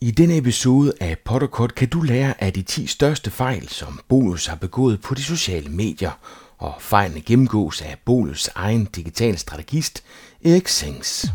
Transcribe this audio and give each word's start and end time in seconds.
I 0.00 0.10
denne 0.10 0.36
episode 0.36 0.92
af 1.00 1.18
Potterkort 1.24 1.74
kan 1.74 1.88
du 1.88 2.00
lære 2.00 2.42
af 2.44 2.52
de 2.52 2.62
10 2.62 2.86
største 2.86 3.30
fejl, 3.30 3.68
som 3.68 4.00
Bolus 4.08 4.46
har 4.46 4.56
begået 4.56 5.00
på 5.00 5.14
de 5.14 5.22
sociale 5.22 5.68
medier, 5.68 6.10
og 6.58 6.74
fejlene 6.80 7.20
gennemgås 7.20 7.82
af 7.82 7.96
Bolus 8.04 8.48
egen 8.54 8.84
digital 8.84 9.38
strategist, 9.38 10.04
Erik 10.44 10.68
Sings. 10.68 11.26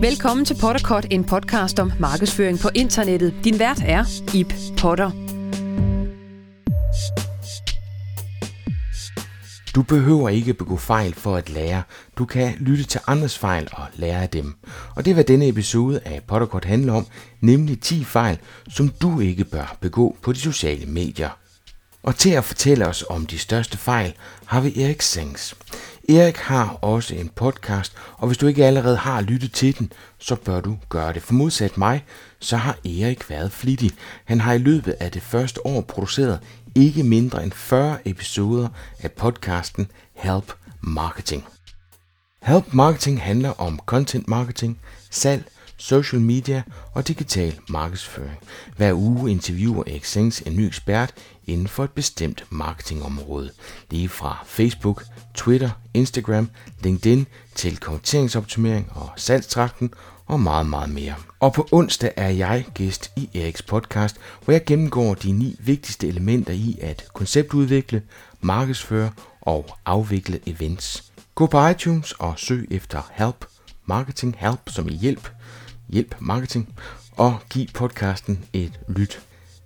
Velkommen 0.00 0.44
til 0.46 0.56
Potterkort, 0.60 1.06
en 1.10 1.24
podcast 1.24 1.78
om 1.78 1.92
markedsføring 2.00 2.58
på 2.58 2.68
internettet. 2.74 3.34
Din 3.44 3.58
vært 3.58 3.82
er 3.86 4.04
Ip 4.34 4.54
Potter. 4.78 5.10
Du 9.74 9.82
behøver 9.82 10.28
ikke 10.28 10.54
begå 10.54 10.76
fejl 10.76 11.14
for 11.14 11.36
at 11.36 11.50
lære. 11.50 11.82
Du 12.18 12.24
kan 12.24 12.54
lytte 12.60 12.84
til 12.84 13.00
andres 13.06 13.38
fejl 13.38 13.68
og 13.72 13.86
lære 13.96 14.22
af 14.22 14.28
dem. 14.28 14.54
Og 14.96 15.04
det 15.04 15.10
er 15.10 15.14
hvad 15.14 15.24
denne 15.24 15.48
episode 15.48 16.00
af 16.04 16.22
Potterkort 16.26 16.64
handler 16.64 16.92
om, 16.92 17.06
nemlig 17.40 17.80
10 17.80 18.04
fejl, 18.04 18.38
som 18.68 18.88
du 18.88 19.20
ikke 19.20 19.44
bør 19.44 19.76
begå 19.80 20.16
på 20.22 20.32
de 20.32 20.38
sociale 20.38 20.86
medier. 20.86 21.30
Og 22.02 22.16
til 22.16 22.30
at 22.30 22.44
fortælle 22.44 22.86
os 22.86 23.04
om 23.10 23.26
de 23.26 23.38
største 23.38 23.78
fejl, 23.78 24.14
har 24.44 24.60
vi 24.60 24.82
Erik 24.82 25.02
Sings. 25.02 25.54
Erik 26.08 26.36
har 26.36 26.78
også 26.80 27.14
en 27.14 27.28
podcast, 27.28 27.92
og 28.16 28.26
hvis 28.26 28.38
du 28.38 28.46
ikke 28.46 28.64
allerede 28.64 28.96
har 28.96 29.20
lyttet 29.20 29.52
til 29.52 29.78
den, 29.78 29.92
så 30.18 30.34
bør 30.34 30.60
du 30.60 30.76
gøre 30.88 31.12
det. 31.12 31.22
For 31.22 31.34
modsat 31.34 31.78
mig, 31.78 32.04
så 32.40 32.56
har 32.56 32.78
Erik 32.84 33.30
været 33.30 33.52
flittig. 33.52 33.90
Han 34.24 34.40
har 34.40 34.52
i 34.52 34.58
løbet 34.58 34.94
af 35.00 35.10
det 35.10 35.22
første 35.22 35.66
år 35.66 35.80
produceret 35.80 36.40
ikke 36.74 37.02
mindre 37.02 37.42
end 37.42 37.52
40 37.52 38.08
episoder 38.08 38.68
af 39.00 39.12
podcasten 39.12 39.90
Help 40.14 40.52
Marketing. 40.80 41.44
Help 42.42 42.74
Marketing 42.74 43.22
handler 43.22 43.60
om 43.60 43.80
content 43.86 44.28
marketing, 44.28 44.80
salg, 45.10 45.44
social 45.76 46.22
media 46.22 46.62
og 46.92 47.08
digital 47.08 47.58
markedsføring. 47.68 48.38
Hver 48.76 48.92
uge 48.92 49.30
interviewer 49.30 49.84
Exchange 49.86 50.46
en 50.46 50.56
ny 50.56 50.60
ekspert 50.60 51.14
inden 51.46 51.68
for 51.68 51.84
et 51.84 51.90
bestemt 51.90 52.44
marketingområde. 52.50 53.50
Lige 53.90 54.08
fra 54.08 54.44
Facebook, 54.46 55.04
Twitter, 55.34 55.70
Instagram, 55.94 56.50
LinkedIn 56.82 57.26
til 57.54 57.76
konverteringsoptimering 57.76 58.92
og 58.94 59.10
salgstrakten 59.16 59.94
og 60.26 60.40
meget, 60.40 60.66
meget 60.66 60.90
mere. 60.90 61.14
Og 61.40 61.52
på 61.52 61.68
onsdag 61.72 62.12
er 62.16 62.28
jeg 62.28 62.66
gæst 62.74 63.12
i 63.16 63.30
Eriks 63.34 63.62
podcast, 63.62 64.16
hvor 64.44 64.52
jeg 64.52 64.64
gennemgår 64.64 65.14
de 65.14 65.32
ni 65.32 65.56
vigtigste 65.60 66.08
elementer 66.08 66.52
i 66.52 66.78
at 66.82 67.04
konceptudvikle, 67.14 68.02
markedsføre 68.40 69.10
og 69.40 69.76
afvikle 69.84 70.40
events. 70.46 71.04
Gå 71.34 71.46
på 71.46 71.66
iTunes 71.68 72.12
og 72.12 72.34
søg 72.36 72.68
efter 72.70 73.10
Help 73.12 73.44
Marketing 73.86 74.36
Help 74.38 74.60
som 74.66 74.88
i 74.88 74.92
hjælp, 74.92 75.28
hjælp 75.88 76.14
marketing, 76.18 76.74
og 77.16 77.38
giv 77.50 77.66
podcasten 77.74 78.44
et 78.52 78.80
lyt. 78.88 79.20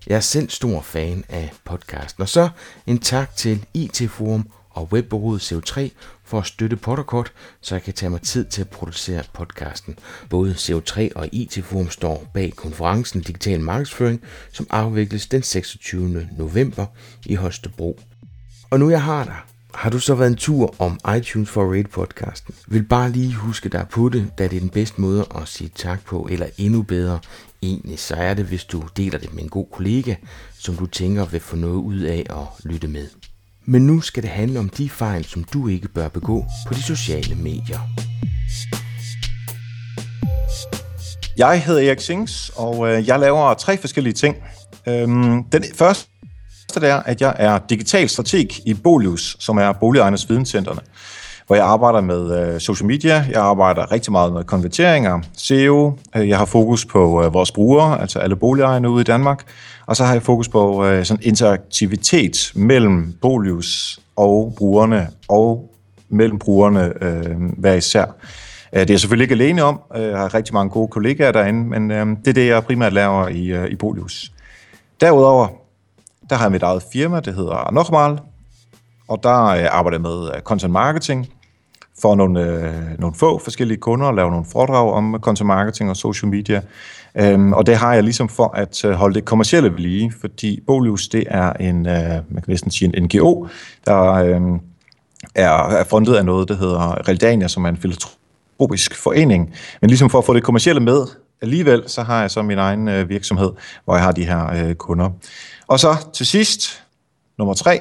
Jeg 0.06 0.16
er 0.16 0.20
selv 0.20 0.50
stor 0.50 0.80
fan 0.80 1.24
af 1.28 1.52
podcasten. 1.64 2.22
Og 2.22 2.28
så 2.28 2.48
en 2.86 2.98
tak 2.98 3.36
til 3.36 3.64
IT 3.74 4.10
Forum 4.10 4.48
og 4.70 4.88
webbureauet 4.92 5.52
CO3 5.52 5.90
for 6.27 6.38
at 6.38 6.46
støtte 6.46 6.77
Potterkort, 6.77 7.32
så 7.60 7.74
jeg 7.74 7.82
kan 7.82 7.94
tage 7.94 8.10
mig 8.10 8.20
tid 8.20 8.44
til 8.44 8.60
at 8.60 8.69
producere 8.69 9.22
podcasten. 9.32 9.98
Både 10.30 10.52
CO3 10.52 11.08
og 11.14 11.28
IT 11.32 11.64
Forum 11.64 11.91
står 11.91 12.30
bag 12.34 12.52
konferencen 12.56 13.20
Digital 13.20 13.60
Markedsføring, 13.60 14.20
som 14.52 14.66
afvikles 14.70 15.27
den 15.27 15.42
26. 15.42 16.28
november 16.38 16.86
i 17.27 17.34
Holstebro. 17.34 18.00
Og 18.70 18.78
nu 18.78 18.91
jeg 18.91 19.02
har 19.02 19.24
dig, 19.24 19.36
har 19.74 19.91
du 19.91 19.98
så 19.98 20.14
været 20.14 20.30
en 20.30 20.36
tur 20.36 20.74
om 20.78 21.00
iTunes 21.16 21.50
for 21.50 21.74
rate 21.74 21.88
podcasten? 21.88 22.54
Vil 22.66 22.82
bare 22.82 23.10
lige 23.10 23.34
huske 23.34 23.69
dig 23.69 23.86
på 23.91 24.08
det, 24.08 24.30
da 24.38 24.48
det 24.48 24.56
er 24.56 24.60
den 24.60 24.70
bedste 24.70 25.00
måde 25.00 25.27
at 25.34 25.48
sige 25.48 25.70
tak 25.74 26.04
på, 26.04 26.28
eller 26.30 26.47
endnu 26.58 26.82
bedre, 26.82 27.19
egentlig 27.62 27.98
så 27.98 28.14
er 28.14 28.34
det, 28.34 28.44
hvis 28.44 28.64
du 28.64 28.82
deler 28.97 29.19
det 29.19 29.34
med 29.34 29.43
en 29.43 29.48
god 29.48 29.66
kollega, 29.72 30.14
som 30.58 30.76
du 30.76 30.87
tænker 30.87 31.25
vil 31.25 31.41
få 31.41 31.56
noget 31.56 31.76
ud 31.76 32.00
af 32.00 32.26
at 32.31 32.64
lytte 32.64 32.88
med. 32.88 33.08
Men 33.69 33.87
nu 33.87 34.00
skal 34.00 34.22
det 34.22 34.31
handle 34.31 34.59
om 34.59 34.69
de 34.69 34.91
fejl, 34.91 35.25
som 35.25 35.44
du 35.44 35.69
ikke 35.69 35.88
bør 35.88 36.09
begå 36.09 36.44
på 36.66 36.75
de 36.75 36.82
sociale 36.82 37.34
medier. 37.34 37.81
Jeg 41.37 41.62
hedder 41.62 41.88
Erik 41.88 42.00
Sings, 42.00 42.50
og 42.56 42.88
øh, 42.88 43.09
jeg 43.09 43.21
laver 43.21 43.55
tre 43.55 43.78
forskellige 43.78 44.12
ting. 44.12 44.37
Øhm, 44.88 45.44
den 45.44 45.65
første 45.75 46.10
det 46.75 46.88
er, 46.88 46.97
at 46.97 47.21
jeg 47.21 47.34
er 47.38 47.59
digital 47.69 48.09
strateg 48.09 48.49
i 48.66 48.75
Bolius, 48.75 49.37
som 49.41 49.59
er 49.59 49.72
Boligejernes 49.72 50.31
Videnscentrene, 50.31 50.81
hvor 51.46 51.56
jeg 51.56 51.64
arbejder 51.64 52.00
med 52.00 52.54
øh, 52.54 52.60
social 52.60 52.86
media, 52.86 53.26
jeg 53.30 53.42
arbejder 53.42 53.92
rigtig 53.92 54.12
meget 54.12 54.32
med 54.32 54.44
konverteringer, 54.44 55.20
SEO, 55.36 55.98
øh, 56.16 56.28
jeg 56.28 56.38
har 56.38 56.44
fokus 56.44 56.84
på 56.84 57.24
øh, 57.24 57.34
vores 57.34 57.52
brugere, 57.52 58.00
altså 58.00 58.18
alle 58.18 58.36
boligejerne 58.36 58.90
ude 58.90 59.00
i 59.00 59.04
Danmark, 59.04 59.44
og 59.86 59.96
så 59.96 60.04
har 60.04 60.12
jeg 60.12 60.22
fokus 60.22 60.48
på 60.48 60.84
øh, 60.84 61.04
sådan 61.04 61.22
interaktivitet 61.22 62.52
mellem 62.54 63.14
Bolius 63.22 64.00
og 64.16 64.54
brugerne, 64.58 65.08
og 65.28 65.70
mellem 66.08 66.38
brugerne 66.38 66.92
øh, 67.04 67.36
hver 67.58 67.74
især. 67.74 68.04
Øh, 68.72 68.80
det 68.80 68.90
er 68.90 68.94
jeg 68.94 69.00
selvfølgelig 69.00 69.24
ikke 69.24 69.44
alene 69.44 69.62
om. 69.62 69.80
Øh, 69.96 70.02
jeg 70.02 70.18
har 70.18 70.34
rigtig 70.34 70.54
mange 70.54 70.70
gode 70.70 70.88
kollegaer 70.88 71.32
derinde, 71.32 71.68
men 71.68 71.90
øh, 71.90 72.06
det 72.06 72.28
er 72.28 72.32
det, 72.32 72.46
jeg 72.46 72.64
primært 72.64 72.92
laver 72.92 73.28
i, 73.28 73.46
øh, 73.46 73.70
i 73.70 73.76
Bolius. 73.76 74.32
Derudover 75.00 75.48
der 76.30 76.36
har 76.36 76.44
jeg 76.44 76.52
mit 76.52 76.62
eget 76.62 76.82
firma, 76.92 77.20
det 77.20 77.34
hedder 77.34 77.70
Nochmal, 77.72 78.18
og 79.08 79.22
der 79.22 79.68
arbejder 79.70 79.98
jeg 79.98 80.02
med 80.02 80.40
content 80.42 80.72
marketing 80.72 81.28
for 82.02 82.14
nogle, 82.14 82.42
øh, 82.42 82.98
nogle 82.98 83.14
få 83.14 83.38
forskellige 83.38 83.78
kunder 83.78 84.06
og 84.06 84.14
lave 84.14 84.30
nogle 84.30 84.46
foredrag 84.52 84.92
om 84.92 85.16
content 85.20 85.46
marketing 85.46 85.90
og 85.90 85.96
social 85.96 86.30
media. 86.30 86.62
Øhm, 87.14 87.52
og 87.52 87.66
det 87.66 87.76
har 87.76 87.94
jeg 87.94 88.02
ligesom 88.02 88.28
for 88.28 88.48
at 88.56 88.84
øh, 88.84 88.92
holde 88.92 89.14
det 89.14 89.24
kommercielle 89.24 89.70
ved 89.70 89.78
lige, 89.78 90.12
fordi 90.20 90.60
Bolius 90.66 91.08
det 91.08 91.24
er 91.28 91.52
en, 91.52 91.86
øh, 91.86 91.94
man 92.28 92.42
kan 92.42 92.44
næsten 92.46 92.70
sige 92.70 92.96
en 92.96 93.04
NGO, 93.04 93.46
der 93.86 94.12
øh, 94.12 94.40
er, 95.34 95.68
er 95.68 95.84
fundet 95.84 96.14
af 96.14 96.24
noget, 96.24 96.48
der 96.48 96.56
hedder 96.56 97.08
Realdania, 97.08 97.48
som 97.48 97.64
er 97.64 97.68
en 97.68 97.76
filantropisk 97.76 98.94
forening. 98.94 99.54
Men 99.80 99.90
ligesom 99.90 100.10
for 100.10 100.18
at 100.18 100.24
få 100.24 100.34
det 100.34 100.42
kommercielle 100.42 100.80
med, 100.80 101.06
alligevel 101.42 101.82
så 101.86 102.02
har 102.02 102.20
jeg 102.20 102.30
så 102.30 102.42
min 102.42 102.58
egen 102.58 102.88
øh, 102.88 103.08
virksomhed, 103.08 103.50
hvor 103.84 103.94
jeg 103.94 104.04
har 104.04 104.12
de 104.12 104.24
her 104.24 104.68
øh, 104.68 104.74
kunder. 104.74 105.10
Og 105.66 105.80
så 105.80 105.96
til 106.12 106.26
sidst, 106.26 106.82
nummer 107.38 107.54
tre, 107.54 107.80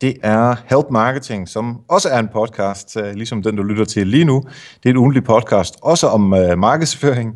det 0.00 0.16
er 0.22 0.54
Help 0.66 0.90
Marketing, 0.90 1.48
som 1.48 1.78
også 1.88 2.08
er 2.08 2.18
en 2.18 2.28
podcast, 2.32 2.96
øh, 2.96 3.14
ligesom 3.14 3.42
den, 3.42 3.56
du 3.56 3.62
lytter 3.62 3.84
til 3.84 4.06
lige 4.06 4.24
nu. 4.24 4.42
Det 4.82 4.88
er 4.88 4.90
en 4.90 4.96
ugentlig 4.96 5.24
podcast, 5.24 5.74
også 5.82 6.06
om 6.06 6.34
øh, 6.34 6.58
markedsføring. 6.58 7.34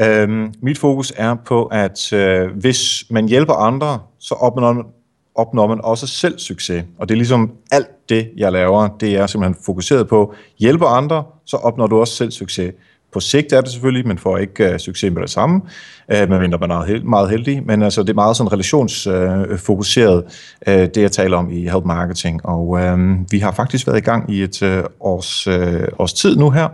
Øhm, 0.00 0.54
mit 0.62 0.78
fokus 0.78 1.12
er 1.16 1.34
på, 1.34 1.64
at 1.64 2.12
øh, 2.12 2.50
hvis 2.60 3.04
man 3.10 3.28
hjælper 3.28 3.54
andre, 3.54 3.98
så 4.18 4.34
opnår, 4.34 4.72
man, 4.72 4.84
opnår 5.34 5.66
man 5.66 5.80
også 5.84 6.06
selv 6.06 6.38
succes. 6.38 6.84
Og 6.98 7.08
det 7.08 7.14
er 7.14 7.16
ligesom 7.16 7.52
alt 7.70 8.08
det, 8.08 8.30
jeg 8.36 8.52
laver, 8.52 8.88
det 8.88 9.16
er 9.16 9.26
simpelthen 9.26 9.64
fokuseret 9.66 10.08
på, 10.08 10.34
hjælper 10.58 10.86
andre, 10.86 11.24
så 11.46 11.56
opnår 11.56 11.86
du 11.86 12.00
også 12.00 12.16
selv 12.16 12.30
succes. 12.30 12.72
På 13.14 13.20
sigt 13.20 13.52
er 13.52 13.60
det 13.60 13.70
selvfølgelig, 13.70 14.06
men 14.06 14.18
får 14.18 14.38
ikke 14.38 14.70
uh, 14.70 14.76
succes 14.78 15.12
med 15.12 15.22
det 15.22 15.30
samme, 15.30 15.60
uh, 16.14 16.28
medmindre 16.28 16.58
man 16.58 16.70
er 16.70 16.84
held, 16.84 17.02
meget 17.02 17.30
heldig. 17.30 17.66
Men 17.66 17.82
altså, 17.82 18.02
det 18.02 18.10
er 18.10 18.14
meget 18.14 18.36
sådan 18.36 18.52
relationsfokuseret, 18.52 20.24
uh, 20.66 20.74
uh, 20.74 20.80
det 20.80 20.96
jeg 20.96 21.12
taler 21.12 21.36
om 21.36 21.50
i 21.50 21.68
Help 21.68 21.84
Marketing. 21.84 22.46
Og 22.46 22.68
uh, 22.68 22.98
vi 23.30 23.38
har 23.38 23.52
faktisk 23.52 23.86
været 23.86 23.98
i 23.98 24.04
gang 24.04 24.32
i 24.32 24.42
et 24.42 24.62
uh, 24.62 24.68
års, 25.00 25.46
uh, 25.46 25.54
års 25.98 26.12
tid 26.12 26.36
nu 26.36 26.50
her, 26.50 26.68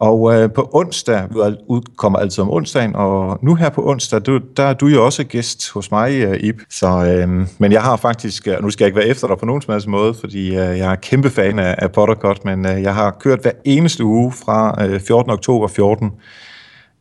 og 0.00 0.34
øh, 0.34 0.50
på 0.52 0.70
onsdag, 0.72 1.22
vi 1.30 1.56
udkommer 1.68 2.18
altid 2.18 2.42
om 2.42 2.50
onsdagen, 2.50 2.96
og 2.96 3.38
nu 3.42 3.54
her 3.54 3.68
på 3.68 3.88
onsdag, 3.88 4.20
du, 4.26 4.40
der 4.56 4.62
er 4.62 4.72
du 4.72 4.86
jo 4.86 5.04
også 5.04 5.24
gæst 5.24 5.70
hos 5.70 5.90
mig, 5.90 6.12
øh, 6.12 6.36
Ib. 6.40 6.60
Så, 6.70 6.86
øh, 6.86 7.46
men 7.58 7.72
jeg 7.72 7.82
har 7.82 7.96
faktisk, 7.96 8.46
og 8.46 8.62
nu 8.62 8.70
skal 8.70 8.84
jeg 8.84 8.88
ikke 8.88 8.98
være 8.98 9.08
efter 9.08 9.28
dig 9.28 9.38
på 9.38 9.46
nogen 9.46 9.62
som 9.62 9.72
helst 9.72 9.86
måde, 9.86 10.14
fordi 10.14 10.48
øh, 10.48 10.78
jeg 10.78 10.92
er 10.92 10.94
kæmpe 10.94 11.30
fan 11.30 11.58
af, 11.58 11.74
af 11.78 11.92
Pottercut, 11.92 12.44
men 12.44 12.66
øh, 12.66 12.82
jeg 12.82 12.94
har 12.94 13.16
kørt 13.20 13.42
hver 13.42 13.50
eneste 13.64 14.04
uge 14.04 14.32
fra 14.32 14.84
øh, 14.84 15.00
14. 15.00 15.30
oktober 15.30 15.68
14 15.80 16.10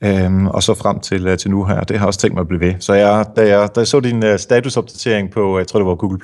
Øhm, 0.04 0.48
og 0.48 0.64
så 0.64 0.74
frem 0.74 1.00
til, 1.00 1.28
uh, 1.28 1.38
til 1.38 1.52
nu 1.52 1.66
her. 1.66 1.80
Det 1.80 1.98
har 1.98 2.06
jeg 2.06 2.08
også 2.08 2.20
tænkt 2.20 2.34
mig 2.34 2.42
at 2.42 2.48
blive 2.48 2.62
ved. 2.62 2.74
Så 2.80 2.94
jeg, 2.94 3.26
da, 3.36 3.48
jeg, 3.48 3.70
da 3.76 3.80
jeg 3.80 3.88
så 3.88 4.00
din 4.00 4.24
uh, 4.24 4.38
statusopdatering 4.38 5.32
på, 5.32 5.58
jeg 5.58 5.68
tror 5.68 5.80
det 5.80 5.88
var 5.88 5.96
Google+, 5.96 6.20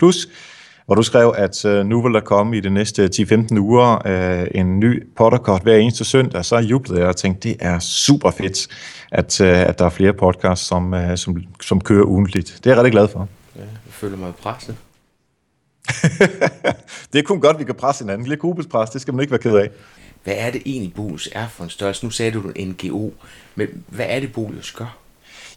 hvor 0.85 0.95
du 0.95 1.03
skrev, 1.03 1.33
at 1.37 1.65
øh, 1.65 1.85
nu 1.85 2.01
vil 2.01 2.13
der 2.13 2.19
komme 2.19 2.57
i 2.57 2.59
de 2.59 2.69
næste 2.69 3.09
10-15 3.15 3.59
uger 3.59 4.07
øh, 4.07 4.47
en 4.55 4.79
ny 4.79 5.07
podcast 5.17 5.63
hver 5.63 5.75
eneste 5.75 6.05
søndag, 6.05 6.45
så 6.45 6.57
jublede 6.57 6.99
jeg 6.99 7.09
og 7.09 7.15
tænkte, 7.15 7.49
det 7.49 7.57
er 7.59 7.79
super 7.79 8.31
fedt, 8.31 8.67
at, 9.11 9.41
øh, 9.41 9.59
at 9.59 9.79
der 9.79 9.85
er 9.85 9.89
flere 9.89 10.13
podcasts, 10.13 10.67
som, 10.67 10.93
øh, 10.93 11.17
som, 11.17 11.37
som 11.61 11.81
kører 11.81 12.03
ugentligt. 12.03 12.59
Det 12.63 12.65
er 12.65 12.69
jeg 12.69 12.77
rigtig 12.77 12.91
glad 12.91 13.07
for. 13.07 13.27
Ja, 13.55 13.61
jeg 13.61 13.69
føler 13.89 14.17
mig 14.17 14.33
presset. 14.35 14.75
det 17.13 17.19
er 17.19 17.23
kun 17.23 17.41
godt, 17.41 17.59
vi 17.59 17.63
kan 17.63 17.75
presse 17.75 18.03
hinanden. 18.03 18.27
Lidt 18.27 18.39
gruppespres, 18.39 18.89
det 18.89 19.01
skal 19.01 19.13
man 19.13 19.21
ikke 19.21 19.31
være 19.31 19.41
ked 19.41 19.55
af. 19.55 19.69
Hvad 20.25 20.33
er 20.37 20.51
det 20.51 20.61
egentlig, 20.65 20.93
Bolius 20.93 21.29
er 21.31 21.47
for 21.47 21.63
en 21.63 21.69
størrelse? 21.69 22.05
Nu 22.05 22.11
sagde 22.11 22.31
du 22.31 22.51
en 22.55 22.67
NGO, 22.69 23.09
men 23.55 23.67
hvad 23.87 24.05
er 24.09 24.19
det, 24.19 24.33
Bolius 24.33 24.71
gør? 24.71 24.97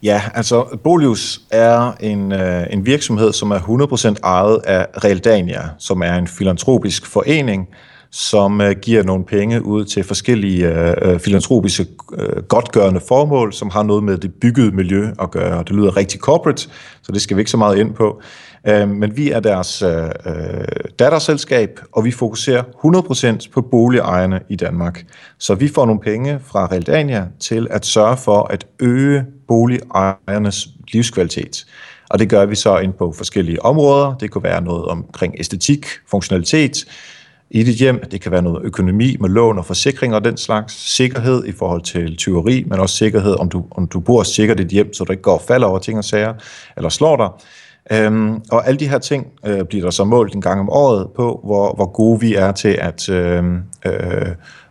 Ja, 0.02 0.22
altså 0.34 0.78
Bolius 0.84 1.40
er 1.50 1.92
en, 2.00 2.32
øh, 2.32 2.66
en 2.70 2.86
virksomhed, 2.86 3.32
som 3.32 3.50
er 3.50 3.58
100% 3.58 4.14
ejet 4.24 4.60
af 4.64 4.86
Realdania, 5.04 5.62
som 5.78 6.02
er 6.02 6.14
en 6.14 6.26
filantropisk 6.26 7.06
forening, 7.06 7.68
som 8.10 8.60
øh, 8.60 8.76
giver 8.82 9.02
nogle 9.02 9.24
penge 9.24 9.64
ud 9.64 9.84
til 9.84 10.04
forskellige 10.04 10.68
øh, 10.68 10.94
øh, 11.02 11.20
filantropiske 11.20 11.86
øh, 12.18 12.42
godtgørende 12.42 13.00
formål, 13.08 13.52
som 13.52 13.70
har 13.70 13.82
noget 13.82 14.04
med 14.04 14.18
det 14.18 14.34
byggede 14.34 14.70
miljø 14.70 15.08
at 15.22 15.30
gøre. 15.30 15.58
Det 15.58 15.70
lyder 15.70 15.96
rigtig 15.96 16.20
corporate, 16.20 16.68
så 17.02 17.12
det 17.12 17.22
skal 17.22 17.36
vi 17.36 17.40
ikke 17.40 17.50
så 17.50 17.56
meget 17.56 17.78
ind 17.78 17.94
på. 17.94 18.22
Øh, 18.66 18.88
men 18.88 19.16
vi 19.16 19.30
er 19.30 19.40
deres 19.40 19.82
øh, 19.82 20.04
øh 20.04 20.64
datterselskab, 20.98 21.80
og 21.92 22.04
vi 22.04 22.10
fokuserer 22.10 22.62
100% 23.42 23.50
på 23.52 23.62
boligejerne 23.62 24.40
i 24.48 24.56
Danmark. 24.56 25.04
Så 25.38 25.54
vi 25.54 25.68
får 25.68 25.86
nogle 25.86 26.00
penge 26.00 26.40
fra 26.44 26.66
Realdania 26.66 27.26
til 27.40 27.66
at 27.70 27.86
sørge 27.86 28.16
for 28.16 28.42
at 28.42 28.66
øge 28.80 29.24
boligejernes 29.48 30.68
livskvalitet. 30.92 31.66
Og 32.10 32.18
det 32.18 32.28
gør 32.28 32.46
vi 32.46 32.54
så 32.54 32.78
ind 32.78 32.92
på 32.92 33.12
forskellige 33.16 33.64
områder. 33.64 34.14
Det 34.14 34.30
kunne 34.30 34.44
være 34.44 34.62
noget 34.62 34.84
omkring 34.84 35.34
æstetik, 35.38 35.86
funktionalitet 36.10 36.84
i 37.50 37.62
dit 37.62 37.76
hjem. 37.76 38.00
Det 38.10 38.20
kan 38.20 38.32
være 38.32 38.42
noget 38.42 38.64
økonomi 38.64 39.16
med 39.20 39.28
lån 39.28 39.58
og 39.58 39.64
forsikring 39.64 40.14
og 40.14 40.24
den 40.24 40.36
slags. 40.36 40.94
Sikkerhed 40.96 41.44
i 41.44 41.52
forhold 41.52 41.82
til 41.82 42.16
tyveri, 42.16 42.64
men 42.66 42.80
også 42.80 42.96
sikkerhed, 42.96 43.40
om 43.40 43.48
du, 43.48 43.64
om 43.70 43.86
du 43.86 44.00
bor 44.00 44.22
sikkert 44.22 44.60
i 44.60 44.62
dit 44.62 44.72
hjem, 44.72 44.94
så 44.94 45.04
du 45.04 45.12
ikke 45.12 45.22
går 45.22 45.34
og 45.34 45.42
falder 45.48 45.66
over 45.66 45.78
ting 45.78 45.98
og 45.98 46.04
sager, 46.04 46.34
eller 46.76 46.88
slår 46.88 47.16
dig. 47.16 47.28
Øhm, 47.92 48.42
og 48.50 48.66
alle 48.68 48.80
de 48.80 48.88
her 48.88 48.98
ting 48.98 49.26
øh, 49.46 49.64
bliver 49.64 49.84
der 49.84 49.90
så 49.90 50.04
målt 50.04 50.34
en 50.34 50.40
gang 50.40 50.60
om 50.60 50.70
året 50.70 51.08
på, 51.16 51.40
hvor, 51.44 51.74
hvor 51.74 51.92
gode 51.92 52.20
vi 52.20 52.34
er 52.34 52.52
til 52.52 52.78
at 52.80 53.08
øh, 53.08 53.44
øh, 53.86 54.26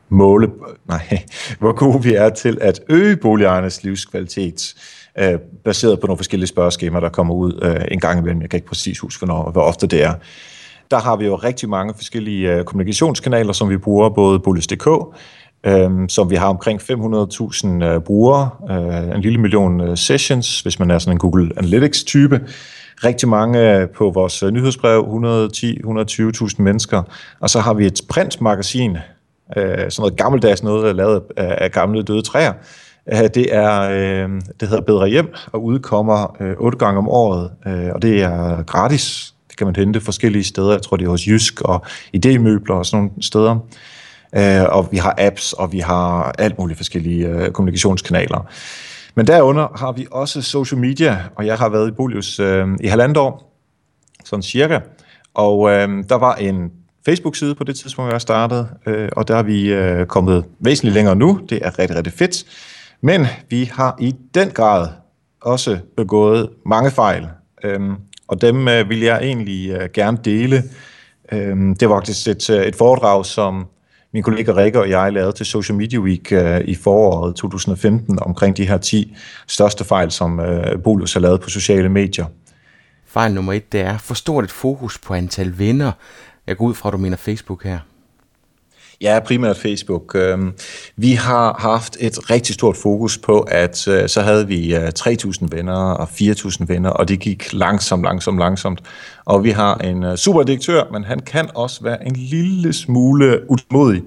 måle, 0.09 0.49
nej, 0.87 1.23
hvor 1.59 1.71
gode 1.71 2.03
vi 2.03 2.13
er 2.13 2.29
til 2.29 2.57
at 2.61 2.79
øge 2.89 3.17
boligejernes 3.17 3.83
livskvalitet 3.83 4.75
øh, 5.19 5.39
baseret 5.65 5.99
på 5.99 6.07
nogle 6.07 6.17
forskellige 6.17 6.47
spørgeskemaer, 6.47 6.99
der 6.99 7.09
kommer 7.09 7.33
ud 7.33 7.59
øh, 7.61 7.85
en 7.91 7.99
gang 7.99 8.19
imellem. 8.19 8.41
Jeg 8.41 8.49
kan 8.49 8.57
ikke 8.57 8.67
præcis 8.67 8.99
huske, 8.99 9.25
hvornår, 9.25 9.51
hvor 9.51 9.61
ofte 9.61 9.87
det 9.87 10.03
er. 10.03 10.13
Der 10.91 10.99
har 10.99 11.15
vi 11.15 11.25
jo 11.25 11.35
rigtig 11.35 11.69
mange 11.69 11.93
forskellige 11.95 12.53
øh, 12.53 12.63
kommunikationskanaler, 12.63 13.53
som 13.53 13.69
vi 13.69 13.77
bruger, 13.77 14.09
både 14.09 14.39
Bolis.dk, 14.39 14.87
øh, 15.63 15.89
som 16.09 16.29
vi 16.29 16.35
har 16.35 16.47
omkring 16.47 16.81
500.000 16.81 17.83
øh, 17.83 18.01
brugere, 18.01 18.49
øh, 18.69 19.15
en 19.15 19.21
lille 19.21 19.39
million 19.39 19.81
øh, 19.81 19.97
sessions, 19.97 20.61
hvis 20.61 20.79
man 20.79 20.91
er 20.91 20.99
sådan 20.99 21.15
en 21.15 21.19
Google 21.19 21.51
Analytics-type, 21.57 22.41
rigtig 23.03 23.29
mange 23.29 23.75
øh, 23.75 23.89
på 23.89 24.09
vores 24.09 24.43
øh, 24.43 24.51
nyhedsbrev, 24.51 25.01
110-120.000 25.01 26.61
mennesker, 26.61 27.03
og 27.39 27.49
så 27.49 27.59
har 27.59 27.73
vi 27.73 27.85
et 27.85 28.01
printmagasin, 28.09 28.97
øh, 29.57 29.65
sådan 29.77 29.91
noget 29.97 30.17
gammeldags 30.17 30.63
noget, 30.63 30.95
lavet 30.95 31.21
af 31.37 31.71
gamle 31.71 32.03
døde 32.03 32.21
træer, 32.21 32.53
øh, 33.13 33.29
det 33.35 33.55
er, 33.55 33.81
øh, 33.81 34.41
det 34.59 34.69
hedder 34.69 34.81
Bedre 34.81 35.07
Hjem, 35.07 35.33
og 35.51 35.63
udkommer 35.63 36.37
øh, 36.39 36.55
otte 36.59 36.77
gange 36.77 36.97
om 36.97 37.09
året, 37.09 37.51
øh, 37.67 37.89
og 37.95 38.01
det 38.01 38.21
er 38.21 38.63
gratis. 38.63 39.33
Det 39.49 39.57
kan 39.57 39.67
man 39.67 39.75
hente 39.75 40.01
forskellige 40.01 40.43
steder. 40.43 40.71
Jeg 40.71 40.81
tror, 40.81 40.97
det 40.97 41.05
er 41.05 41.09
hos 41.09 41.27
Jysk 41.27 41.61
og 41.61 41.85
Idémøbler 42.17 42.73
og 42.73 42.85
sådan 42.85 43.03
nogle 43.03 43.11
steder. 43.21 43.59
og 44.69 44.87
vi 44.91 44.97
har 44.97 45.15
apps, 45.17 45.53
og 45.53 45.71
vi 45.71 45.79
har 45.79 46.35
alt 46.37 46.59
muligt 46.59 46.77
forskellige 46.77 47.51
kommunikationskanaler. 47.51 48.47
Men 49.17 49.27
derunder 49.27 49.67
har 49.77 49.91
vi 49.91 50.07
også 50.11 50.41
social 50.41 50.81
media, 50.81 51.23
og 51.35 51.45
jeg 51.45 51.57
har 51.57 51.69
været 51.69 51.87
i 51.87 51.91
Bolius 51.91 52.39
øh, 52.39 52.67
i 52.79 52.87
halvandet 52.87 53.17
år, 53.17 53.57
sådan 54.25 54.43
cirka. 54.43 54.79
Og 55.33 55.69
øh, 55.69 56.03
der 56.09 56.15
var 56.15 56.35
en 56.35 56.71
Facebook-side 57.05 57.55
på 57.55 57.63
det 57.63 57.75
tidspunkt, 57.75 58.13
jeg 58.13 58.21
startede, 58.21 58.67
øh, 58.85 59.09
og 59.11 59.27
der 59.27 59.35
er 59.35 59.43
vi 59.43 60.05
kommet 60.05 60.45
væsentligt 60.59 60.93
længere 60.93 61.15
nu. 61.15 61.39
Det 61.49 61.65
er 61.65 61.79
rigtig, 61.79 61.97
rigtig 61.97 62.13
fedt. 62.13 62.45
Men 63.01 63.25
vi 63.49 63.71
har 63.73 63.97
i 63.99 64.15
den 64.35 64.49
grad 64.49 64.87
også 65.41 65.77
begået 65.97 66.49
mange 66.65 66.91
fejl, 66.91 67.27
øh, 67.63 67.79
og 68.27 68.41
dem 68.41 68.67
øh, 68.67 68.89
vil 68.89 68.99
jeg 68.99 69.17
egentlig 69.23 69.69
øh, 69.69 69.89
gerne 69.93 70.17
dele. 70.25 70.63
Øh, 71.31 71.75
det 71.79 71.89
var 71.89 71.95
faktisk 71.95 72.27
et, 72.27 72.49
et 72.49 72.75
foredrag, 72.75 73.25
som 73.25 73.67
min 74.13 74.23
kollega 74.23 74.51
Rikke 74.55 74.79
og 74.79 74.89
jeg 74.89 75.13
lavede 75.13 75.31
til 75.31 75.45
Social 75.45 75.77
Media 75.77 75.99
Week 75.99 76.31
øh, 76.31 76.61
i 76.61 76.75
foråret 76.75 77.35
2015 77.35 78.19
omkring 78.21 78.57
de 78.57 78.67
her 78.67 78.77
10 78.77 79.15
største 79.47 79.83
fejl, 79.83 80.11
som 80.11 80.39
øh, 80.39 80.83
Bolus 80.83 81.13
har 81.13 81.19
lavet 81.19 81.41
på 81.41 81.49
sociale 81.49 81.89
medier. 81.89 82.25
Fejl 83.05 83.33
nummer 83.33 83.53
et, 83.53 83.71
det 83.71 83.81
er 83.81 83.97
for 83.97 84.13
stort 84.13 84.43
et 84.43 84.51
fokus 84.51 84.97
på 84.97 85.13
antal 85.13 85.59
venner. 85.59 85.91
Jeg 86.47 86.57
går 86.57 86.65
ud 86.65 86.73
fra, 86.73 86.89
at 86.89 86.93
du 86.93 86.97
mener 86.97 87.17
Facebook 87.17 87.63
her. 87.63 87.79
Ja, 89.01 89.19
primært 89.25 89.57
Facebook. 89.57 90.15
Øhm, 90.15 90.53
vi 90.95 91.11
har 91.11 91.55
haft 91.59 91.97
et 91.99 92.29
rigtig 92.29 92.55
stort 92.55 92.77
fokus 92.77 93.17
på, 93.17 93.39
at 93.39 93.87
øh, 93.87 94.09
så 94.09 94.21
havde 94.21 94.47
vi 94.47 94.75
øh, 94.75 94.87
3.000 94.99 95.47
venner 95.49 95.73
og 95.73 96.07
4.000 96.09 96.65
venner, 96.67 96.89
og 96.89 97.07
det 97.07 97.19
gik 97.19 97.53
langsomt, 97.53 98.03
langsomt, 98.03 98.39
langsomt. 98.39 98.81
Og 99.25 99.43
vi 99.43 99.51
har 99.51 99.75
en 99.75 100.03
øh, 100.03 100.17
superdirektør, 100.17 100.83
men 100.91 101.03
han 101.03 101.19
kan 101.19 101.49
også 101.55 101.83
være 101.83 102.07
en 102.07 102.15
lille 102.15 102.73
smule 102.73 103.51
utålmodig. 103.51 104.03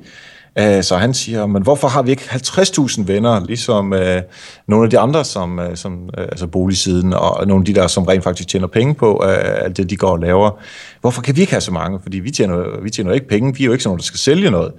Øh, 0.59 0.83
så 0.83 0.97
han 0.97 1.15
siger, 1.15 1.47
men 1.47 1.63
hvorfor 1.63 1.89
har 1.89 2.03
vi 2.03 2.11
ikke 2.11 2.23
50.000 2.23 3.05
venner, 3.07 3.47
ligesom 3.47 3.93
øh, 3.93 4.23
nogle 4.67 4.85
af 4.85 4.91
de 4.91 4.99
andre, 4.99 5.25
som, 5.25 5.59
øh, 5.59 5.77
som 5.77 6.11
øh, 6.19 6.25
altså 6.25 6.47
boligsiden, 6.47 7.13
og 7.13 7.47
nogle 7.47 7.63
af 7.63 7.65
de 7.65 7.75
der, 7.75 7.87
som 7.87 8.05
rent 8.05 8.25
faktisk 8.25 8.49
tjener 8.49 8.67
penge 8.67 8.95
på 8.95 9.23
øh, 9.25 9.65
alt 9.65 9.77
det, 9.77 9.91
de 9.91 9.97
går 9.97 10.11
og 10.11 10.19
laver. 10.19 10.51
Hvorfor 11.01 11.23
kan 11.23 11.37
vi 11.37 11.41
ikke 11.41 11.53
have 11.53 11.61
så 11.61 11.73
mange? 11.73 12.01
Fordi 12.03 12.19
vi 12.19 12.31
tjener, 12.31 12.83
vi 12.83 12.91
tjener 12.91 13.13
ikke 13.13 13.29
penge, 13.29 13.55
vi 13.57 13.63
er 13.63 13.67
jo 13.67 13.73
ikke 13.73 13.83
sådan 13.83 13.89
nogen, 13.89 13.99
der 13.99 14.05
skal 14.05 14.19
sælge 14.19 14.51
noget. 14.51 14.73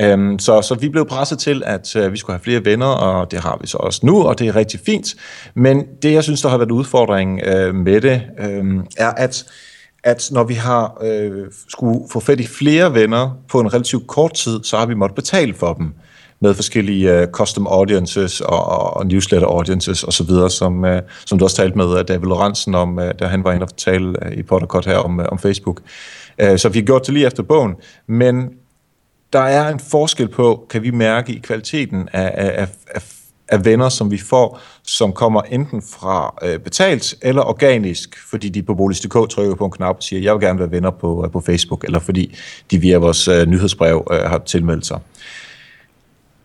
Øhm, 0.00 0.38
så, 0.38 0.62
så 0.62 0.74
vi 0.74 0.88
blev 0.88 1.06
presset 1.06 1.38
til, 1.38 1.62
at 1.66 1.96
øh, 1.96 2.12
vi 2.12 2.16
skulle 2.16 2.34
have 2.34 2.44
flere 2.44 2.64
venner, 2.64 2.86
og 2.86 3.30
det 3.30 3.40
har 3.40 3.58
vi 3.60 3.66
så 3.66 3.76
også 3.76 4.00
nu, 4.06 4.22
og 4.22 4.38
det 4.38 4.48
er 4.48 4.56
rigtig 4.56 4.80
fint. 4.86 5.14
Men 5.54 5.84
det, 6.02 6.12
jeg 6.12 6.22
synes, 6.22 6.42
der 6.42 6.48
har 6.48 6.58
været 6.58 6.70
udfordring 6.70 7.40
øh, 7.44 7.74
med 7.74 8.00
det, 8.00 8.22
øh, 8.38 8.64
er, 8.96 9.10
at 9.10 9.44
at 10.04 10.28
når 10.32 10.44
vi 10.44 10.54
har 10.54 10.98
øh, 11.02 11.46
skulle 11.68 12.00
få 12.10 12.20
fat 12.20 12.40
i 12.40 12.46
flere 12.46 12.94
venner 12.94 13.38
på 13.48 13.60
en 13.60 13.74
relativt 13.74 14.06
kort 14.06 14.34
tid, 14.34 14.64
så 14.64 14.76
har 14.76 14.86
vi 14.86 14.94
måttet 14.94 15.16
betale 15.16 15.54
for 15.54 15.74
dem 15.74 15.94
med 16.40 16.54
forskellige 16.54 17.22
uh, 17.22 17.28
custom 17.32 17.66
audiences 17.66 18.40
og, 18.40 18.96
og 18.96 19.06
newsletter 19.06 19.48
audiences 19.48 20.04
osv., 20.04 20.30
som, 20.48 20.84
uh, 20.84 20.98
som 21.26 21.38
du 21.38 21.44
også 21.44 21.56
talte 21.56 21.76
med 21.76 21.86
uh, 21.86 22.00
David 22.08 22.26
Lorentzen 22.26 22.74
om, 22.74 22.98
uh, 22.98 23.04
da 23.18 23.26
han 23.26 23.44
var 23.44 23.52
inde 23.52 23.64
og 23.64 23.76
tale 23.76 24.08
uh, 24.26 24.32
i 24.32 24.42
Potterkort 24.42 24.86
her 24.86 24.96
om, 24.96 25.18
uh, 25.18 25.24
om 25.28 25.38
Facebook. 25.38 25.80
Uh, 26.42 26.56
så 26.56 26.68
vi 26.68 26.78
har 26.78 26.86
gjort 26.86 27.06
det 27.06 27.14
lige 27.14 27.26
efter 27.26 27.42
bogen, 27.42 27.74
men 28.06 28.50
der 29.32 29.40
er 29.40 29.68
en 29.68 29.80
forskel 29.80 30.28
på, 30.28 30.66
kan 30.70 30.82
vi 30.82 30.90
mærke 30.90 31.32
i 31.32 31.38
kvaliteten 31.38 32.08
af, 32.12 32.32
af, 32.34 32.68
af 32.86 33.17
af 33.48 33.64
venner, 33.64 33.88
som 33.88 34.10
vi 34.10 34.18
får, 34.18 34.60
som 34.82 35.12
kommer 35.12 35.42
enten 35.42 35.82
fra 35.82 36.34
øh, 36.42 36.58
betalt 36.58 37.14
eller 37.22 37.42
organisk, 37.42 38.28
fordi 38.30 38.48
de 38.48 38.62
på 38.62 38.74
Bolig.dk 38.74 39.30
trykker 39.30 39.54
på 39.54 39.64
en 39.64 39.70
knap 39.70 39.96
og 39.96 40.02
siger, 40.02 40.22
jeg 40.22 40.34
vil 40.34 40.40
gerne 40.40 40.58
være 40.58 40.70
venner 40.70 40.90
på, 40.90 41.24
øh, 41.24 41.32
på 41.32 41.40
Facebook, 41.40 41.84
eller 41.84 41.98
fordi 41.98 42.36
de 42.70 42.78
via 42.78 42.98
vores 42.98 43.28
øh, 43.28 43.46
nyhedsbrev 43.46 44.06
øh, 44.10 44.18
har 44.20 44.38
tilmeldt 44.38 44.86
sig. 44.86 44.98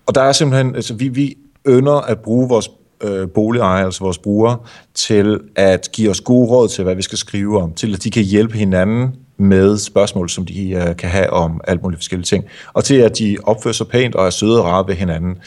Og 0.06 0.16
der 0.16 0.22
er 0.22 0.32
simpelthen, 0.32 0.75
altså 0.75 0.94
vi, 0.94 1.08
vi 1.08 1.38
ønder 1.66 1.94
at 1.94 2.20
bruge 2.20 2.50
vores 2.50 2.70
øh, 3.04 3.30
boligejere, 3.30 3.86
altså 3.86 4.04
vores 4.04 4.18
brugere, 4.18 4.58
til 4.94 5.39
at 5.56 5.89
give 5.94 6.10
os 6.10 6.22
gode 6.22 6.50
råd 6.50 6.68
til, 6.68 6.84
hvad 6.84 6.96
vi 6.96 7.01
skal 7.01 7.18
skrive 7.18 7.62
om, 7.62 7.74
til 7.74 7.94
at 7.94 8.04
de 8.04 8.12
kan 8.12 8.24
hjælpe 8.24 8.58
hinanden 8.58 9.16
med 9.38 9.78
spørgsmål, 9.78 10.30
som 10.30 10.46
de 10.46 10.70
øh, 10.70 10.96
kan 10.96 11.10
have 11.10 11.30
om 11.30 11.62
alt 11.68 11.84
muligt 11.84 12.00
forskellige 12.00 12.25
ting, 12.25 12.46
og 12.74 12.84
til 12.84 12.96
at 12.96 13.18
de 13.20 13.38
opfører 13.44 13.74
sig 13.74 13.88
pænt 13.88 14.16
og 14.16 14.25
er 14.25 14.30
søde 14.30 14.60
og 14.60 14.66
rare 14.66 14.88
ved 14.88 14.96
hinanden. 14.96 15.38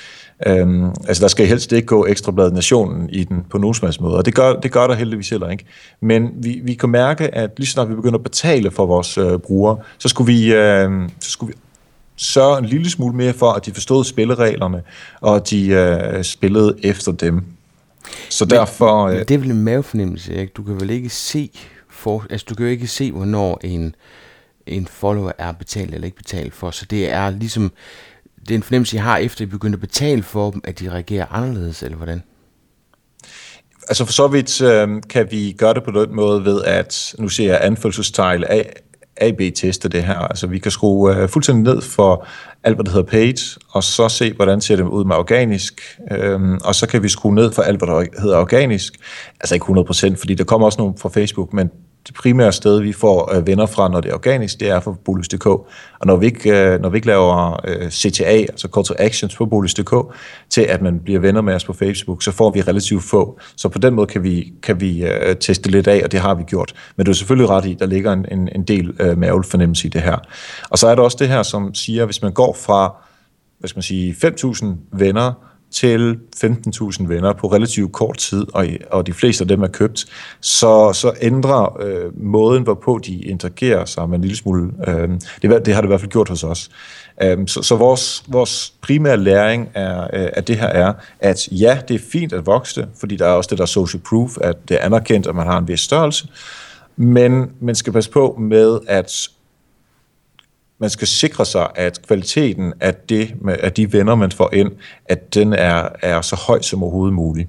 Øhm, 0.47 0.89
altså 1.09 1.23
der 1.23 1.29
skal 1.29 1.47
helst 1.47 1.73
ikke 1.73 1.87
gå 1.87 2.07
ekstrabladet 2.07 2.53
nationen 2.53 3.11
i 3.11 3.25
den 3.25 3.45
på 3.51 3.59
nogen 3.59 3.75
som 3.75 3.87
helst 3.87 4.01
måde, 4.01 4.17
og 4.17 4.25
det 4.25 4.35
gør, 4.35 4.53
det 4.53 4.73
gør 4.73 4.87
der 4.87 4.95
heldigvis 4.95 5.31
heller 5.31 5.49
ikke. 5.49 5.65
Men 6.01 6.31
vi, 6.35 6.61
vi 6.65 6.75
kan 6.75 6.89
mærke, 6.89 7.35
at 7.35 7.51
lige 7.57 7.69
snart 7.69 7.89
vi 7.89 7.95
begynder 7.95 8.19
at 8.19 8.23
betale 8.23 8.71
for 8.71 8.87
vores 8.87 9.19
øh, 9.19 9.39
brugere, 9.39 9.79
så 9.99 10.09
skulle 10.09 10.33
vi, 10.33 10.55
øh, 10.55 11.09
så 11.21 11.31
skulle 11.31 11.55
vi 11.55 11.59
sørge 12.17 12.59
en 12.59 12.65
lille 12.65 12.91
smule 12.91 13.17
mere 13.17 13.33
for, 13.33 13.53
at 13.53 13.67
de 13.67 13.73
forstod 13.73 14.05
spillereglerne, 14.05 14.83
og 15.21 15.51
de 15.51 15.69
øh, 15.69 16.25
spillede 16.25 16.77
efter 16.83 17.13
dem. 17.13 17.45
Så 18.29 18.45
men, 18.45 18.51
derfor... 18.51 19.07
Øh, 19.07 19.19
det 19.19 19.31
er 19.31 19.39
vel 19.39 19.51
en 19.51 19.63
mavefornemmelse, 19.63 20.35
ikke? 20.35 20.53
Du 20.57 20.63
kan 20.63 20.81
vel 20.81 20.91
ikke 20.91 21.09
se, 21.09 21.51
for, 21.91 22.27
altså 22.31 22.47
du 22.49 22.55
kan 22.55 22.67
jo 22.67 22.71
ikke 22.71 22.87
se, 22.87 23.13
hvornår 23.13 23.61
en, 23.65 23.95
en 24.67 24.87
follower 24.87 25.33
er 25.39 25.53
betalt 25.53 25.95
eller 25.95 26.05
ikke 26.05 26.17
betalt 26.17 26.55
for, 26.55 26.71
så 26.71 26.87
det 26.91 27.13
er 27.13 27.31
ligesom 27.31 27.73
det 28.49 28.55
er 28.55 28.59
en 28.59 28.63
fornemmelse, 28.63 28.97
I 28.97 28.99
har, 28.99 29.17
efter 29.17 29.43
I 29.43 29.47
begynder 29.47 29.77
at 29.77 29.81
betale 29.81 30.23
for 30.23 30.51
dem, 30.51 30.61
at 30.65 30.81
de 30.81 30.91
reagerer 30.93 31.27
anderledes, 31.31 31.83
eller 31.83 31.97
hvordan? 31.97 32.23
Altså 33.89 34.05
for 34.05 34.13
så 34.13 34.29
vidt 34.29 34.63
øh, 34.63 35.03
kan 35.11 35.29
vi 35.31 35.55
gøre 35.59 35.75
det 35.75 35.85
på 35.85 35.91
den 35.91 36.17
måde 36.17 36.45
ved, 36.45 36.63
at 36.65 37.15
nu 37.19 37.29
ser 37.29 37.47
jeg 37.47 37.61
anfølgelsestegl 37.63 38.45
af 38.45 38.73
AB-teste 39.21 39.89
det 39.89 40.05
her. 40.05 40.19
Altså 40.19 40.47
vi 40.47 40.59
kan 40.59 40.71
skrue 40.71 41.23
uh, 41.23 41.29
fuldstændig 41.29 41.75
ned 41.75 41.83
for 41.83 42.27
alt, 42.65 42.77
hvad 42.77 42.85
der 42.85 42.91
hedder 42.91 43.11
paid, 43.11 43.59
og 43.71 43.85
så 43.85 44.09
se, 44.09 44.33
hvordan 44.33 44.61
ser 44.61 44.77
det 44.77 44.85
ud 44.85 45.05
med 45.05 45.17
organisk. 45.17 45.99
Øhm, 46.11 46.59
og 46.65 46.75
så 46.75 46.87
kan 46.87 47.03
vi 47.03 47.09
skrue 47.09 47.35
ned 47.35 47.53
for 47.53 47.63
alt, 47.63 47.79
hvad 47.79 47.89
der 47.89 48.21
hedder 48.21 48.39
organisk. 48.39 48.95
Altså 49.41 49.55
ikke 49.55 49.65
100%, 49.65 50.17
fordi 50.21 50.35
der 50.35 50.45
kommer 50.45 50.67
også 50.67 50.79
nogle 50.79 50.95
fra 50.99 51.09
Facebook, 51.09 51.53
men 51.53 51.71
det 52.07 52.15
primære 52.15 52.53
sted, 52.53 52.81
vi 52.81 52.93
får 52.93 53.35
øh, 53.35 53.47
venner 53.47 53.67
fra, 53.67 53.89
når 53.89 54.01
det 54.01 54.11
er 54.11 54.15
organisk, 54.15 54.61
det 54.61 54.69
er 54.71 54.81
fra 54.81 54.95
Bolus.dk. 55.05 55.47
Og 55.47 55.67
når 56.05 56.17
vi 56.17 56.27
ikke, 56.27 56.51
øh, 56.51 56.81
når 56.81 56.89
vi 56.89 56.97
ikke 56.97 57.07
laver 57.07 57.61
øh, 57.65 57.91
CTA, 57.91 58.25
altså 58.25 58.69
Call 58.75 58.85
to 58.85 58.95
Actions 58.99 59.37
på 59.37 59.47
Bolus.dk, 59.47 60.17
til 60.51 60.61
at 60.61 60.83
man 60.83 61.01
bliver 61.01 61.21
venner 61.21 61.41
med 61.41 61.55
os 61.55 61.65
på 61.65 61.73
Facebook, 61.73 62.23
så 62.23 62.33
får 62.33 62.51
vi 62.51 62.61
relativt 62.61 63.03
få. 63.03 63.39
Så 63.57 63.69
på 63.69 63.79
den 63.79 63.95
måde 63.95 64.07
kan 64.07 64.23
vi, 64.23 64.53
kan 64.63 64.81
vi 64.81 65.05
øh, 65.05 65.37
teste 65.37 65.71
lidt 65.71 65.87
af, 65.87 66.01
og 66.05 66.13
det 66.13 66.21
har 66.21 66.35
vi 66.35 66.43
gjort. 66.43 66.75
Men 66.97 67.07
du 67.07 67.11
er 67.11 67.15
selvfølgelig 67.15 67.51
ret 67.51 67.67
i, 67.67 67.77
der 67.79 67.87
ligger 67.87 68.13
en, 68.13 68.27
en, 68.31 68.49
en 68.55 68.63
del 68.63 68.95
øh, 69.01 69.19
mavelfornemmelse 69.19 69.87
i 69.87 69.91
det 69.91 70.03
her. 70.03 70.17
Og 70.71 70.79
så 70.79 70.89
er 70.89 70.95
der 70.95 71.03
også 71.03 71.17
det 71.21 71.29
her, 71.29 71.43
som 71.43 71.75
siger, 71.75 72.05
hvis 72.05 72.23
man 72.23 72.33
går 72.33 72.57
fra 72.67 72.95
hvad 73.59 73.69
skal 73.69 73.79
man 73.79 73.83
sige, 73.83 74.17
5.000 74.25 74.67
venner 74.93 75.33
til 75.77 76.19
15.000 76.45 77.09
venner 77.09 77.33
på 77.33 77.47
relativt 77.47 77.93
kort 77.93 78.19
tid, 78.19 78.47
og, 78.55 78.67
og 78.91 79.07
de 79.07 79.13
fleste 79.13 79.45
af 79.45 79.49
dem 79.49 79.63
er 79.63 79.69
købt, 79.69 80.05
så, 80.41 80.93
så 80.93 81.13
ændrer 81.21 81.83
øh, 81.83 82.23
måden, 82.23 82.63
hvorpå 82.63 83.01
de 83.07 83.21
interagerer 83.21 83.85
sig 83.85 84.09
med 84.09 84.17
en 84.17 84.23
lille 84.23 84.37
smule. 84.37 84.73
Øh, 84.89 85.09
det, 85.43 85.67
det 85.67 85.75
har 85.75 85.81
det 85.81 85.85
i 85.85 85.87
hvert 85.87 86.01
fald 86.01 86.11
gjort 86.11 86.29
hos 86.29 86.45
os. 86.45 86.71
Øh, 87.23 87.39
så 87.47 87.63
så 87.63 87.77
vores, 87.77 88.25
vores 88.29 88.73
primære 88.83 89.17
læring 89.17 89.69
er, 89.75 90.03
øh, 90.03 90.29
af 90.33 90.45
det 90.45 90.57
her 90.57 90.67
er, 90.67 90.93
at 91.21 91.49
ja, 91.49 91.79
det 91.89 91.95
er 91.95 92.05
fint 92.13 92.33
at 92.33 92.47
vokse, 92.47 92.87
fordi 93.01 93.17
der 93.17 93.27
er 93.27 93.33
også 93.33 93.49
det 93.51 93.59
der 93.59 93.67
social 93.67 94.03
proof, 94.09 94.37
at 94.41 94.69
det 94.69 94.77
er 94.81 94.85
anerkendt, 94.85 95.27
at 95.27 95.35
man 95.35 95.47
har 95.47 95.59
en 95.59 95.69
vis 95.69 95.81
størrelse, 95.81 96.29
men 96.97 97.51
man 97.61 97.75
skal 97.75 97.93
passe 97.93 98.11
på 98.11 98.37
med 98.41 98.79
at 98.87 99.29
man 100.79 100.91
skal 100.91 101.09
sikre 101.09 101.47
sig, 101.47 101.69
at 101.75 102.07
kvaliteten 102.07 102.75
af, 102.81 102.95
det, 102.95 103.35
af 103.49 103.73
de 103.73 103.93
venner, 103.93 104.15
man 104.15 104.33
får 104.33 104.55
ind, 104.55 104.73
at 105.05 105.35
den 105.35 105.53
er, 105.53 105.89
er 106.03 106.21
så 106.21 106.37
høj 106.37 106.63
som 106.63 106.83
overhovedet 106.83 107.15
muligt. 107.15 107.49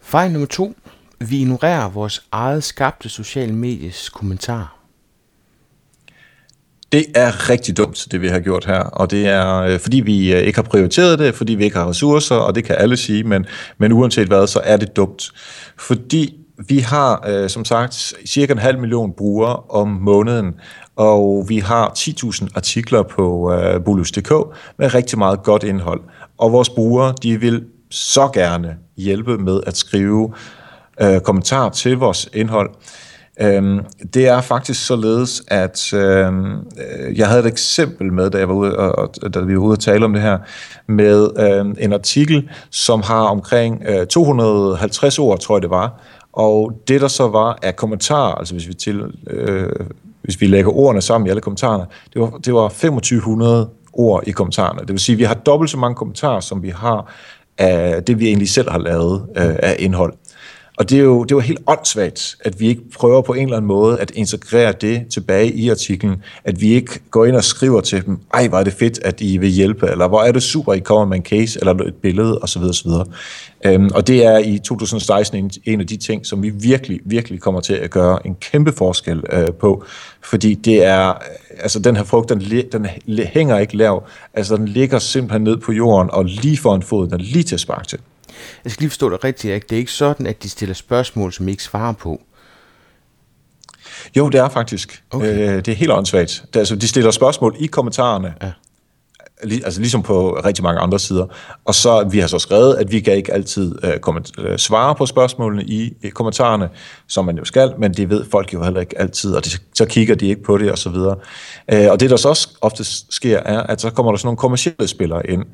Fejl 0.00 0.32
nummer 0.32 0.46
to. 0.46 0.74
Vi 1.18 1.38
ignorerer 1.38 1.88
vores 1.88 2.22
eget 2.32 2.64
skabte 2.64 3.08
sociale 3.08 3.52
medies 3.52 4.08
kommentar. 4.08 4.76
Det 6.92 7.04
er 7.14 7.50
rigtig 7.50 7.76
dumt, 7.76 8.08
det 8.10 8.20
vi 8.20 8.28
har 8.28 8.40
gjort 8.40 8.64
her, 8.64 8.78
og 8.78 9.10
det 9.10 9.26
er, 9.26 9.56
øh, 9.56 9.80
fordi 9.80 10.00
vi 10.00 10.32
øh, 10.34 10.40
ikke 10.40 10.56
har 10.56 10.62
prioriteret 10.62 11.18
det, 11.18 11.34
fordi 11.34 11.54
vi 11.54 11.64
ikke 11.64 11.76
har 11.76 11.88
ressourcer, 11.88 12.34
og 12.34 12.54
det 12.54 12.64
kan 12.64 12.76
alle 12.78 12.96
sige, 12.96 13.24
men, 13.24 13.46
men 13.78 13.92
uanset 13.92 14.26
hvad, 14.26 14.46
så 14.46 14.60
er 14.64 14.76
det 14.76 14.96
dumt. 14.96 15.32
Fordi 15.78 16.39
vi 16.68 16.78
har 16.78 17.24
øh, 17.28 17.48
som 17.50 17.64
sagt 17.64 18.14
cirka 18.26 18.52
en 18.52 18.58
halv 18.58 18.78
million 18.78 19.12
brugere 19.12 19.56
om 19.56 19.88
måneden, 19.88 20.54
og 20.96 21.44
vi 21.48 21.58
har 21.58 21.92
10.000 21.98 22.48
artikler 22.54 23.02
på 23.02 23.52
øh, 23.52 23.84
bolus.dk 23.84 24.32
med 24.78 24.94
rigtig 24.94 25.18
meget 25.18 25.42
godt 25.42 25.62
indhold. 25.62 26.00
Og 26.38 26.52
vores 26.52 26.68
brugere, 26.68 27.14
de 27.22 27.40
vil 27.40 27.64
så 27.90 28.30
gerne 28.34 28.76
hjælpe 28.96 29.38
med 29.38 29.60
at 29.66 29.76
skrive 29.76 30.34
øh, 31.02 31.20
kommentarer 31.20 31.70
til 31.70 31.96
vores 31.96 32.28
indhold. 32.34 32.70
Øhm, 33.40 33.80
det 34.14 34.28
er 34.28 34.40
faktisk 34.40 34.86
således, 34.86 35.42
at 35.48 35.92
øhm, 35.94 36.54
øh, 36.54 37.18
jeg 37.18 37.28
havde 37.28 37.40
et 37.40 37.46
eksempel 37.46 38.12
med, 38.12 38.30
da, 38.30 38.38
jeg 38.38 38.48
var 38.48 38.54
ude, 38.54 38.76
og, 38.76 39.34
da 39.34 39.40
vi 39.40 39.54
var 39.54 39.60
ude 39.60 39.72
og 39.72 39.80
tale 39.80 40.04
om 40.04 40.12
det 40.12 40.22
her, 40.22 40.38
med 40.88 41.28
øh, 41.38 41.84
en 41.84 41.92
artikel, 41.92 42.50
som 42.70 43.02
har 43.02 43.22
omkring 43.22 43.82
øh, 43.88 44.06
250 44.06 45.18
ord, 45.18 45.38
tror 45.38 45.56
jeg 45.56 45.62
det 45.62 45.70
var, 45.70 46.00
og 46.32 46.72
det, 46.88 47.00
der 47.00 47.08
så 47.08 47.28
var 47.28 47.58
af 47.62 47.76
kommentarer, 47.76 48.34
altså 48.34 48.54
hvis 48.54 48.68
vi, 48.68 48.74
til, 48.74 49.02
øh, 49.26 49.68
hvis 50.22 50.40
vi 50.40 50.46
lægger 50.46 50.70
ordene 50.70 51.02
sammen 51.02 51.26
i 51.26 51.30
alle 51.30 51.42
kommentarerne, 51.42 51.84
det 52.12 52.22
var, 52.22 52.30
det 52.30 52.54
var 52.54 52.68
2500 52.68 53.68
ord 53.92 54.22
i 54.26 54.30
kommentarerne. 54.30 54.80
Det 54.80 54.88
vil 54.88 54.98
sige, 54.98 55.14
at 55.14 55.18
vi 55.18 55.24
har 55.24 55.34
dobbelt 55.34 55.70
så 55.70 55.78
mange 55.78 55.94
kommentarer, 55.94 56.40
som 56.40 56.62
vi 56.62 56.68
har 56.68 57.12
af 57.58 58.04
det, 58.04 58.18
vi 58.18 58.26
egentlig 58.26 58.48
selv 58.48 58.70
har 58.70 58.78
lavet 58.78 59.26
øh, 59.36 59.56
af 59.62 59.76
indhold. 59.78 60.14
Og 60.80 60.90
det 60.90 60.98
er, 60.98 61.02
jo, 61.02 61.24
det 61.24 61.34
var 61.34 61.40
helt 61.40 61.60
åndssvagt, 61.66 62.36
at 62.40 62.60
vi 62.60 62.68
ikke 62.68 62.82
prøver 62.98 63.22
på 63.22 63.34
en 63.34 63.42
eller 63.42 63.56
anden 63.56 63.68
måde 63.68 64.00
at 64.00 64.10
integrere 64.10 64.72
det 64.72 65.06
tilbage 65.10 65.52
i 65.52 65.68
artiklen. 65.68 66.22
At 66.44 66.60
vi 66.60 66.72
ikke 66.72 67.00
går 67.10 67.24
ind 67.24 67.36
og 67.36 67.44
skriver 67.44 67.80
til 67.80 68.06
dem, 68.06 68.18
ej, 68.34 68.48
hvor 68.48 68.58
er 68.58 68.64
det 68.64 68.72
fedt, 68.72 68.98
at 69.04 69.20
I 69.20 69.36
vil 69.36 69.48
hjælpe, 69.48 69.86
eller 69.86 70.08
hvor 70.08 70.22
er 70.22 70.32
det 70.32 70.42
super, 70.42 70.72
I 70.72 70.78
kommer 70.78 71.04
med 71.04 71.16
en 71.16 71.22
case, 71.22 71.58
eller 71.60 71.74
et 71.74 71.94
billede, 71.94 72.38
osv. 72.38 72.62
osv. 72.62 72.90
Øhm, 73.64 73.90
og 73.94 74.06
det 74.06 74.24
er 74.24 74.38
i 74.38 74.58
2016 74.58 75.38
en, 75.38 75.50
en 75.64 75.80
af 75.80 75.86
de 75.86 75.96
ting, 75.96 76.26
som 76.26 76.42
vi 76.42 76.50
virkelig, 76.50 77.00
virkelig 77.04 77.40
kommer 77.40 77.60
til 77.60 77.74
at 77.74 77.90
gøre 77.90 78.26
en 78.26 78.34
kæmpe 78.34 78.72
forskel 78.72 79.22
øh, 79.32 79.48
på. 79.60 79.84
Fordi 80.22 80.54
det 80.54 80.84
er, 80.84 81.14
altså 81.58 81.78
den 81.78 81.96
her 81.96 82.04
frugt, 82.04 82.28
den, 82.28 82.40
den 82.72 82.86
hænger 83.24 83.58
ikke 83.58 83.76
lav. 83.76 84.06
Altså 84.34 84.56
den 84.56 84.68
ligger 84.68 84.98
simpelthen 84.98 85.42
ned 85.42 85.56
på 85.56 85.72
jorden, 85.72 86.10
og 86.12 86.24
lige 86.24 86.58
for 86.58 86.74
en 86.74 86.82
fod, 86.82 87.04
den 87.04 87.14
er 87.14 87.18
lige 87.18 87.42
til 87.42 87.54
at 87.54 87.60
sparke 87.60 87.86
til. 87.86 87.98
Jeg 88.64 88.72
skal 88.72 88.82
lige 88.82 88.90
forstå 88.90 89.10
det 89.10 89.24
rigtigt, 89.24 89.54
ikke? 89.54 89.66
Det 89.70 89.76
er 89.76 89.78
ikke 89.78 89.92
sådan, 89.92 90.26
at 90.26 90.42
de 90.42 90.48
stiller 90.48 90.74
spørgsmål, 90.74 91.32
som 91.32 91.48
I 91.48 91.50
ikke 91.50 91.62
svarer 91.62 91.92
på. 91.92 92.20
Jo, 94.16 94.28
det 94.28 94.40
er 94.40 94.48
faktisk. 94.48 95.02
Okay. 95.10 95.48
Øh, 95.48 95.56
det 95.56 95.68
er 95.68 95.76
helt 95.76 95.92
åndssvagt. 95.92 96.44
Det, 96.54 96.58
altså, 96.58 96.76
de 96.76 96.88
stiller 96.88 97.10
spørgsmål 97.10 97.56
i 97.58 97.66
kommentarerne. 97.66 98.34
Ja. 98.42 98.52
Lig, 99.44 99.64
altså 99.64 99.80
ligesom 99.80 100.02
på 100.02 100.40
rigtig 100.44 100.62
mange 100.62 100.80
andre 100.80 100.98
sider. 100.98 101.26
Og 101.64 101.74
så 101.74 102.08
vi 102.10 102.18
har 102.18 102.26
så 102.26 102.38
skrevet, 102.38 102.74
at 102.74 102.92
vi 102.92 103.00
kan 103.00 103.12
ikke 103.14 103.32
altid 103.32 103.74
øh, 103.84 103.92
komment- 104.06 104.42
øh, 104.42 104.58
svare 104.58 104.94
på 104.94 105.06
spørgsmålene 105.06 105.64
i, 105.64 105.96
i 106.02 106.08
kommentarerne, 106.08 106.68
som 107.08 107.24
man 107.24 107.38
jo 107.38 107.44
skal, 107.44 107.72
men 107.78 107.94
det 107.94 108.10
ved 108.10 108.24
folk 108.30 108.52
jo 108.54 108.64
heller 108.64 108.80
ikke 108.80 108.98
altid, 108.98 109.34
og 109.34 109.44
de, 109.44 109.50
så 109.74 109.84
kigger 109.84 110.14
de 110.14 110.28
ikke 110.28 110.42
på 110.42 110.58
det 110.58 110.72
og 110.72 110.78
så 110.78 110.90
videre. 110.90 111.16
Øh, 111.72 111.90
og 111.90 112.00
det 112.00 112.10
der 112.10 112.16
så 112.16 112.28
også 112.28 112.48
ofte 112.60 112.84
sker, 113.10 113.38
er, 113.38 113.62
at 113.62 113.80
så 113.80 113.90
kommer 113.90 114.12
der 114.12 114.16
sådan 114.16 114.26
nogle 114.26 114.36
kommersielle 114.36 114.88
spillere 114.88 115.30
ind, 115.30 115.44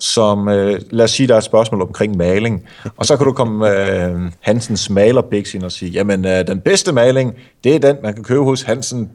som, 0.00 0.48
øh, 0.48 0.80
lad 0.90 1.04
os 1.04 1.10
sige, 1.10 1.26
der 1.26 1.34
er 1.34 1.38
et 1.38 1.44
spørgsmål 1.44 1.82
omkring 1.82 2.16
maling, 2.16 2.64
og 2.96 3.06
så 3.06 3.16
kan 3.16 3.26
du 3.26 3.32
komme 3.32 3.70
øh, 3.70 4.32
Hansens 4.40 4.90
malerbix 4.90 5.54
ind 5.54 5.62
og 5.62 5.72
sige, 5.72 5.90
jamen 5.90 6.26
øh, 6.26 6.46
den 6.46 6.60
bedste 6.60 6.92
maling, 6.92 7.34
det 7.64 7.74
er 7.74 7.78
den, 7.78 7.96
man 8.02 8.14
kan 8.14 8.24
købe 8.24 8.44
hos 8.44 8.62
Hansen 8.62 9.10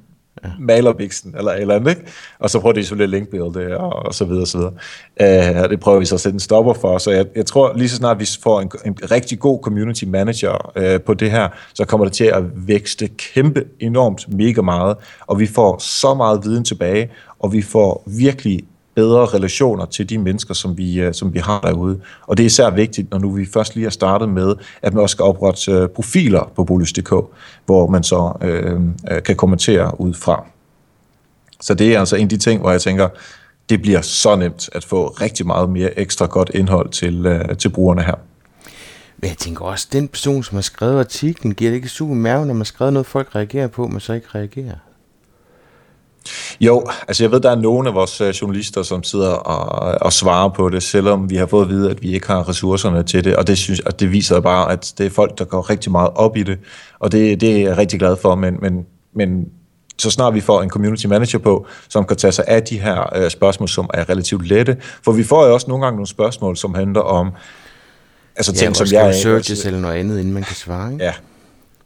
malerbiksen, 0.59 1.35
eller 1.37 1.51
eller 1.51 1.75
andet, 1.75 1.89
ikke? 1.89 2.01
Og 2.39 2.49
så 2.49 2.59
prøver 2.59 2.73
de 2.73 2.83
selvfølgelig 2.83 3.19
linkbuilde 3.19 3.77
og, 3.77 4.05
og 4.05 4.13
så 4.13 4.25
videre, 4.25 4.41
og 4.41 4.47
så 4.47 4.57
videre. 4.57 5.63
Øh, 5.63 5.69
det 5.69 5.79
prøver 5.79 5.99
vi 5.99 6.05
så 6.05 6.15
at 6.15 6.21
sætte 6.21 6.35
en 6.35 6.39
stopper 6.39 6.73
for, 6.73 6.97
så 6.97 7.11
jeg, 7.11 7.25
jeg 7.35 7.45
tror 7.45 7.73
lige 7.75 7.89
så 7.89 7.95
snart 7.95 8.19
vi 8.19 8.27
får 8.43 8.61
en, 8.61 8.71
en 8.85 8.97
rigtig 9.11 9.39
god 9.39 9.59
community 9.63 10.03
manager 10.03 10.71
øh, 10.75 11.01
på 11.01 11.13
det 11.13 11.31
her, 11.31 11.49
så 11.73 11.85
kommer 11.85 12.05
det 12.05 12.13
til 12.13 12.25
at 12.25 12.43
vækste 12.67 13.07
kæmpe 13.07 13.63
enormt 13.79 14.33
mega 14.33 14.61
meget, 14.61 14.97
og 15.27 15.39
vi 15.39 15.47
får 15.47 15.77
så 15.77 16.13
meget 16.13 16.41
viden 16.43 16.63
tilbage, 16.63 17.11
og 17.39 17.53
vi 17.53 17.61
får 17.61 18.03
virkelig 18.07 18.63
bedre 18.95 19.25
relationer 19.25 19.85
til 19.85 20.09
de 20.09 20.17
mennesker, 20.17 20.53
som 20.53 20.77
vi, 20.77 20.99
øh, 20.99 21.13
som 21.13 21.33
vi 21.33 21.39
har 21.39 21.59
derude. 21.59 21.99
Og 22.27 22.37
det 22.37 22.43
er 22.43 22.47
især 22.47 22.69
vigtigt, 22.69 23.11
når 23.11 23.17
nu 23.17 23.31
vi 23.31 23.45
først 23.53 23.75
lige 23.75 23.83
har 23.83 23.91
startet 23.91 24.29
med, 24.29 24.55
at 24.81 24.93
man 24.93 25.03
også 25.03 25.13
skal 25.13 25.23
oprette 25.23 25.71
øh, 25.71 25.89
profiler 25.89 26.51
på 26.55 26.63
bolus.dk, 26.63 27.13
hvor 27.65 27.87
man 27.87 28.03
så 28.03 28.37
øh, 28.41 28.81
øh, 29.11 29.23
kan 29.23 29.35
kommentere 29.35 30.01
ud 30.01 30.13
fra. 30.13 30.45
Så 31.61 31.73
det 31.73 31.95
er 31.95 31.99
altså 31.99 32.15
en 32.15 32.23
af 32.23 32.29
de 32.29 32.37
ting, 32.37 32.61
hvor 32.61 32.71
jeg 32.71 32.81
tænker, 32.81 33.09
det 33.69 33.81
bliver 33.81 34.01
så 34.01 34.35
nemt 34.35 34.69
at 34.73 34.83
få 34.83 35.07
rigtig 35.07 35.45
meget 35.45 35.69
mere 35.69 35.99
ekstra 35.99 36.25
godt 36.25 36.51
indhold 36.53 36.89
til, 36.89 37.25
øh, 37.25 37.57
til 37.57 37.69
brugerne 37.69 38.01
her. 38.03 38.15
Men 39.17 39.29
jeg 39.29 39.37
tænker 39.37 39.65
også, 39.65 39.87
den 39.91 40.07
person, 40.07 40.43
som 40.43 40.55
har 40.55 40.61
skrevet 40.61 40.99
artiklen, 40.99 41.53
giver 41.53 41.71
det 41.71 41.75
ikke 41.75 41.89
super 41.89 42.13
mave, 42.13 42.45
når 42.45 42.53
man 42.53 42.57
har 42.57 42.63
skrevet 42.63 42.93
noget, 42.93 43.05
folk 43.05 43.35
reagerer 43.35 43.67
på, 43.67 43.87
men 43.87 43.99
så 43.99 44.13
ikke 44.13 44.27
reagerer? 44.35 44.75
Jo, 46.59 46.83
altså 47.07 47.23
jeg 47.23 47.31
ved, 47.31 47.39
der 47.39 47.51
er 47.51 47.55
nogle 47.55 47.89
af 47.89 47.95
vores 47.95 48.21
øh, 48.21 48.29
journalister, 48.29 48.83
som 48.83 49.03
sidder 49.03 49.29
og, 49.29 50.01
og 50.01 50.13
svarer 50.13 50.49
på 50.49 50.69
det, 50.69 50.83
selvom 50.83 51.29
vi 51.29 51.35
har 51.35 51.45
fået 51.45 51.63
at 51.63 51.69
vide, 51.69 51.89
at 51.89 52.01
vi 52.01 52.13
ikke 52.13 52.27
har 52.27 52.49
ressourcerne 52.49 53.03
til 53.03 53.23
det, 53.23 53.35
og 53.35 53.47
det, 53.47 53.57
synes, 53.57 53.81
at 53.85 53.99
det 53.99 54.11
viser 54.11 54.39
bare, 54.39 54.71
at 54.71 54.93
det 54.97 55.05
er 55.05 55.09
folk, 55.09 55.37
der 55.39 55.45
går 55.45 55.69
rigtig 55.69 55.91
meget 55.91 56.09
op 56.15 56.37
i 56.37 56.43
det, 56.43 56.59
og 56.99 57.11
det, 57.11 57.41
det 57.41 57.51
er 57.51 57.57
jeg 57.57 57.77
rigtig 57.77 57.99
glad 57.99 58.15
for, 58.21 58.35
men, 58.35 58.57
men, 58.61 58.85
men 59.15 59.45
så 59.97 60.11
snart 60.11 60.33
vi 60.33 60.41
får 60.41 60.61
en 60.61 60.69
community 60.69 61.05
manager 61.05 61.39
på, 61.39 61.67
som 61.89 62.05
kan 62.05 62.17
tage 62.17 62.31
sig 62.31 62.45
af 62.47 62.63
de 62.63 62.79
her 62.79 63.17
øh, 63.17 63.29
spørgsmål, 63.29 63.69
som 63.69 63.89
er 63.93 64.09
relativt 64.09 64.47
lette, 64.47 64.77
for 65.03 65.11
vi 65.11 65.23
får 65.23 65.45
jo 65.45 65.53
også 65.53 65.67
nogle 65.67 65.83
gange 65.85 65.95
nogle 65.95 66.07
spørgsmål, 66.07 66.57
som 66.57 66.73
handler 66.75 67.01
om, 67.01 67.31
altså 68.35 68.53
ting, 68.53 68.77
ja, 68.77 68.85
som 68.85 68.87
jeg... 68.91 69.09
researches 69.09 69.65
eller 69.65 69.79
noget 69.79 69.95
andet, 69.95 70.19
inden 70.19 70.33
man 70.33 70.43
kan 70.43 70.55
svare, 70.55 70.93
ikke? 70.93 71.05
Ja, 71.05 71.13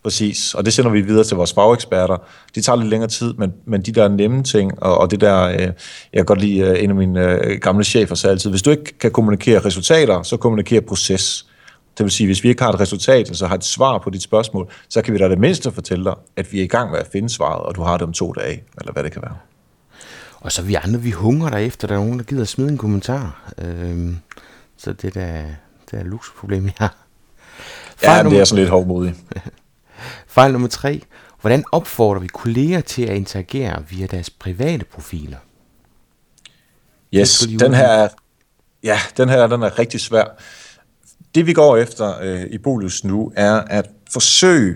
Præcis, 0.03 0.53
og 0.53 0.65
det 0.65 0.73
sender 0.73 0.91
vi 0.91 1.01
videre 1.01 1.23
til 1.23 1.37
vores 1.37 1.53
fageksperter. 1.53 2.17
Det 2.55 2.65
tager 2.65 2.77
lidt 2.77 2.89
længere 2.89 3.09
tid, 3.09 3.33
men, 3.33 3.53
men 3.65 3.81
de 3.81 3.91
der 3.91 4.07
nemme 4.07 4.43
ting, 4.43 4.83
og, 4.83 4.97
og 4.97 5.11
det 5.11 5.21
der, 5.21 5.43
øh, 5.43 5.59
jeg 5.59 5.73
kan 6.13 6.25
godt 6.25 6.41
lide 6.41 6.59
øh, 6.59 6.83
en 6.83 6.89
af 6.89 6.95
mine 6.95 7.45
øh, 7.45 7.59
gamle 7.61 7.83
chefer 7.83 8.15
sagde 8.15 8.31
altid, 8.31 8.49
hvis 8.49 8.61
du 8.61 8.69
ikke 8.69 8.97
kan 8.99 9.11
kommunikere 9.11 9.59
resultater, 9.59 10.23
så 10.23 10.37
kommunikere 10.37 10.81
proces. 10.81 11.45
Det 11.97 12.03
vil 12.03 12.11
sige, 12.11 12.27
hvis 12.27 12.43
vi 12.43 12.49
ikke 12.49 12.63
har 12.63 12.71
et 12.71 12.79
resultat, 12.79 13.27
så 13.27 13.31
altså 13.31 13.47
har 13.47 13.55
et 13.55 13.63
svar 13.63 13.97
på 13.97 14.09
dit 14.09 14.23
spørgsmål, 14.23 14.71
så 14.89 15.01
kan 15.01 15.13
vi 15.13 15.19
da 15.19 15.29
det 15.29 15.39
mindste 15.39 15.71
fortælle 15.71 16.03
dig, 16.03 16.15
at 16.35 16.53
vi 16.53 16.59
er 16.59 16.63
i 16.63 16.67
gang 16.67 16.91
med 16.91 16.99
at 16.99 17.07
finde 17.11 17.29
svaret, 17.29 17.61
og 17.61 17.75
du 17.75 17.81
har 17.81 17.97
det 17.97 18.01
om 18.01 18.13
to 18.13 18.31
dage, 18.31 18.63
eller 18.79 18.93
hvad 18.93 19.03
det 19.03 19.11
kan 19.11 19.21
være. 19.21 19.37
Og 20.39 20.51
så 20.51 20.61
vi 20.61 20.73
andre, 20.73 21.01
vi 21.01 21.11
hungrer 21.11 21.49
der 21.49 21.57
efter, 21.57 21.87
der 21.87 21.95
er 21.95 21.99
nogen, 21.99 22.19
der 22.19 22.25
gider 22.25 22.41
at 22.41 22.47
smide 22.47 22.69
en 22.69 22.77
kommentar. 22.77 23.53
Øhm, 23.57 24.17
så 24.77 24.93
det 24.93 25.17
er 25.17 25.45
det 25.91 25.99
er 25.99 26.03
luksusproblem, 26.03 26.65
vi 26.65 26.73
har. 26.77 26.95
Ja, 28.03 28.23
det 28.23 28.39
er 28.39 28.45
sådan 28.45 28.59
lidt 28.59 28.69
hovmodigt. 28.69 29.15
Fejl 30.29 30.51
nummer 30.51 30.67
tre. 30.67 31.01
Hvordan 31.41 31.63
opfordrer 31.71 32.19
vi 32.19 32.27
kolleger 32.27 32.81
til 32.81 33.01
at 33.01 33.15
interagere 33.15 33.83
via 33.89 34.05
deres 34.05 34.29
private 34.29 34.85
profiler? 34.85 35.37
Yes, 37.13 37.47
den 37.59 37.73
her, 37.73 37.87
er, 37.87 38.07
ja, 38.83 38.99
den 39.17 39.29
her 39.29 39.47
den 39.47 39.61
er 39.63 39.79
rigtig 39.79 39.99
svær. 39.99 40.23
det 41.35 41.47
vi 41.47 41.53
går 41.53 41.77
efter 41.77 42.13
øh, 42.21 42.45
i 42.51 42.57
Bolus 42.57 43.03
nu, 43.03 43.31
er 43.35 43.55
at 43.55 43.89
forsøge 44.11 44.75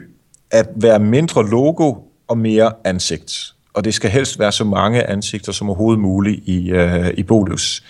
at 0.51 0.67
være 0.75 0.99
mindre 0.99 1.49
logo 1.49 1.95
og 2.27 2.37
mere 2.37 2.73
ansigt. 2.83 3.53
Og 3.73 3.83
det 3.83 3.93
skal 3.93 4.09
helst 4.09 4.39
være 4.39 4.51
så 4.51 4.63
mange 4.63 5.09
ansigter 5.09 5.51
som 5.51 5.69
overhovedet 5.69 5.99
muligt 5.99 6.41
i, 6.45 6.71
øh, 6.71 7.13
i 7.17 7.23
Bolus. 7.23 7.83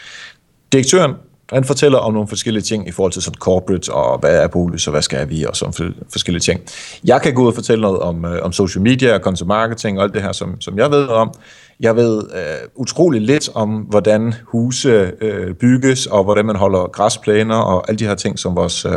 Direktøren 0.71 1.13
han 1.51 1.63
fortæller 1.63 1.97
om 1.97 2.13
nogle 2.13 2.27
forskellige 2.27 2.63
ting 2.63 2.87
i 2.87 2.91
forhold 2.91 3.11
til 3.11 3.21
sådan 3.21 3.39
corporate, 3.39 3.93
og 3.93 4.19
hvad 4.19 4.43
er 4.43 4.47
Bolus, 4.47 4.87
og 4.87 4.91
hvad 4.91 5.01
skal 5.01 5.29
vi, 5.29 5.43
og 5.43 5.55
sådan 5.55 5.93
forskellige 6.11 6.41
ting. 6.41 6.61
Jeg 7.05 7.21
kan 7.21 7.33
gå 7.33 7.41
ud 7.41 7.47
og 7.47 7.55
fortælle 7.55 7.81
noget 7.81 7.99
om, 7.99 8.25
øh, 8.25 8.39
om 8.41 8.51
social 8.51 8.81
media 8.81 9.13
og 9.13 9.19
content 9.19 9.47
marketing 9.47 9.97
og 9.97 10.03
alt 10.03 10.13
det 10.13 10.21
her, 10.21 10.31
som, 10.31 10.61
som 10.61 10.77
jeg 10.77 10.91
ved 10.91 11.07
om. 11.07 11.33
Jeg 11.79 11.95
ved 11.95 12.23
øh, 12.35 12.69
utrolig 12.75 13.21
lidt 13.21 13.49
om, 13.53 13.69
hvordan 13.69 14.33
huse 14.43 15.11
øh, 15.21 15.53
bygges, 15.53 16.05
og 16.05 16.23
hvordan 16.23 16.45
man 16.45 16.55
holder 16.55 16.87
græsplæner, 16.87 17.55
og 17.55 17.89
alle 17.89 17.99
de 17.99 18.05
her 18.05 18.15
ting, 18.15 18.39
som 18.39 18.55
vores, 18.55 18.85
øh, 18.85 18.91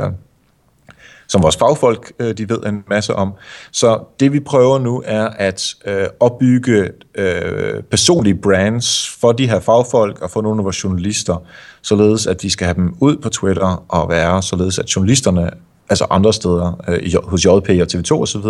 som 1.36 1.42
vores 1.42 1.56
fagfolk 1.56 2.12
øh, 2.18 2.38
de 2.38 2.48
ved 2.48 2.58
en 2.66 2.84
masse 2.88 3.14
om. 3.14 3.32
Så 3.72 3.98
det 4.20 4.32
vi 4.32 4.40
prøver 4.40 4.78
nu 4.78 5.02
er 5.04 5.24
at 5.26 5.74
øh, 5.86 6.06
opbygge 6.20 6.90
øh, 7.14 7.82
personlige 7.90 8.34
brands 8.34 9.08
for 9.20 9.32
de 9.32 9.48
her 9.48 9.60
fagfolk 9.60 10.22
og 10.22 10.30
for 10.30 10.42
nogle 10.42 10.60
af 10.60 10.64
vores 10.64 10.84
journalister, 10.84 11.42
således 11.82 12.26
at 12.26 12.42
vi 12.42 12.48
skal 12.48 12.64
have 12.64 12.74
dem 12.74 12.94
ud 13.00 13.16
på 13.16 13.28
Twitter 13.28 13.84
og 13.88 14.10
være 14.10 14.42
således 14.42 14.78
at 14.78 14.96
journalisterne, 14.96 15.50
altså 15.88 16.06
andre 16.10 16.32
steder 16.32 16.82
øh, 16.88 17.14
hos 17.24 17.44
JP 17.44 17.68
og 17.68 17.86
TV2 17.92 18.12
osv., 18.12 18.42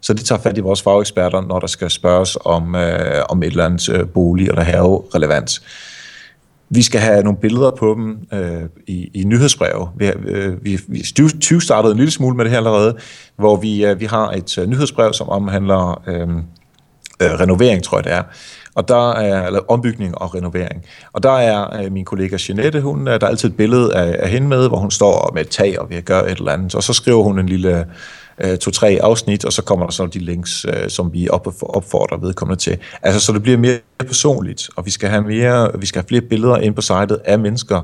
så 0.00 0.12
de 0.12 0.22
tager 0.22 0.40
fat 0.40 0.58
i 0.58 0.60
vores 0.60 0.82
fageksperter, 0.82 1.40
når 1.40 1.58
der 1.58 1.66
skal 1.66 1.90
spørges 1.90 2.38
om, 2.44 2.74
øh, 2.74 3.22
om 3.28 3.42
et 3.42 3.46
eller 3.46 3.64
andet 3.64 3.88
øh, 3.88 4.08
bolig 4.08 4.48
eller 4.48 4.62
have 4.62 5.02
relevant. 5.14 5.60
Vi 6.70 6.82
skal 6.82 7.00
have 7.00 7.22
nogle 7.22 7.38
billeder 7.38 7.70
på 7.70 7.94
dem 7.94 8.18
øh, 8.32 8.62
i, 8.86 9.10
i 9.14 9.24
nyhedsbreve. 9.24 9.88
Vi, 9.96 10.06
øh, 10.06 10.64
vi, 10.64 10.80
vi 10.88 11.02
20 11.40 11.60
startede 11.60 11.92
en 11.92 11.98
lille 11.98 12.10
smule 12.10 12.36
med 12.36 12.44
det 12.44 12.50
her 12.50 12.58
allerede, 12.58 12.96
hvor 13.36 13.56
vi, 13.56 13.84
øh, 13.84 14.00
vi 14.00 14.04
har 14.04 14.30
et 14.30 14.58
øh, 14.58 14.66
nyhedsbrev, 14.66 15.12
som 15.12 15.28
omhandler 15.28 16.02
øh, 16.06 16.28
øh, 17.22 17.40
renovering, 17.40 17.82
tror 17.82 17.98
jeg 17.98 18.04
det 18.04 18.12
er. 18.12 18.22
Og 18.74 18.88
der 18.88 19.10
er, 19.12 19.46
eller 19.46 19.60
ombygning 19.68 20.18
og 20.18 20.34
renovering. 20.34 20.84
Og 21.12 21.22
der 21.22 21.32
er 21.32 21.82
øh, 21.82 21.92
min 21.92 22.04
kollega 22.04 22.36
Jeanette, 22.48 22.80
hun, 22.80 23.08
øh, 23.08 23.20
der 23.20 23.26
er 23.26 23.30
altid 23.30 23.48
et 23.48 23.56
billede 23.56 23.94
af, 23.94 24.16
af 24.18 24.30
hende 24.30 24.48
med, 24.48 24.68
hvor 24.68 24.78
hun 24.78 24.90
står 24.90 25.30
med 25.34 25.42
et 25.42 25.48
tag 25.48 25.80
og 25.80 25.90
vi 25.90 26.00
gøre 26.00 26.30
et 26.30 26.38
eller 26.38 26.52
andet. 26.52 26.74
Og 26.74 26.82
så 26.82 26.92
skriver 26.92 27.22
hun 27.22 27.38
en 27.38 27.48
lille 27.48 27.86
øh, 28.40 28.58
to-tre 28.58 28.98
afsnit, 29.02 29.44
og 29.44 29.52
så 29.52 29.62
kommer 29.62 29.86
der 29.86 29.92
så 29.92 30.06
de 30.06 30.18
links, 30.18 30.66
øh, 30.68 30.90
som 30.90 31.12
vi 31.12 31.28
op, 31.28 31.48
opfordrer 31.62 32.18
vedkommende 32.18 32.60
til. 32.60 32.78
Altså, 33.02 33.20
så 33.20 33.32
det 33.32 33.42
bliver 33.42 33.58
mere 33.58 33.78
personligt, 33.98 34.70
og 34.76 34.86
vi 34.86 34.90
skal 34.90 35.08
have 35.08 35.22
mere, 35.22 35.80
vi 35.80 35.86
skal 35.86 36.00
have 36.02 36.08
flere 36.08 36.22
billeder 36.22 36.56
ind 36.56 36.74
på 36.74 36.82
sitet 36.82 37.18
af 37.24 37.38
mennesker, 37.38 37.80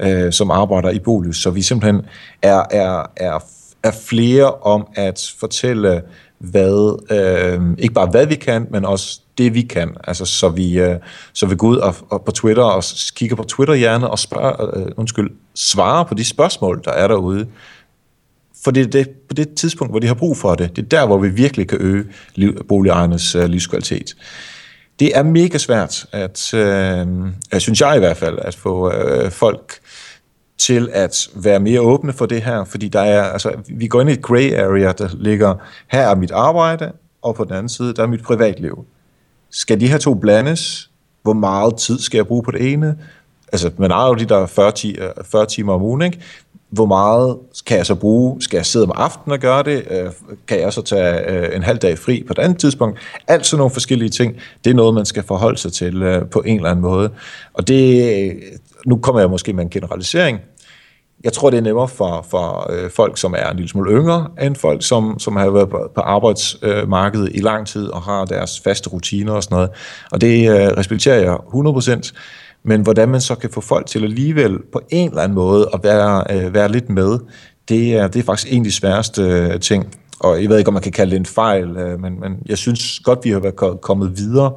øh, 0.00 0.32
som 0.32 0.50
arbejder 0.50 0.90
i 0.90 0.98
Bolus, 0.98 1.42
så 1.42 1.50
vi 1.50 1.62
simpelthen 1.62 2.02
er, 2.42 2.62
er, 2.70 3.02
er, 3.16 3.38
er 3.82 3.92
flere 4.08 4.50
om 4.54 4.86
at 4.94 5.34
fortælle, 5.40 6.02
hvad, 6.38 7.02
øh, 7.10 7.76
ikke 7.78 7.94
bare 7.94 8.06
hvad 8.10 8.26
vi 8.26 8.34
kan, 8.34 8.66
men 8.70 8.84
også 8.84 9.20
det 9.38 9.54
vi 9.54 9.62
kan. 9.62 9.96
Altså, 10.04 10.24
så 10.24 10.48
vi, 10.48 10.78
øh, 10.78 10.96
så 11.32 11.46
vi 11.46 11.56
går 11.56 11.68
ud 11.68 11.76
og, 11.76 11.94
og 12.10 12.24
på 12.24 12.30
Twitter 12.30 12.62
og 12.62 12.82
kigger 13.14 13.36
på 13.36 13.42
Twitter-hjerne 13.42 14.10
og 14.10 14.18
spørger, 14.18 14.76
øh, 14.76 14.86
undskyld, 14.96 15.30
svarer 15.54 16.04
på 16.04 16.14
de 16.14 16.24
spørgsmål, 16.24 16.82
der 16.84 16.90
er 16.90 17.08
derude. 17.08 17.46
For 18.66 18.70
det 18.70 18.82
er 18.82 18.86
det, 18.86 19.08
på 19.28 19.34
det 19.34 19.54
tidspunkt, 19.54 19.92
hvor 19.92 19.98
de 19.98 20.06
har 20.06 20.14
brug 20.14 20.36
for 20.36 20.54
det. 20.54 20.76
Det 20.76 20.82
er 20.82 20.88
der, 20.88 21.06
hvor 21.06 21.18
vi 21.18 21.28
virkelig 21.28 21.68
kan 21.68 21.78
øge 21.80 22.04
liv, 22.34 22.64
boligejernes 22.68 23.34
øh, 23.34 23.44
livskvalitet. 23.44 24.16
Det 25.00 25.18
er 25.18 25.22
mega 25.22 25.58
svært, 25.58 26.06
at, 26.12 26.54
øh, 26.54 27.06
jeg 27.52 27.60
synes 27.62 27.80
jeg 27.80 27.96
i 27.96 27.98
hvert 27.98 28.16
fald, 28.16 28.38
at 28.42 28.54
få 28.54 28.92
øh, 28.92 29.30
folk 29.30 29.72
til 30.58 30.88
at 30.92 31.28
være 31.34 31.60
mere 31.60 31.80
åbne 31.80 32.12
for 32.12 32.26
det 32.26 32.42
her, 32.42 32.64
fordi 32.64 32.88
der 32.88 33.00
er, 33.00 33.22
altså, 33.22 33.52
vi 33.68 33.86
går 33.86 34.00
ind 34.00 34.10
i 34.10 34.12
et 34.12 34.22
gray 34.22 34.52
area, 34.52 34.92
der 34.92 35.08
ligger, 35.14 35.54
her 35.88 36.08
er 36.08 36.14
mit 36.14 36.30
arbejde, 36.30 36.92
og 37.22 37.34
på 37.34 37.44
den 37.44 37.52
anden 37.52 37.68
side, 37.68 37.94
der 37.94 38.02
er 38.02 38.06
mit 38.06 38.22
privatliv. 38.22 38.84
Skal 39.50 39.80
de 39.80 39.88
her 39.88 39.98
to 39.98 40.14
blandes? 40.14 40.90
Hvor 41.22 41.32
meget 41.32 41.76
tid 41.76 41.98
skal 41.98 42.18
jeg 42.18 42.26
bruge 42.26 42.42
på 42.42 42.50
det 42.50 42.72
ene? 42.72 42.98
Altså, 43.52 43.70
man 43.78 43.90
har 43.90 44.08
jo 44.08 44.14
de 44.14 44.24
der 44.24 44.46
40, 44.46 44.72
40 45.24 45.42
øh, 45.42 45.48
timer 45.48 45.72
om 45.72 45.82
ugen, 45.82 46.02
ikke? 46.02 46.20
Hvor 46.70 46.86
meget 46.86 47.36
kan 47.66 47.76
jeg 47.78 47.86
så 47.86 47.94
bruge? 47.94 48.42
Skal 48.42 48.56
jeg 48.56 48.66
sidde 48.66 48.84
om 48.84 48.92
aftenen 48.94 49.32
og 49.32 49.38
gøre 49.38 49.62
det? 49.62 49.84
Øh, 49.90 50.10
kan 50.48 50.60
jeg 50.60 50.72
så 50.72 50.82
tage 50.82 51.30
øh, 51.30 51.56
en 51.56 51.62
halv 51.62 51.78
dag 51.78 51.98
fri 51.98 52.24
på 52.26 52.32
et 52.32 52.38
andet 52.38 52.58
tidspunkt? 52.58 52.98
Alt 53.28 53.46
sådan 53.46 53.58
nogle 53.58 53.70
forskellige 53.70 54.08
ting, 54.08 54.36
det 54.64 54.70
er 54.70 54.74
noget, 54.74 54.94
man 54.94 55.06
skal 55.06 55.22
forholde 55.22 55.58
sig 55.58 55.72
til 55.72 56.02
øh, 56.02 56.28
på 56.30 56.42
en 56.46 56.56
eller 56.56 56.70
anden 56.70 56.82
måde. 56.82 57.10
Og 57.54 57.68
det, 57.68 58.32
nu 58.86 58.96
kommer 58.96 59.20
jeg 59.20 59.30
måske 59.30 59.52
med 59.52 59.64
en 59.64 59.70
generalisering. 59.70 60.40
Jeg 61.24 61.32
tror, 61.32 61.50
det 61.50 61.56
er 61.56 61.62
nemmere 61.62 61.88
for, 61.88 62.26
for 62.30 62.70
folk, 62.96 63.18
som 63.18 63.34
er 63.38 63.50
en 63.50 63.56
lille 63.56 63.68
smule 63.68 63.90
yngre, 63.90 64.28
end 64.42 64.56
folk, 64.56 64.86
som, 64.86 65.18
som 65.18 65.36
har 65.36 65.50
været 65.50 65.68
på, 65.68 65.90
arbejdsmarkedet 65.96 67.30
i 67.34 67.40
lang 67.40 67.66
tid 67.66 67.88
og 67.88 68.02
har 68.02 68.24
deres 68.24 68.60
faste 68.60 68.90
rutiner 68.90 69.32
og 69.32 69.42
sådan 69.42 69.54
noget. 69.54 69.70
Og 70.12 70.20
det 70.20 70.50
respekterer 70.76 71.20
jeg 71.20 71.34
100%. 71.34 72.12
Men 72.66 72.80
hvordan 72.80 73.08
man 73.08 73.20
så 73.20 73.34
kan 73.34 73.50
få 73.50 73.60
folk 73.60 73.86
til 73.86 74.04
alligevel 74.04 74.58
på 74.72 74.80
en 74.90 75.08
eller 75.08 75.22
anden 75.22 75.34
måde 75.34 75.68
at 75.74 75.80
være, 75.82 76.24
øh, 76.30 76.54
være 76.54 76.72
lidt 76.72 76.90
med, 76.90 77.18
det 77.68 77.96
er, 77.96 78.08
det 78.08 78.18
er 78.20 78.24
faktisk 78.24 78.52
en 78.52 78.58
af 78.58 78.64
de 78.64 78.72
sværeste 78.72 79.22
øh, 79.22 79.60
ting. 79.60 79.96
Og 80.20 80.42
jeg 80.42 80.48
ved 80.48 80.58
ikke, 80.58 80.68
om 80.68 80.74
man 80.74 80.82
kan 80.82 80.92
kalde 80.92 81.10
det 81.10 81.16
en 81.16 81.26
fejl, 81.26 81.76
øh, 81.76 82.00
men, 82.00 82.20
men 82.20 82.32
jeg 82.46 82.58
synes 82.58 83.00
godt, 83.00 83.18
vi 83.24 83.30
har 83.30 83.40
været 83.40 83.80
kommet 83.80 84.18
videre. 84.18 84.52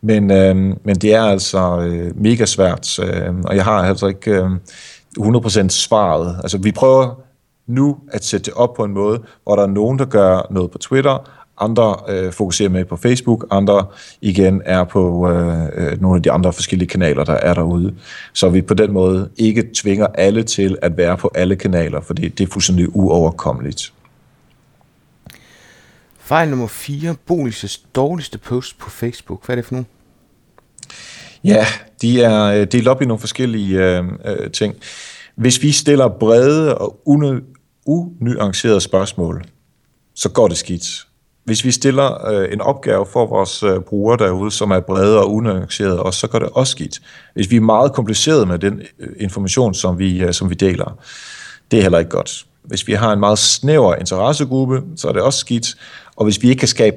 Men, 0.00 0.30
øh, 0.30 0.56
men 0.84 0.96
det 0.96 1.14
er 1.14 1.22
altså 1.22 1.80
øh, 1.80 2.20
mega 2.22 2.46
svært, 2.46 2.98
øh, 2.98 3.34
og 3.44 3.56
jeg 3.56 3.64
har 3.64 3.82
altså 3.82 4.06
ikke 4.06 4.30
øh, 4.30 4.50
100% 5.18 5.68
svaret. 5.68 6.36
Altså, 6.42 6.58
vi 6.58 6.72
prøver 6.72 7.20
nu 7.66 7.96
at 8.12 8.24
sætte 8.24 8.44
det 8.44 8.54
op 8.54 8.74
på 8.74 8.84
en 8.84 8.92
måde, 8.92 9.22
hvor 9.44 9.56
der 9.56 9.62
er 9.62 9.66
nogen, 9.66 9.98
der 9.98 10.04
gør 10.04 10.46
noget 10.50 10.70
på 10.70 10.78
Twitter, 10.78 11.30
andre 11.62 11.96
øh, 12.08 12.32
fokuserer 12.32 12.68
med 12.68 12.84
på 12.84 12.96
Facebook, 12.96 13.46
andre 13.50 13.86
igen 14.20 14.62
er 14.64 14.84
på 14.84 15.30
øh, 15.30 15.66
øh, 15.74 16.00
nogle 16.00 16.16
af 16.16 16.22
de 16.22 16.30
andre 16.30 16.52
forskellige 16.52 16.88
kanaler, 16.88 17.24
der 17.24 17.34
er 17.34 17.54
derude. 17.54 17.94
Så 18.32 18.48
vi 18.48 18.62
på 18.62 18.74
den 18.74 18.92
måde 18.92 19.30
ikke 19.36 19.70
tvinger 19.74 20.06
alle 20.06 20.42
til 20.42 20.78
at 20.82 20.96
være 20.96 21.16
på 21.16 21.30
alle 21.34 21.56
kanaler, 21.56 22.00
for 22.00 22.14
det, 22.14 22.38
det 22.38 22.48
er 22.48 22.52
fuldstændig 22.52 22.96
uoverkommeligt. 22.96 23.92
Fejl 26.18 26.48
nummer 26.48 26.66
4. 26.66 27.14
Boligses 27.26 27.78
dårligste 27.78 28.38
post 28.38 28.78
på 28.78 28.90
Facebook. 28.90 29.46
Hvad 29.46 29.56
er 29.56 29.60
det 29.60 29.66
for 29.66 29.74
nu? 29.74 29.84
Ja, 31.44 31.66
de 32.02 32.22
er 32.22 32.42
øh, 32.42 32.66
delt 32.72 32.88
op 32.88 33.02
i 33.02 33.04
nogle 33.04 33.20
forskellige 33.20 33.98
øh, 33.98 34.04
øh, 34.24 34.50
ting. 34.50 34.74
Hvis 35.34 35.62
vi 35.62 35.72
stiller 35.72 36.08
brede 36.08 36.78
og 36.78 37.00
unuancerede 37.06 38.80
spørgsmål, 38.80 39.44
så 40.14 40.28
går 40.28 40.48
det 40.48 40.56
skidt 40.56 41.06
hvis 41.44 41.64
vi 41.64 41.70
stiller 41.70 42.28
øh, 42.28 42.52
en 42.52 42.60
opgave 42.60 43.06
for 43.06 43.26
vores 43.26 43.62
øh, 43.62 43.80
brugere 43.80 44.16
derude, 44.18 44.50
som 44.50 44.70
er 44.70 44.80
brede 44.80 45.18
og 45.18 45.32
unuanceret, 45.32 45.98
og 45.98 46.14
så 46.14 46.26
går 46.26 46.38
det 46.38 46.48
også 46.52 46.70
skidt. 46.70 47.00
Hvis 47.34 47.50
vi 47.50 47.56
er 47.56 47.60
meget 47.60 47.92
komplicerede 47.92 48.46
med 48.46 48.58
den 48.58 48.82
øh, 48.98 49.08
information, 49.20 49.74
som 49.74 49.98
vi, 49.98 50.22
øh, 50.22 50.32
som 50.32 50.50
vi 50.50 50.54
deler, 50.54 50.98
det 51.70 51.78
er 51.78 51.82
heller 51.82 51.98
ikke 51.98 52.10
godt. 52.10 52.46
Hvis 52.62 52.86
vi 52.86 52.92
har 52.92 53.12
en 53.12 53.20
meget 53.20 53.38
snæver 53.38 53.94
interessegruppe, 53.94 54.82
så 54.96 55.08
er 55.08 55.12
det 55.12 55.22
også 55.22 55.38
skidt. 55.38 55.74
Og 56.16 56.24
hvis 56.24 56.42
vi 56.42 56.48
ikke 56.48 56.58
kan 56.58 56.68
skabe, 56.68 56.96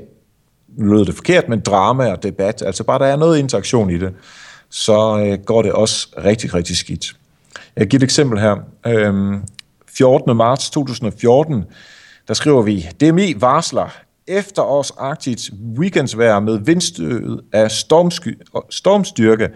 nu 0.77 0.93
lød 0.93 1.05
det 1.05 1.15
forkert, 1.15 1.49
men 1.49 1.59
drama 1.59 2.11
og 2.11 2.23
debat, 2.23 2.61
altså 2.61 2.83
bare 2.83 2.99
der 2.99 3.05
er 3.05 3.15
noget 3.15 3.39
interaktion 3.39 3.89
i 3.89 3.97
det, 3.97 4.13
så 4.69 5.25
øh, 5.25 5.39
går 5.45 5.61
det 5.61 5.71
også 5.71 6.07
rigtig, 6.25 6.53
rigtig 6.53 6.77
skidt. 6.77 7.15
Jeg 7.75 7.87
giver 7.87 7.99
et 7.99 8.03
eksempel 8.03 8.39
her. 8.39 8.55
Øhm, 8.87 9.41
14. 9.97 10.37
marts 10.37 10.69
2014, 10.69 11.63
der 12.27 12.33
skriver 12.33 12.61
vi, 12.61 12.87
DMI 13.01 13.33
varsler, 13.37 13.89
efterårsagtigt 14.27 15.49
weekendsvejr 15.77 16.39
med 16.39 16.57
vindstød 16.57 17.43
af 17.53 17.71
stormsky, 17.71 18.41
stormstyrke. 18.69 19.49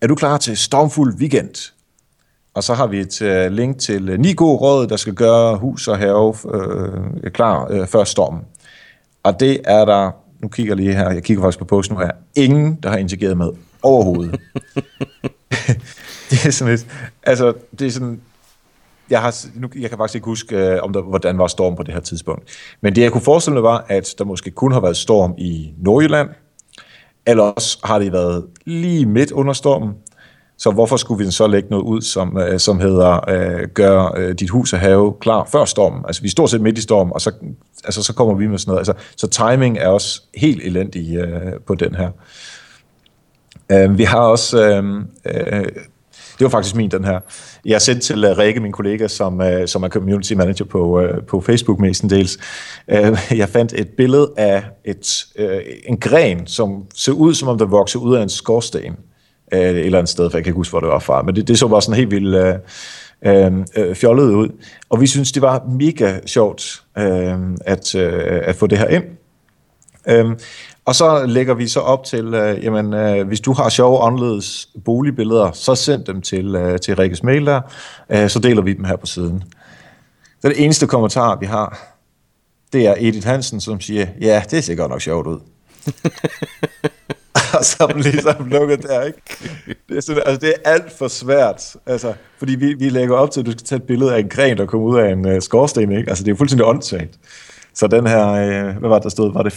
Er 0.00 0.06
du 0.06 0.14
klar 0.14 0.38
til 0.38 0.56
stormfuld 0.56 1.14
weekend? 1.14 1.72
Og 2.54 2.64
så 2.64 2.74
har 2.74 2.86
vi 2.86 3.00
et 3.00 3.22
uh, 3.22 3.52
link 3.52 3.78
til 3.78 4.10
uh, 4.10 4.18
ni 4.18 4.32
gode 4.32 4.56
råd, 4.56 4.86
der 4.86 4.96
skal 4.96 5.14
gøre 5.14 5.56
hus 5.56 5.88
og 5.88 5.98
have 5.98 6.26
uh, 6.26 7.30
klar 7.32 7.70
uh, 7.70 7.86
før 7.86 8.04
stormen. 8.04 8.42
Og 9.22 9.40
det 9.40 9.60
er 9.64 9.84
der, 9.84 10.10
nu 10.40 10.48
kigger 10.48 10.70
jeg 10.70 10.76
lige 10.76 10.94
her, 10.94 11.10
jeg 11.10 11.22
kigger 11.22 11.42
faktisk 11.42 11.58
på 11.58 11.64
posten 11.64 11.96
nu 11.96 12.00
her, 12.00 12.10
ingen, 12.34 12.78
der 12.82 12.88
har 12.88 12.96
interageret 12.96 13.36
med 13.36 13.50
overhovedet. 13.82 14.40
det 16.30 16.46
er 16.46 16.50
sådan 16.50 16.74
lidt, 16.74 16.86
altså, 17.22 17.52
det 17.78 17.86
er 17.86 17.90
sådan, 17.90 18.20
jeg, 19.10 19.20
har, 19.20 19.46
nu, 19.54 19.68
jeg 19.80 19.88
kan 19.90 19.98
faktisk 19.98 20.14
ikke 20.14 20.24
huske, 20.24 20.56
øh, 20.56 20.82
om 20.82 20.92
der, 20.92 21.02
hvordan 21.02 21.38
var 21.38 21.46
storm 21.46 21.76
på 21.76 21.82
det 21.82 21.94
her 21.94 22.00
tidspunkt. 22.00 22.50
Men 22.80 22.94
det, 22.94 23.02
jeg 23.02 23.12
kunne 23.12 23.20
forestille 23.20 23.54
mig, 23.54 23.62
var, 23.62 23.84
at 23.88 24.14
der 24.18 24.24
måske 24.24 24.50
kun 24.50 24.72
har 24.72 24.80
været 24.80 24.96
storm 24.96 25.34
i 25.38 25.72
Nordjylland, 25.78 26.28
eller 27.26 27.42
også 27.42 27.78
har 27.84 27.98
det 27.98 28.12
været 28.12 28.46
lige 28.64 29.06
midt 29.06 29.30
under 29.30 29.52
stormen. 29.52 29.94
Så 30.58 30.70
hvorfor 30.70 30.96
skulle 30.96 31.24
vi 31.24 31.30
så 31.30 31.46
lægge 31.46 31.68
noget 31.70 31.84
ud, 31.84 32.00
som, 32.00 32.38
øh, 32.38 32.58
som 32.58 32.80
hedder, 32.80 33.30
øh, 33.30 33.68
gør 33.74 34.14
øh, 34.16 34.34
dit 34.34 34.50
hus 34.50 34.72
og 34.72 34.78
have 34.78 35.14
klar 35.20 35.48
før 35.52 35.64
stormen? 35.64 36.04
Altså, 36.06 36.22
vi 36.22 36.26
er 36.26 36.30
stort 36.30 36.50
set 36.50 36.60
midt 36.60 36.78
i 36.78 36.82
stormen, 36.82 37.12
og 37.12 37.20
så, 37.20 37.32
altså, 37.84 38.02
så 38.02 38.14
kommer 38.14 38.34
vi 38.34 38.46
med 38.46 38.58
sådan 38.58 38.70
noget. 38.70 38.88
Altså, 38.88 39.04
så 39.16 39.26
timing 39.26 39.78
er 39.78 39.88
også 39.88 40.22
helt 40.34 40.62
elendig 40.62 41.16
øh, 41.16 41.52
på 41.66 41.74
den 41.74 41.94
her. 41.94 42.10
Øh, 43.72 43.98
vi 43.98 44.04
har 44.04 44.20
også... 44.20 44.68
Øh, 44.68 44.84
øh, 45.26 45.64
det 46.38 46.44
var 46.44 46.48
faktisk 46.48 46.76
min, 46.76 46.90
den 46.90 47.04
her. 47.04 47.20
Jeg 47.64 47.82
sendte 47.82 48.06
til 48.06 48.24
uh, 48.24 48.38
Rikke, 48.38 48.60
min 48.60 48.72
kollega, 48.72 49.08
som, 49.08 49.40
uh, 49.40 49.46
som 49.66 49.82
er 49.82 49.88
community 49.88 50.32
manager 50.32 50.64
på, 50.64 51.02
uh, 51.02 51.24
på 51.28 51.40
Facebook 51.40 51.78
mestendels. 51.78 52.38
Uh, 52.88 53.18
jeg 53.38 53.48
fandt 53.48 53.72
et 53.72 53.88
billede 53.88 54.30
af 54.36 54.64
et, 54.84 55.24
uh, 55.38 55.46
en 55.86 55.96
gren, 55.96 56.46
som 56.46 56.82
ser 56.94 57.12
ud, 57.12 57.34
som 57.34 57.48
om 57.48 57.58
der 57.58 57.66
vokser 57.66 57.98
ud 57.98 58.16
af 58.16 58.22
en 58.22 58.28
skorsten. 58.28 58.96
Uh, 59.52 59.58
et 59.58 59.66
eller 59.68 59.98
andet 59.98 60.10
sted, 60.10 60.30
for 60.30 60.38
jeg 60.38 60.44
kan 60.44 60.50
ikke 60.50 60.56
huske, 60.56 60.72
hvor 60.72 60.80
det 60.80 60.88
var 60.88 60.98
fra. 60.98 61.22
Men 61.22 61.36
det, 61.36 61.48
det 61.48 61.58
så 61.58 61.68
bare 61.68 61.82
sådan 61.82 61.96
helt 61.96 62.10
vildt 62.10 62.36
uh, 62.36 62.60
Øh, 63.26 63.52
fjollet 63.94 64.34
ud. 64.34 64.48
Og 64.90 65.00
vi 65.00 65.06
synes, 65.06 65.32
det 65.32 65.42
var 65.42 65.64
mega 65.78 66.18
sjovt 66.26 66.82
øh, 66.98 67.38
at, 67.66 67.94
øh, 67.94 68.40
at 68.42 68.56
få 68.56 68.66
det 68.66 68.78
her 68.78 68.88
ind. 68.88 69.04
Øhm, 70.08 70.38
og 70.84 70.94
så 70.94 71.26
lægger 71.26 71.54
vi 71.54 71.68
så 71.68 71.80
op 71.80 72.04
til, 72.04 72.34
øh, 72.34 72.64
jamen, 72.64 72.94
øh, 72.94 73.26
hvis 73.26 73.40
du 73.40 73.52
har 73.52 73.68
sjove 73.68 74.02
anderledes 74.02 74.68
boligbilleder, 74.84 75.52
så 75.52 75.74
send 75.74 76.04
dem 76.04 76.22
til, 76.22 76.54
øh, 76.54 76.78
til 76.78 76.96
Rikkes 76.96 77.22
mail 77.22 77.46
der, 77.46 77.60
øh, 78.10 78.28
så 78.28 78.38
deler 78.38 78.62
vi 78.62 78.72
dem 78.72 78.84
her 78.84 78.96
på 78.96 79.06
siden. 79.06 79.42
Så 80.42 80.48
det 80.48 80.64
eneste 80.64 80.86
kommentar, 80.86 81.36
vi 81.36 81.46
har, 81.46 81.94
det 82.72 82.86
er 82.86 82.94
Edith 82.98 83.26
Hansen, 83.26 83.60
som 83.60 83.80
siger, 83.80 84.06
ja, 84.20 84.42
det 84.50 84.64
ser 84.64 84.74
godt 84.74 84.90
nok 84.90 85.00
sjovt 85.00 85.26
ud. 85.26 85.40
og 87.58 87.64
så 87.64 87.76
er 87.80 87.98
ligesom 87.98 88.48
lukket 88.48 88.82
der, 88.82 89.02
ikke? 89.02 89.20
Det 89.88 89.96
er, 89.96 90.00
sådan, 90.00 90.22
altså, 90.26 90.46
det 90.46 90.54
er 90.64 90.70
alt 90.70 90.92
for 90.98 91.08
svært, 91.08 91.76
altså, 91.86 92.14
fordi 92.38 92.54
vi, 92.54 92.74
vi 92.74 92.88
lægger 92.88 93.16
op 93.16 93.30
til, 93.30 93.40
at 93.40 93.46
du 93.46 93.50
skal 93.50 93.64
tage 93.64 93.76
et 93.76 93.82
billede 93.82 94.14
af 94.14 94.18
en 94.18 94.28
gren, 94.28 94.58
der 94.58 94.66
kommer 94.66 94.86
ud 94.86 94.98
af 94.98 95.12
en 95.12 95.26
uh, 95.26 95.40
skorsten, 95.40 95.92
ikke? 95.92 96.08
Altså, 96.08 96.24
det 96.24 96.32
er 96.32 96.36
fuldstændig 96.36 96.66
åndssvagt. 96.66 97.18
Så 97.74 97.86
den 97.86 98.06
her, 98.06 98.28
øh, 98.28 98.76
hvad 98.76 98.88
var 98.88 98.94
det, 98.94 99.02
der 99.02 99.08
stod? 99.08 99.32
Var 99.32 99.42
det 99.42 99.52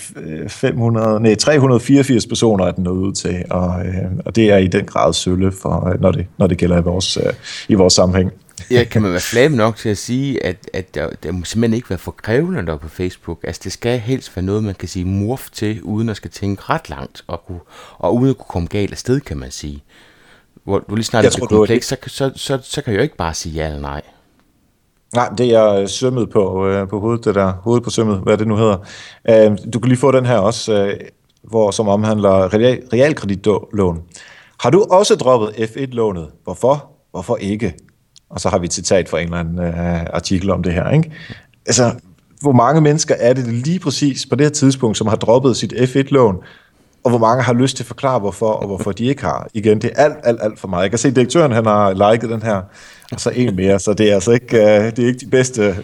500, 0.51 1.19
nej, 1.19 1.35
384 1.35 2.27
personer, 2.27 2.65
er 2.65 2.71
den 2.71 2.83
nået 2.83 2.97
ud 2.97 3.13
til, 3.13 3.45
og, 3.49 3.85
øh, 3.85 4.11
og 4.25 4.35
det 4.35 4.51
er 4.51 4.57
i 4.57 4.67
den 4.67 4.85
grad 4.85 5.13
sølle, 5.13 5.51
for, 5.51 5.89
øh, 5.89 6.01
når, 6.01 6.11
det, 6.11 6.27
når 6.37 6.47
det 6.47 6.57
gælder 6.57 6.77
i 6.77 6.83
vores, 6.83 7.17
øh, 7.17 7.33
i 7.67 7.73
vores 7.73 7.93
sammenhæng. 7.93 8.31
Ja, 8.71 8.83
kan 8.83 9.01
man 9.01 9.11
være 9.11 9.21
flab 9.21 9.51
nok 9.51 9.75
til 9.75 9.89
at 9.89 9.97
sige, 9.97 10.45
at, 10.45 10.69
at 10.73 10.95
der, 10.95 11.09
der 11.23 11.31
må 11.31 11.43
simpelthen 11.43 11.75
ikke 11.75 11.89
være 11.89 11.99
for 11.99 12.11
krævende 12.11 12.65
der 12.65 12.77
på 12.77 12.87
Facebook. 12.87 13.39
Altså, 13.43 13.61
det 13.63 13.71
skal 13.71 13.99
helst 13.99 14.35
være 14.35 14.45
noget, 14.45 14.63
man 14.63 14.75
kan 14.75 14.87
sige 14.87 15.05
morf 15.05 15.49
til, 15.49 15.81
uden 15.83 16.09
at 16.09 16.15
skal 16.15 16.31
tænke 16.31 16.61
ret 16.69 16.89
langt, 16.89 17.23
og, 17.27 17.45
kunne, 17.47 17.59
og 17.97 18.15
uden 18.15 18.29
at 18.29 18.37
kunne 18.37 18.49
komme 18.49 18.67
galt 18.67 18.91
af 18.91 18.97
sted, 18.97 19.19
kan 19.19 19.37
man 19.37 19.51
sige. 19.51 19.83
Hvor 20.63 20.79
du 20.79 20.95
lige 20.95 21.05
snart 21.05 21.25
er 21.25 21.45
kompleks, 21.49 21.87
så, 21.87 21.97
så, 22.07 22.31
så, 22.35 22.59
så 22.63 22.81
kan 22.81 22.93
jeg 22.93 22.97
jo 22.97 23.03
ikke 23.03 23.17
bare 23.17 23.33
sige 23.33 23.53
ja 23.53 23.67
eller 23.67 23.81
nej. 23.81 24.01
Nej, 25.15 25.29
det 25.37 25.49
er 25.49 25.87
sømmet 25.87 26.29
på, 26.29 26.67
øh, 26.67 26.87
på 26.87 26.99
hovedet, 26.99 27.25
det 27.25 27.35
der. 27.35 27.53
Hovedet 27.61 27.83
på 27.83 27.89
sømmet, 27.89 28.19
hvad 28.19 28.37
det 28.37 28.47
nu 28.47 28.55
hedder. 28.55 28.77
Øh, 29.29 29.57
du 29.73 29.79
kan 29.79 29.89
lige 29.89 29.99
få 29.99 30.11
den 30.11 30.25
her 30.25 30.37
også, 30.37 30.73
øh, 30.73 30.93
hvor, 31.43 31.71
som 31.71 31.87
omhandler 31.87 32.53
real, 32.53 32.81
realkreditlån. 32.93 34.01
Har 34.59 34.69
du 34.69 34.85
også 34.89 35.15
droppet 35.15 35.49
F1-lånet? 35.49 36.27
Hvorfor? 36.43 36.91
Hvorfor 37.11 37.35
ikke? 37.35 37.73
Og 38.29 38.39
så 38.39 38.49
har 38.49 38.57
vi 38.57 38.65
et 38.65 38.73
citat 38.73 39.09
fra 39.09 39.19
en 39.19 39.23
eller 39.23 39.37
anden 39.37 39.59
øh, 39.59 40.05
artikel 40.13 40.49
om 40.49 40.63
det 40.63 40.73
her. 40.73 40.89
Ikke? 40.89 41.11
Altså, 41.65 41.91
hvor 42.41 42.51
mange 42.51 42.81
mennesker 42.81 43.15
er 43.19 43.33
det 43.33 43.47
lige 43.47 43.79
præcis 43.79 44.25
på 44.25 44.35
det 44.35 44.45
her 44.45 44.51
tidspunkt, 44.51 44.97
som 44.97 45.07
har 45.07 45.15
droppet 45.15 45.57
sit 45.57 45.73
F1-lån, 45.73 46.35
og 47.07 47.11
hvor 47.17 47.27
mange 47.27 47.43
har 47.43 47.53
lyst 47.53 47.75
til 47.77 47.83
at 47.83 47.87
forklare, 47.87 48.19
hvorfor, 48.19 48.51
og 48.51 48.67
hvorfor 48.67 48.91
de 48.91 49.05
ikke 49.05 49.23
har. 49.23 49.47
Igen, 49.53 49.81
det 49.81 49.91
er 49.95 50.03
alt, 50.03 50.15
alt, 50.23 50.39
alt 50.41 50.59
for 50.59 50.67
meget. 50.67 50.83
Jeg 50.83 50.89
kan 50.89 50.99
se, 50.99 51.07
at 51.07 51.15
direktøren 51.15 51.51
han 51.51 51.65
har 51.65 52.11
liket 52.11 52.29
den 52.29 52.41
her, 52.41 52.61
og 53.11 53.19
så 53.19 53.29
en 53.29 53.55
mere, 53.55 53.79
så 53.79 53.93
det 53.93 54.09
er 54.09 54.13
altså 54.13 54.31
ikke, 54.31 54.57
uh, 54.57 54.61
det 54.61 54.99
er 54.99 55.07
ikke 55.07 55.19
de 55.19 55.25
bedste 55.25 55.75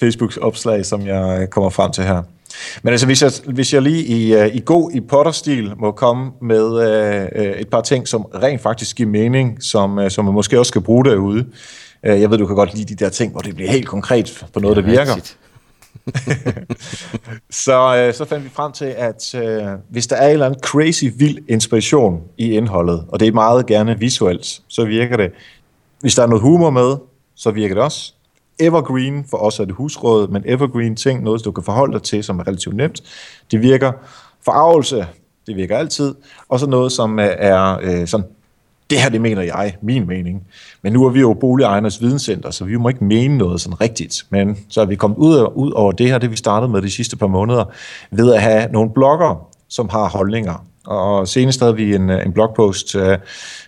Facebook 0.00 0.32
opslag, 0.40 0.86
som 0.86 1.06
jeg 1.06 1.50
kommer 1.50 1.70
frem 1.70 1.92
til 1.92 2.04
her. 2.04 2.22
Men 2.82 2.90
altså, 2.90 3.06
hvis 3.06 3.22
jeg, 3.22 3.32
hvis 3.46 3.74
jeg 3.74 3.82
lige 3.82 4.04
i, 4.04 4.36
uh, 4.36 4.56
i 4.56 4.62
god 4.64 4.90
i 4.94 5.00
Potter-stil 5.00 5.72
må 5.78 5.92
komme 5.92 6.30
med 6.42 6.64
uh, 6.64 7.60
et 7.60 7.68
par 7.68 7.80
ting, 7.80 8.08
som 8.08 8.22
rent 8.22 8.62
faktisk 8.62 8.96
giver 8.96 9.08
mening, 9.08 9.62
som, 9.62 10.10
som 10.10 10.24
man 10.24 10.34
måske 10.34 10.58
også 10.58 10.68
skal 10.70 10.80
bruge 10.80 11.04
derude. 11.04 11.46
Jeg 12.02 12.30
ved, 12.30 12.38
du 12.38 12.46
kan 12.46 12.56
godt 12.56 12.74
lide 12.74 12.94
de 12.94 13.04
der 13.04 13.10
ting, 13.10 13.32
hvor 13.32 13.40
det 13.40 13.54
bliver 13.54 13.70
helt 13.70 13.86
konkret 13.86 14.44
på 14.54 14.60
noget, 14.60 14.76
ja, 14.76 14.80
der 14.80 14.86
virker. 14.86 15.14
Rigtigt. 15.16 15.36
så, 17.64 17.96
øh, 17.96 18.14
så 18.14 18.24
fandt 18.24 18.44
vi 18.44 18.48
frem 18.48 18.72
til, 18.72 18.84
at 18.84 19.34
øh, 19.34 19.66
hvis 19.88 20.06
der 20.06 20.16
er 20.16 20.26
en 20.26 20.32
eller 20.32 20.46
anden 20.46 20.60
crazy 20.60 21.04
vild 21.16 21.38
inspiration 21.48 22.22
i 22.38 22.50
indholdet, 22.50 23.04
og 23.08 23.20
det 23.20 23.28
er 23.28 23.32
meget 23.32 23.66
gerne 23.66 23.98
visuelt, 23.98 24.62
så 24.68 24.84
virker 24.84 25.16
det. 25.16 25.32
Hvis 26.00 26.14
der 26.14 26.22
er 26.22 26.26
noget 26.26 26.42
humor 26.42 26.70
med, 26.70 26.96
så 27.34 27.50
virker 27.50 27.74
det 27.74 27.84
også. 27.84 28.12
Evergreen, 28.58 29.24
for 29.30 29.36
os 29.36 29.60
er 29.60 29.64
det 29.64 29.74
husråd, 29.74 30.28
men 30.28 30.42
evergreen 30.46 30.96
ting, 30.96 31.22
noget 31.22 31.44
du 31.44 31.52
kan 31.52 31.64
forholde 31.64 31.92
dig 31.92 32.02
til, 32.02 32.24
som 32.24 32.38
er 32.38 32.46
relativt 32.46 32.76
nemt, 32.76 33.02
det 33.50 33.62
virker. 33.62 33.92
Forarvelse, 34.44 35.06
det 35.46 35.56
virker 35.56 35.78
altid. 35.78 36.14
Og 36.48 36.60
så 36.60 36.66
noget, 36.66 36.92
som 36.92 37.18
er 37.20 37.78
øh, 37.82 38.06
sådan 38.06 38.26
det 38.90 39.00
her, 39.00 39.08
det 39.08 39.20
mener 39.20 39.42
jeg, 39.42 39.76
min 39.82 40.06
mening. 40.06 40.42
Men 40.82 40.92
nu 40.92 41.04
er 41.04 41.10
vi 41.10 41.20
jo 41.20 41.34
boligejernes 41.40 42.02
videnscenter, 42.02 42.50
så 42.50 42.64
vi 42.64 42.76
må 42.76 42.88
ikke 42.88 43.04
mene 43.04 43.38
noget 43.38 43.60
sådan 43.60 43.80
rigtigt. 43.80 44.26
Men 44.30 44.56
så 44.68 44.80
er 44.80 44.84
vi 44.84 44.96
kommet 44.96 45.16
ud, 45.16 45.52
ud 45.54 45.72
over 45.72 45.92
det 45.92 46.06
her, 46.06 46.18
det 46.18 46.30
vi 46.30 46.36
startede 46.36 46.72
med 46.72 46.82
de 46.82 46.90
sidste 46.90 47.16
par 47.16 47.26
måneder, 47.26 47.64
ved 48.10 48.34
at 48.34 48.42
have 48.42 48.72
nogle 48.72 48.90
blogger, 48.90 49.48
som 49.68 49.88
har 49.88 50.08
holdninger. 50.08 50.66
Og 50.86 51.28
senest 51.28 51.60
havde 51.60 51.76
vi 51.76 51.94
en, 51.94 52.10
en 52.10 52.32
blogpost 52.32 52.94
uh, 52.94 53.02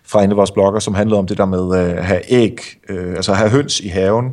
fra 0.04 0.24
en 0.24 0.30
af 0.30 0.36
vores 0.36 0.50
blogger, 0.50 0.80
som 0.80 0.94
handlede 0.94 1.18
om 1.18 1.26
det 1.26 1.38
der 1.38 1.46
med 1.46 1.62
uh, 1.62 1.78
at 1.78 2.04
have 2.04 2.20
æg, 2.28 2.60
uh, 2.90 3.10
altså 3.10 3.34
have 3.34 3.50
høns 3.50 3.80
i 3.80 3.88
haven, 3.88 4.32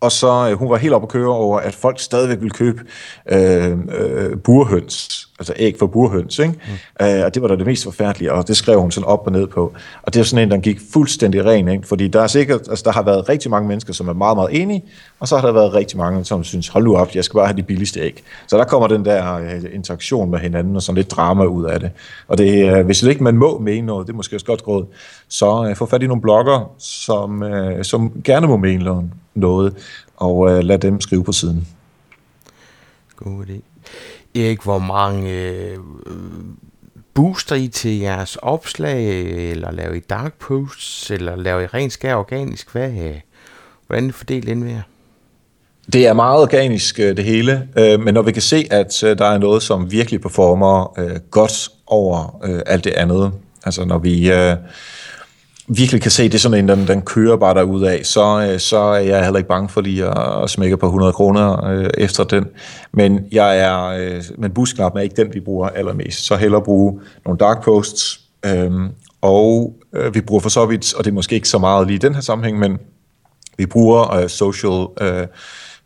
og 0.00 0.12
så 0.12 0.48
øh, 0.50 0.58
hun 0.58 0.70
var 0.70 0.76
helt 0.76 0.94
op 0.94 1.02
at 1.02 1.08
køre 1.08 1.28
over, 1.28 1.60
at 1.60 1.74
folk 1.74 2.00
stadigvæk 2.00 2.38
ville 2.40 2.50
købe 2.50 2.84
øh, 3.32 3.70
øh, 3.70 4.38
burhøns, 4.44 5.28
altså 5.40 5.52
æg 5.56 5.76
for 5.78 5.86
burhøns, 5.86 6.38
ikke? 6.38 6.52
Mm. 7.00 7.06
Øh, 7.06 7.24
og 7.24 7.34
det 7.34 7.42
var 7.42 7.48
da 7.48 7.56
det 7.56 7.66
mest 7.66 7.84
forfærdelige, 7.84 8.32
og 8.32 8.48
det 8.48 8.56
skrev 8.56 8.80
hun 8.80 8.90
sådan 8.90 9.06
op 9.06 9.26
og 9.26 9.32
ned 9.32 9.46
på. 9.46 9.72
Og 10.02 10.14
det 10.14 10.20
er 10.20 10.24
sådan 10.24 10.42
en, 10.42 10.50
der 10.50 10.58
gik 10.58 10.80
fuldstændig 10.92 11.44
ren, 11.44 11.68
ikke? 11.68 11.88
fordi 11.88 12.08
der 12.08 12.22
er 12.22 12.26
sikkert, 12.26 12.60
altså 12.68 12.82
der 12.84 12.92
har 12.92 13.02
været 13.02 13.28
rigtig 13.28 13.50
mange 13.50 13.68
mennesker, 13.68 13.92
som 13.92 14.08
er 14.08 14.12
meget, 14.12 14.36
meget 14.36 14.62
enige, 14.62 14.84
og 15.20 15.28
så 15.28 15.36
har 15.36 15.46
der 15.46 15.52
været 15.52 15.74
rigtig 15.74 15.98
mange, 15.98 16.24
som 16.24 16.44
synes, 16.44 16.68
hold 16.68 16.84
nu 16.84 16.96
op, 16.96 17.14
jeg 17.14 17.24
skal 17.24 17.36
bare 17.36 17.46
have 17.46 17.56
de 17.56 17.62
billigste 17.62 18.00
æg. 18.00 18.22
Så 18.46 18.58
der 18.58 18.64
kommer 18.64 18.88
den 18.88 19.04
der 19.04 19.34
øh, 19.34 19.64
interaktion 19.72 20.30
med 20.30 20.38
hinanden, 20.38 20.76
og 20.76 20.82
sådan 20.82 20.96
lidt 20.96 21.10
drama 21.10 21.44
ud 21.44 21.64
af 21.64 21.80
det. 21.80 21.90
Og 22.28 22.38
det, 22.38 22.78
øh, 22.78 22.84
hvis 22.84 23.00
det 23.00 23.08
ikke 23.08 23.24
man 23.24 23.36
må 23.36 23.58
mene 23.58 23.86
noget, 23.86 24.06
det 24.06 24.12
er 24.12 24.16
måske 24.16 24.36
også 24.36 24.46
godt 24.46 24.66
råd, 24.66 24.84
så 25.28 25.66
øh, 25.68 25.76
få 25.76 25.86
fat 25.86 26.02
i 26.02 26.06
nogle 26.06 26.22
blogger, 26.22 26.72
som, 26.78 27.42
øh, 27.42 27.84
som 27.84 28.12
gerne 28.24 28.46
må 28.46 28.56
mene 28.56 29.10
noget 29.34 29.74
og 30.16 30.50
øh, 30.50 30.64
lad 30.64 30.78
dem 30.78 31.00
skrive 31.00 31.24
på 31.24 31.32
siden. 31.32 31.68
God 33.16 33.44
idé. 33.46 33.69
Erik, 34.34 34.62
hvor 34.62 34.78
mange 34.78 35.30
øh, 35.30 35.76
booster 37.14 37.56
I 37.56 37.68
til 37.68 37.98
jeres 37.98 38.36
opslag, 38.36 39.06
eller 39.50 39.70
laver 39.70 39.94
I 39.94 40.00
dark 40.00 40.34
posts, 40.34 41.10
eller 41.10 41.36
laver 41.36 41.60
I 41.60 41.66
rent 41.66 41.92
skær 41.92 42.14
organisk? 42.14 42.72
Hvad, 42.72 42.90
øh, 42.90 43.20
hvordan 43.86 44.08
er 44.08 44.12
fordelt 44.12 44.48
indved? 44.48 44.76
Det 45.92 46.06
er 46.06 46.12
meget 46.12 46.42
organisk, 46.42 47.00
øh, 47.00 47.16
det 47.16 47.24
hele, 47.24 47.68
øh, 47.78 48.00
men 48.00 48.14
når 48.14 48.22
vi 48.22 48.32
kan 48.32 48.42
se, 48.42 48.66
at 48.70 49.02
øh, 49.02 49.18
der 49.18 49.24
er 49.24 49.38
noget, 49.38 49.62
som 49.62 49.92
virkelig 49.92 50.20
performer 50.20 50.98
øh, 50.98 51.16
godt 51.30 51.68
over 51.86 52.40
alt 52.66 52.84
det 52.84 52.92
andet, 52.92 53.32
altså 53.64 53.84
når 53.84 53.98
vi 53.98 54.30
virkelig 55.76 56.02
kan 56.02 56.10
se, 56.10 56.22
at 56.22 56.32
det 56.32 56.38
er 56.38 56.40
sådan 56.40 56.58
en, 56.58 56.68
den, 56.68 56.88
den 56.88 57.02
kører 57.02 57.36
bare 57.36 57.54
derud 57.54 57.82
af, 57.82 58.00
så, 58.06 58.48
øh, 58.52 58.60
så 58.60 58.78
er 58.78 58.98
jeg 58.98 59.24
heller 59.24 59.38
ikke 59.38 59.48
bange 59.48 59.68
for 59.68 59.80
lige 59.80 60.04
at, 60.04 60.42
at 60.42 60.50
smække 60.50 60.76
på 60.76 60.86
100 60.86 61.12
kroner 61.12 61.64
øh, 61.64 61.90
efter 61.98 62.24
den. 62.24 62.46
Men 62.92 63.20
jeg 63.32 63.58
er, 63.58 63.84
øh, 63.84 64.22
men 64.38 64.50
busknappen 64.50 64.98
er 64.98 65.02
ikke 65.02 65.16
den, 65.16 65.34
vi 65.34 65.40
bruger 65.40 65.68
allermest. 65.68 66.26
Så 66.26 66.36
hellere 66.36 66.62
bruge 66.62 67.00
nogle 67.24 67.38
dark 67.38 67.64
posts, 67.64 68.20
øh, 68.46 68.70
og 69.20 69.74
øh, 69.94 70.14
vi 70.14 70.20
bruger 70.20 70.40
for 70.40 70.48
så 70.48 70.66
vidt, 70.66 70.94
og 70.94 71.04
det 71.04 71.10
er 71.10 71.14
måske 71.14 71.34
ikke 71.34 71.48
så 71.48 71.58
meget 71.58 71.86
lige 71.86 71.94
i 71.94 71.98
den 71.98 72.14
her 72.14 72.22
sammenhæng, 72.22 72.58
men 72.58 72.78
vi 73.58 73.66
bruger 73.66 74.14
øh, 74.14 74.28
social 74.28 74.86
øh, 75.00 75.26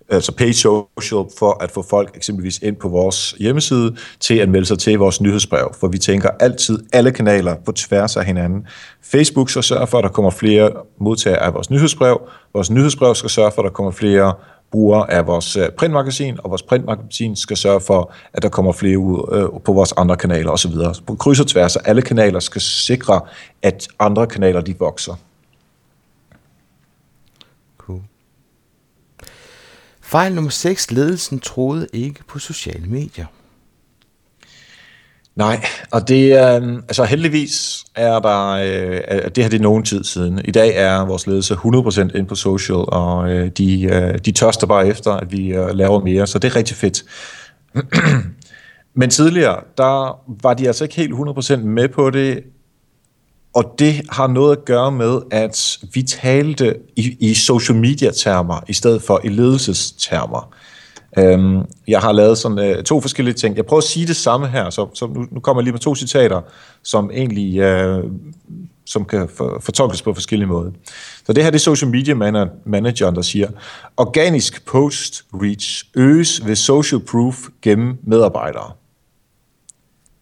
altså 0.08 0.32
page 0.32 0.52
social, 0.52 1.24
for 1.38 1.62
at 1.62 1.70
få 1.70 1.82
folk 1.82 2.16
eksempelvis 2.16 2.58
ind 2.58 2.76
på 2.76 2.88
vores 2.88 3.34
hjemmeside 3.38 3.96
til 4.20 4.34
at 4.34 4.48
melde 4.48 4.66
sig 4.66 4.78
til 4.78 4.98
vores 4.98 5.20
nyhedsbrev, 5.20 5.74
for 5.80 5.88
vi 5.88 5.98
tænker 5.98 6.30
altid 6.40 6.78
alle 6.92 7.10
kanaler 7.10 7.56
på 7.66 7.72
tværs 7.72 8.16
af 8.16 8.24
hinanden. 8.24 8.66
Facebook 9.02 9.50
skal 9.50 9.62
sørge 9.62 9.86
for, 9.86 9.98
at 9.98 10.04
der 10.04 10.10
kommer 10.10 10.30
flere 10.30 10.72
modtagere 10.98 11.42
af 11.42 11.54
vores 11.54 11.70
nyhedsbrev. 11.70 12.20
Vores 12.54 12.70
nyhedsbrev 12.70 13.14
skal 13.14 13.30
sørge 13.30 13.52
for, 13.54 13.62
at 13.62 13.64
der 13.64 13.72
kommer 13.72 13.92
flere 13.92 14.32
brugere 14.70 15.10
af 15.10 15.26
vores 15.26 15.56
øh, 15.56 15.68
printmagasin, 15.78 16.38
og 16.44 16.50
vores 16.50 16.62
printmagasin 16.62 17.36
skal 17.36 17.56
sørge 17.56 17.80
for, 17.80 18.12
at 18.32 18.42
der 18.42 18.48
kommer 18.48 18.72
flere 18.72 18.98
ud 18.98 19.28
øh, 19.32 19.60
på 19.64 19.72
vores 19.72 19.92
andre 19.92 20.16
kanaler 20.16 20.50
osv. 20.50 20.72
På 21.06 21.14
kryds 21.14 21.40
og 21.40 21.46
tværs, 21.46 21.76
alle 21.76 22.02
kanaler 22.02 22.40
skal 22.40 22.60
sikre, 22.60 23.20
at 23.62 23.88
andre 23.98 24.26
kanaler 24.26 24.60
de 24.60 24.78
vokser. 24.78 25.14
Fejl 30.14 30.34
nummer 30.34 30.50
6. 30.50 30.90
Ledelsen 30.90 31.40
troede 31.40 31.86
ikke 31.92 32.24
på 32.28 32.38
sociale 32.38 32.86
medier. 32.86 33.26
Nej, 35.36 35.64
og 35.92 36.08
det 36.08 36.32
er, 36.32 36.60
øh, 36.60 36.74
altså 36.74 37.04
heldigvis 37.04 37.84
er 37.94 38.18
der, 38.18 38.48
øh, 38.50 39.24
det 39.34 39.44
her 39.44 39.48
det 39.48 39.54
er 39.54 39.62
nogen 39.62 39.82
tid 39.82 40.04
siden. 40.04 40.40
I 40.44 40.50
dag 40.50 40.76
er 40.76 41.04
vores 41.04 41.26
ledelse 41.26 41.54
100% 41.54 42.18
ind 42.18 42.26
på 42.26 42.34
social, 42.34 42.84
og 42.88 43.30
øh, 43.32 43.48
de, 43.48 43.82
øh, 43.82 44.18
de 44.18 44.32
tørster 44.32 44.66
bare 44.66 44.88
efter, 44.88 45.12
at 45.12 45.32
vi 45.32 45.48
øh, 45.48 45.68
laver 45.68 46.00
mere, 46.04 46.26
så 46.26 46.38
det 46.38 46.50
er 46.50 46.56
rigtig 46.56 46.76
fedt. 46.76 47.04
Men 49.00 49.10
tidligere, 49.10 49.60
der 49.78 50.20
var 50.42 50.54
de 50.54 50.66
altså 50.66 50.84
ikke 50.84 50.96
helt 50.96 51.14
100% 51.14 51.56
med 51.56 51.88
på 51.88 52.10
det, 52.10 52.42
og 53.54 53.74
det 53.78 54.00
har 54.10 54.26
noget 54.26 54.56
at 54.56 54.64
gøre 54.64 54.92
med, 54.92 55.20
at 55.30 55.78
vi 55.94 56.02
talte 56.02 56.76
i, 56.96 57.16
i 57.20 57.34
social 57.34 57.78
media-termer, 57.78 58.60
i 58.68 58.72
stedet 58.72 59.02
for 59.02 59.20
i 59.24 59.28
ledelsestermer. 59.28 60.54
Øhm, 61.18 61.62
jeg 61.88 62.00
har 62.00 62.12
lavet 62.12 62.38
sådan 62.38 62.58
øh, 62.58 62.84
to 62.84 63.00
forskellige 63.00 63.34
ting. 63.34 63.56
Jeg 63.56 63.66
prøver 63.66 63.80
at 63.80 63.84
sige 63.84 64.06
det 64.06 64.16
samme 64.16 64.48
her, 64.48 64.70
så, 64.70 64.88
så 64.94 65.06
nu, 65.06 65.26
nu 65.30 65.40
kommer 65.40 65.60
jeg 65.60 65.64
lige 65.64 65.72
med 65.72 65.80
to 65.80 65.94
citater, 65.94 66.40
som 66.82 67.10
egentlig 67.10 67.58
øh, 67.58 68.04
som 68.86 69.04
kan 69.04 69.28
for, 69.36 69.58
fortolkes 69.60 70.02
på 70.02 70.14
forskellige 70.14 70.48
måder. 70.48 70.70
Så 71.26 71.32
det 71.32 71.44
her 71.44 71.50
det 71.50 71.58
er 71.58 71.60
social 71.60 71.90
media 71.90 72.14
manageren, 72.64 73.14
der 73.14 73.22
siger, 73.22 73.48
organisk 73.96 74.66
post 74.66 75.24
reach 75.34 75.84
øges 75.94 76.46
ved 76.46 76.56
social 76.56 77.00
proof 77.00 77.36
gennem 77.62 77.98
medarbejdere. 78.02 78.72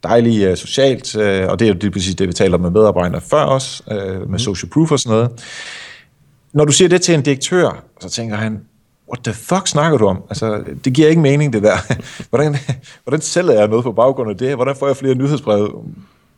Dejligt 0.02 0.50
uh, 0.50 0.56
socialt, 0.56 1.16
uh, 1.16 1.22
og 1.22 1.58
det 1.58 1.62
er 1.62 1.68
jo 1.68 1.74
det, 1.74 1.92
præcis 1.92 2.14
det, 2.14 2.28
vi 2.28 2.32
taler 2.32 2.58
med 2.58 2.70
medarbejdere 2.70 3.20
før 3.20 3.44
os, 3.44 3.82
uh, 3.86 3.96
med 3.96 4.26
mm. 4.26 4.38
social 4.38 4.70
proof 4.70 4.92
og 4.92 4.98
sådan 4.98 5.16
noget. 5.16 5.30
Når 6.52 6.64
du 6.64 6.72
siger 6.72 6.88
det 6.88 7.02
til 7.02 7.14
en 7.14 7.22
direktør, 7.22 7.84
så 8.00 8.08
tænker 8.08 8.36
han, 8.36 8.60
what 9.08 9.24
the 9.24 9.32
fuck 9.32 9.66
snakker 9.66 9.98
du 9.98 10.06
om? 10.06 10.22
Altså, 10.28 10.64
det 10.84 10.92
giver 10.92 11.08
ikke 11.08 11.20
mening, 11.20 11.52
det 11.52 11.62
der. 11.62 11.76
hvordan, 12.30 12.56
hvordan 13.04 13.20
sælger 13.20 13.52
jeg 13.52 13.68
noget 13.68 13.84
på 13.84 13.92
baggrund 13.92 14.30
af 14.30 14.36
det? 14.36 14.54
Hvordan 14.54 14.76
får 14.76 14.86
jeg 14.86 14.96
flere 14.96 15.14
nyhedsbreve 15.14 15.84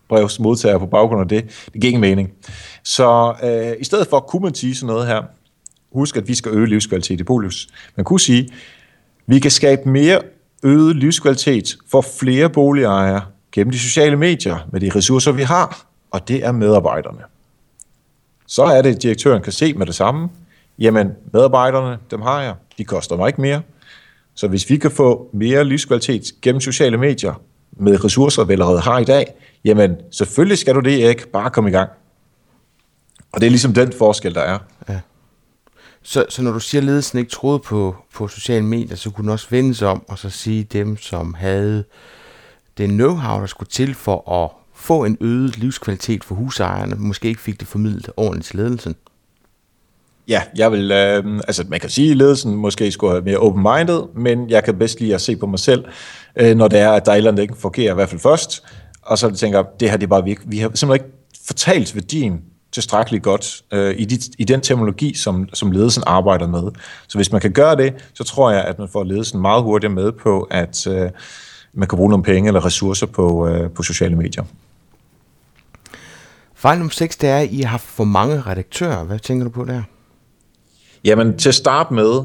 brevsmodtager 0.08 0.78
på 0.78 0.86
baggrund 0.86 1.20
af 1.20 1.28
det? 1.28 1.64
Det 1.72 1.80
giver 1.80 1.88
ingen 1.88 2.00
mening. 2.00 2.30
Så 2.84 3.34
øh, 3.42 3.80
i 3.80 3.84
stedet 3.84 4.06
for 4.06 4.20
kunne 4.20 4.42
man 4.42 4.54
sige 4.54 4.74
sådan 4.74 4.86
noget 4.86 5.06
her, 5.06 5.22
husk, 5.92 6.16
at 6.16 6.28
vi 6.28 6.34
skal 6.34 6.52
øge 6.52 6.66
livskvalitet 6.66 7.20
i 7.20 7.22
Bolius. 7.22 7.68
Man 7.96 8.04
kunne 8.04 8.20
sige, 8.20 8.48
vi 9.26 9.38
kan 9.38 9.50
skabe 9.50 9.88
mere 9.88 10.20
øget 10.62 10.96
livskvalitet 10.96 11.76
for 11.90 12.00
flere 12.00 12.50
boligejere 12.50 13.22
gennem 13.54 13.72
de 13.72 13.78
sociale 13.78 14.16
medier 14.16 14.68
med 14.72 14.80
de 14.80 14.90
ressourcer, 14.94 15.32
vi 15.32 15.42
har, 15.42 15.86
og 16.10 16.28
det 16.28 16.44
er 16.44 16.52
medarbejderne. 16.52 17.20
Så 18.46 18.62
er 18.62 18.82
det, 18.82 18.94
at 18.94 19.02
direktøren 19.02 19.42
kan 19.42 19.52
se 19.52 19.74
med 19.74 19.86
det 19.86 19.94
samme, 19.94 20.28
jamen 20.78 21.12
medarbejderne, 21.32 21.98
dem 22.10 22.22
har 22.22 22.42
jeg, 22.42 22.54
de 22.78 22.84
koster 22.84 23.16
mig 23.16 23.26
ikke 23.26 23.40
mere. 23.40 23.62
Så 24.34 24.48
hvis 24.48 24.70
vi 24.70 24.76
kan 24.76 24.90
få 24.90 25.30
mere 25.32 25.64
livskvalitet 25.64 26.22
gennem 26.42 26.60
sociale 26.60 26.96
medier 26.96 27.42
med 27.72 28.04
ressourcer, 28.04 28.44
vi 28.44 28.52
allerede 28.52 28.80
har 28.80 28.98
i 28.98 29.04
dag, 29.04 29.26
jamen 29.64 29.96
selvfølgelig 30.10 30.58
skal 30.58 30.74
du 30.74 30.80
det 30.80 30.90
ikke, 30.90 31.28
bare 31.28 31.50
komme 31.50 31.70
i 31.70 31.72
gang. 31.72 31.90
Og 33.32 33.40
det 33.40 33.46
er 33.46 33.50
ligesom 33.50 33.74
den 33.74 33.92
forskel, 33.92 34.34
der 34.34 34.40
er. 34.40 34.58
Ja. 34.88 35.00
Så, 36.02 36.26
så 36.28 36.42
når 36.42 36.52
du 36.52 36.60
siger, 36.60 36.80
at 36.80 36.84
ledelsen 36.84 37.18
ikke 37.18 37.30
troede 37.30 37.58
på, 37.58 37.96
på 38.14 38.28
sociale 38.28 38.64
medier, 38.64 38.96
så 38.96 39.10
kunne 39.10 39.22
den 39.22 39.32
også 39.32 39.46
vende 39.50 39.74
sig 39.74 39.88
om 39.88 40.04
og 40.08 40.18
så 40.18 40.30
sige 40.30 40.64
dem, 40.64 40.96
som 40.96 41.34
havde 41.34 41.84
det 42.78 42.88
know-how, 42.88 43.40
der 43.40 43.46
skulle 43.46 43.68
til 43.68 43.94
for 43.94 44.42
at 44.44 44.50
få 44.74 45.04
en 45.04 45.16
øget 45.20 45.58
livskvalitet 45.58 46.24
for 46.24 46.34
husejerne, 46.34 46.96
måske 46.98 47.28
ikke 47.28 47.40
fik 47.40 47.60
det 47.60 47.68
formidlet 47.68 48.10
ordentligt 48.16 48.46
til 48.46 48.56
ledelsen. 48.56 48.94
Ja, 50.28 50.42
jeg 50.56 50.72
vil, 50.72 50.90
øh, 50.92 51.40
altså 51.46 51.64
man 51.68 51.80
kan 51.80 51.90
sige, 51.90 52.10
at 52.10 52.16
ledelsen 52.16 52.56
måske 52.56 52.90
skulle 52.90 53.12
have 53.12 53.24
mere 53.24 53.36
open-minded, 53.36 54.02
men 54.16 54.50
jeg 54.50 54.64
kan 54.64 54.78
bedst 54.78 55.00
lide 55.00 55.14
at 55.14 55.20
se 55.20 55.36
på 55.36 55.46
mig 55.46 55.58
selv, 55.58 55.84
øh, 56.36 56.56
når 56.56 56.68
det 56.68 56.78
er, 56.78 56.90
at 56.90 57.06
der 57.06 57.12
eller 57.12 57.30
andet, 57.30 57.42
ikke 57.42 57.56
fungerer, 57.56 57.92
i 57.92 57.94
hvert 57.94 58.08
fald 58.08 58.20
først, 58.20 58.62
og 59.02 59.18
så 59.18 59.30
tænker 59.30 59.58
jeg, 59.58 59.66
det 59.80 59.90
her 59.90 59.96
det 59.96 60.04
er 60.04 60.08
bare, 60.08 60.24
vi, 60.24 60.36
vi 60.44 60.58
har 60.58 60.70
simpelthen 60.74 61.06
ikke 61.06 61.16
fortalt 61.46 61.94
værdien 61.94 62.40
tilstrækkeligt 62.72 63.22
godt 63.22 63.62
øh, 63.72 63.94
i, 63.98 64.04
de, 64.04 64.18
i 64.38 64.44
den 64.44 64.60
terminologi, 64.60 65.14
som, 65.14 65.48
som 65.52 65.70
ledelsen 65.70 66.02
arbejder 66.06 66.48
med. 66.48 66.62
Så 67.08 67.18
hvis 67.18 67.32
man 67.32 67.40
kan 67.40 67.52
gøre 67.52 67.76
det, 67.76 67.94
så 68.14 68.24
tror 68.24 68.50
jeg, 68.50 68.64
at 68.64 68.78
man 68.78 68.88
får 68.88 69.04
ledelsen 69.04 69.40
meget 69.40 69.62
hurtigt 69.62 69.92
med 69.92 70.12
på, 70.12 70.48
at 70.50 70.86
øh, 70.86 71.10
man 71.74 71.88
kan 71.88 71.96
bruge 71.96 72.10
nogle 72.10 72.24
penge 72.24 72.48
eller 72.48 72.64
ressourcer 72.64 73.06
på, 73.06 73.48
øh, 73.48 73.70
på 73.70 73.82
sociale 73.82 74.16
medier. 74.16 74.44
Fejl 76.54 76.78
nummer 76.78 76.92
6, 76.92 77.16
det 77.16 77.28
er, 77.28 77.38
at 77.38 77.48
I 77.50 77.60
har 77.60 77.78
for 77.78 78.04
mange 78.04 78.40
redaktører. 78.40 79.04
Hvad 79.04 79.18
tænker 79.18 79.44
du 79.44 79.50
på 79.50 79.64
der? 79.64 79.82
Jamen, 81.04 81.38
til 81.38 81.48
at 81.48 81.54
starte 81.54 81.94
med, 81.94 82.20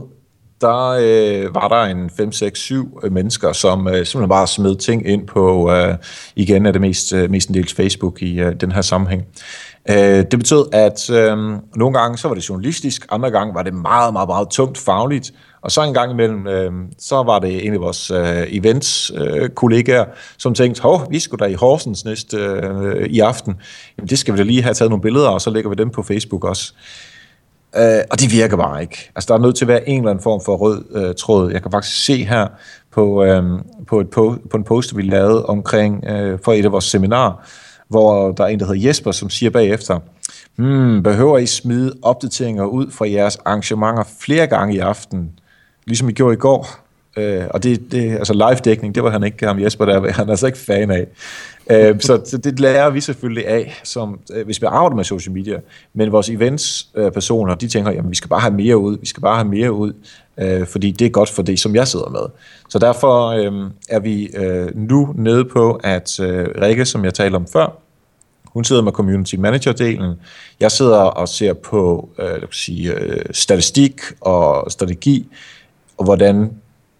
der 0.61 0.87
øh, 0.87 1.55
var 1.55 1.67
der 1.67 1.81
en 1.81 2.09
5, 2.17 2.31
6, 2.31 2.59
7 2.59 2.99
mennesker, 3.11 3.53
som 3.53 3.87
øh, 3.87 3.93
simpelthen 3.93 4.29
bare 4.29 4.47
smed 4.47 4.75
ting 4.75 5.07
ind 5.07 5.27
på, 5.27 5.71
øh, 5.71 5.95
igen 6.35 6.65
er 6.65 6.71
det 6.71 6.81
mest, 6.81 7.13
øh, 7.13 7.31
mest 7.31 7.49
en 7.49 7.55
del 7.55 7.69
Facebook 7.75 8.21
i 8.21 8.39
øh, 8.39 8.55
den 8.61 8.71
her 8.71 8.81
sammenhæng. 8.81 9.23
Øh, 9.89 9.95
det 10.31 10.39
betød, 10.39 10.65
at 10.71 11.09
øh, 11.09 11.37
nogle 11.75 11.99
gange 11.99 12.17
så 12.17 12.27
var 12.27 12.35
det 12.35 12.49
journalistisk, 12.49 13.05
andre 13.11 13.31
gange 13.31 13.53
var 13.53 13.63
det 13.63 13.73
meget, 13.73 14.13
meget, 14.13 14.29
meget 14.29 14.49
tungt 14.49 14.77
fagligt, 14.77 15.31
og 15.61 15.71
så 15.71 15.83
en 15.83 15.93
gang 15.93 16.11
imellem, 16.11 16.47
øh, 16.47 16.71
så 16.99 17.23
var 17.23 17.39
det 17.39 17.65
en 17.65 17.73
af 17.73 17.79
vores 17.79 18.11
øh, 18.11 18.43
events-kollegaer, 18.47 20.01
øh, 20.01 20.13
som 20.37 20.53
tænkte, 20.53 20.81
hov, 20.81 21.07
vi 21.09 21.19
skulle 21.19 21.45
da 21.45 21.51
i 21.51 21.53
Horsens 21.53 22.05
næste 22.05 22.37
øh, 22.37 23.05
i 23.05 23.19
aften. 23.19 23.55
Jamen, 23.97 24.09
det 24.09 24.19
skal 24.19 24.33
vi 24.33 24.37
da 24.37 24.43
lige 24.43 24.63
have 24.63 24.73
taget 24.73 24.89
nogle 24.89 25.01
billeder, 25.01 25.29
og 25.29 25.41
så 25.41 25.49
lægger 25.49 25.69
vi 25.69 25.75
dem 25.75 25.89
på 25.89 26.03
Facebook 26.03 26.43
også. 26.43 26.73
Øh, 27.75 27.99
og 28.11 28.19
det 28.19 28.31
virker 28.31 28.57
bare 28.57 28.81
ikke. 28.81 29.11
Altså, 29.15 29.27
der 29.27 29.39
er 29.39 29.43
nødt 29.43 29.55
til 29.55 29.65
at 29.65 29.67
være 29.67 29.89
en 29.89 29.97
eller 29.97 30.09
anden 30.09 30.23
form 30.23 30.41
for 30.45 30.55
rød 30.55 30.83
øh, 30.91 31.15
tråd. 31.15 31.51
Jeg 31.51 31.61
kan 31.61 31.71
faktisk 31.71 32.05
se 32.05 32.25
her 32.25 32.47
på, 32.91 33.23
øh, 33.23 33.43
på, 33.87 33.99
et 33.99 34.07
po- 34.17 34.47
på 34.49 34.57
en 34.57 34.63
post, 34.63 34.97
vi 34.97 35.01
lavede 35.01 35.45
omkring 35.45 36.05
øh, 36.05 36.39
for 36.43 36.53
et 36.53 36.65
af 36.65 36.71
vores 36.71 36.85
seminarer, 36.85 37.33
hvor 37.87 38.31
der 38.31 38.43
er 38.43 38.47
en, 38.47 38.59
der 38.59 38.65
hedder 38.65 38.87
Jesper, 38.87 39.11
som 39.11 39.29
siger 39.29 39.49
bagefter, 39.49 39.99
hmm, 40.55 41.03
behøver 41.03 41.37
I 41.37 41.45
smide 41.45 41.93
opdateringer 42.01 42.65
ud 42.65 42.91
fra 42.91 43.09
jeres 43.09 43.37
arrangementer 43.45 44.03
flere 44.19 44.47
gange 44.47 44.75
i 44.75 44.79
aften, 44.79 45.38
ligesom 45.89 46.09
I 46.09 46.11
gjorde 46.11 46.33
i 46.33 46.37
går? 46.37 46.89
Øh, 47.17 47.43
og 47.49 47.63
det, 47.63 47.91
det, 47.91 48.11
altså 48.11 48.33
live-dækning, 48.33 48.95
det 48.95 49.03
var 49.03 49.09
han 49.09 49.23
ikke, 49.23 49.45
ham 49.45 49.59
Jesper 49.59 49.85
der, 49.85 50.11
han 50.11 50.27
er 50.27 50.31
altså 50.31 50.45
ikke 50.45 50.59
fan 50.59 50.91
af. 50.91 51.07
Øh, 51.71 51.99
så, 51.99 52.21
så 52.25 52.37
det 52.37 52.59
lærer 52.59 52.89
vi 52.89 53.01
selvfølgelig 53.01 53.47
af, 53.47 53.81
som, 53.83 54.19
øh, 54.33 54.45
hvis 54.45 54.61
vi 54.61 54.65
arbejder 54.65 54.95
med 54.95 55.03
social 55.03 55.33
media. 55.33 55.59
Men 55.93 56.11
vores 56.11 56.29
events-personer, 56.29 57.53
øh, 57.53 57.61
de 57.61 57.67
tænker, 57.67 57.91
jamen 57.91 58.11
vi 58.11 58.15
skal 58.15 58.29
bare 58.29 58.39
have 58.39 58.53
mere 58.53 58.77
ud, 58.77 58.97
vi 58.99 59.05
skal 59.05 59.21
bare 59.21 59.35
have 59.35 59.47
mere 59.47 59.71
ud, 59.71 59.93
øh, 60.37 60.67
fordi 60.67 60.91
det 60.91 61.05
er 61.05 61.09
godt 61.09 61.29
for 61.29 61.41
det, 61.41 61.59
som 61.59 61.75
jeg 61.75 61.87
sidder 61.87 62.09
med. 62.09 62.21
Så 62.69 62.79
derfor 62.79 63.27
øh, 63.27 63.71
er 63.89 63.99
vi 63.99 64.29
øh, 64.37 64.67
nu 64.75 65.13
nede 65.15 65.45
på, 65.45 65.79
at 65.83 66.19
øh, 66.19 66.47
Rikke, 66.61 66.85
som 66.85 67.05
jeg 67.05 67.13
talte 67.13 67.35
om 67.35 67.47
før, 67.47 67.79
hun 68.45 68.63
sidder 68.63 68.81
med 68.81 68.91
community 68.91 69.35
manager-delen. 69.35 70.19
Jeg 70.59 70.71
sidder 70.71 70.97
og 70.97 71.29
ser 71.29 71.53
på 71.53 72.09
øh, 72.19 72.41
sige, 72.51 72.93
øh, 72.93 73.25
statistik 73.31 74.01
og 74.21 74.71
strategi, 74.71 75.27
og 75.99 76.05
hvordan 76.05 76.51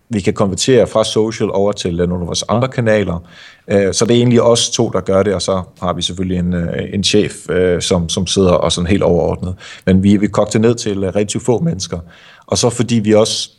vi 0.10 0.20
kan 0.20 0.34
konvertere 0.34 0.88
fra 0.88 1.04
social 1.04 1.52
over 1.52 1.72
til 1.72 1.96
nogle 1.96 2.14
af 2.14 2.28
vores 2.28 2.44
andre 2.50 2.68
kanaler. 2.68 3.24
Øh, 3.68 3.94
så 3.94 4.06
det 4.06 4.14
er 4.14 4.18
egentlig 4.18 4.42
os 4.42 4.70
to, 4.70 4.90
der 4.90 5.02
gør 5.02 5.24
det, 5.24 5.34
og 5.34 5.42
så 5.42 5.62
har 5.82 5.94
vi 5.94 6.02
selvfølgelig 6.02 6.40
en, 6.40 6.54
øh, 6.54 6.94
en 6.94 7.04
chef, 7.04 7.50
øh, 7.50 7.82
som, 7.82 8.10
som 8.10 8.28
sidder 8.28 8.52
og 8.52 8.72
sådan 8.72 8.88
helt 8.88 9.04
overordnet. 9.04 9.56
Men 9.86 10.04
vi, 10.04 10.18
vi 10.18 10.28
kogte 10.28 10.60
ned 10.60 10.76
til 10.76 11.00
relativt 11.00 11.46
få 11.46 11.60
mennesker. 11.60 12.00
Og 12.48 12.58
så 12.58 12.70
fordi 12.70 12.96
vi 12.96 13.14
også 13.14 13.52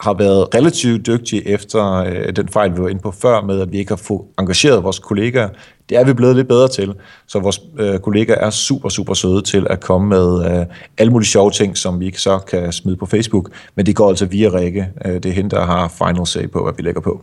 har 0.00 0.14
været 0.14 0.54
relativt 0.54 1.06
dygtige 1.06 1.48
efter 1.48 1.94
øh, 1.94 2.36
den 2.36 2.48
fejl, 2.48 2.76
vi 2.76 2.82
var 2.82 2.88
inde 2.88 3.00
på 3.00 3.10
før, 3.10 3.42
med 3.42 3.60
at 3.60 3.72
vi 3.72 3.78
ikke 3.78 3.90
har 3.90 3.96
fået 3.96 4.22
engageret 4.38 4.84
vores 4.84 4.98
kollegaer. 4.98 5.48
Det 5.88 5.98
er 5.98 6.04
vi 6.04 6.12
blevet 6.12 6.36
lidt 6.36 6.48
bedre 6.48 6.68
til, 6.68 6.94
så 7.26 7.38
vores 7.38 7.60
øh, 7.78 7.98
kollegaer 7.98 8.38
er 8.38 8.50
super, 8.50 8.88
super 8.88 9.14
søde 9.14 9.42
til 9.42 9.66
at 9.70 9.80
komme 9.80 10.08
med 10.08 10.60
øh, 10.60 10.66
alle 10.98 11.12
mulige 11.12 11.28
sjove 11.28 11.50
ting, 11.50 11.76
som 11.76 12.00
vi 12.00 12.06
ikke 12.06 12.20
så 12.20 12.38
kan 12.38 12.72
smide 12.72 12.96
på 12.96 13.06
Facebook, 13.06 13.50
men 13.74 13.86
det 13.86 13.96
går 13.96 14.08
altså 14.08 14.26
via 14.26 14.48
Rikke. 14.48 14.88
Øh, 15.04 15.14
det 15.14 15.26
er 15.26 15.32
hende, 15.32 15.50
der 15.50 15.64
har 15.64 15.88
final 15.88 16.26
say 16.26 16.50
på, 16.50 16.62
hvad 16.62 16.72
vi 16.76 16.82
lægger 16.82 17.00
på. 17.00 17.22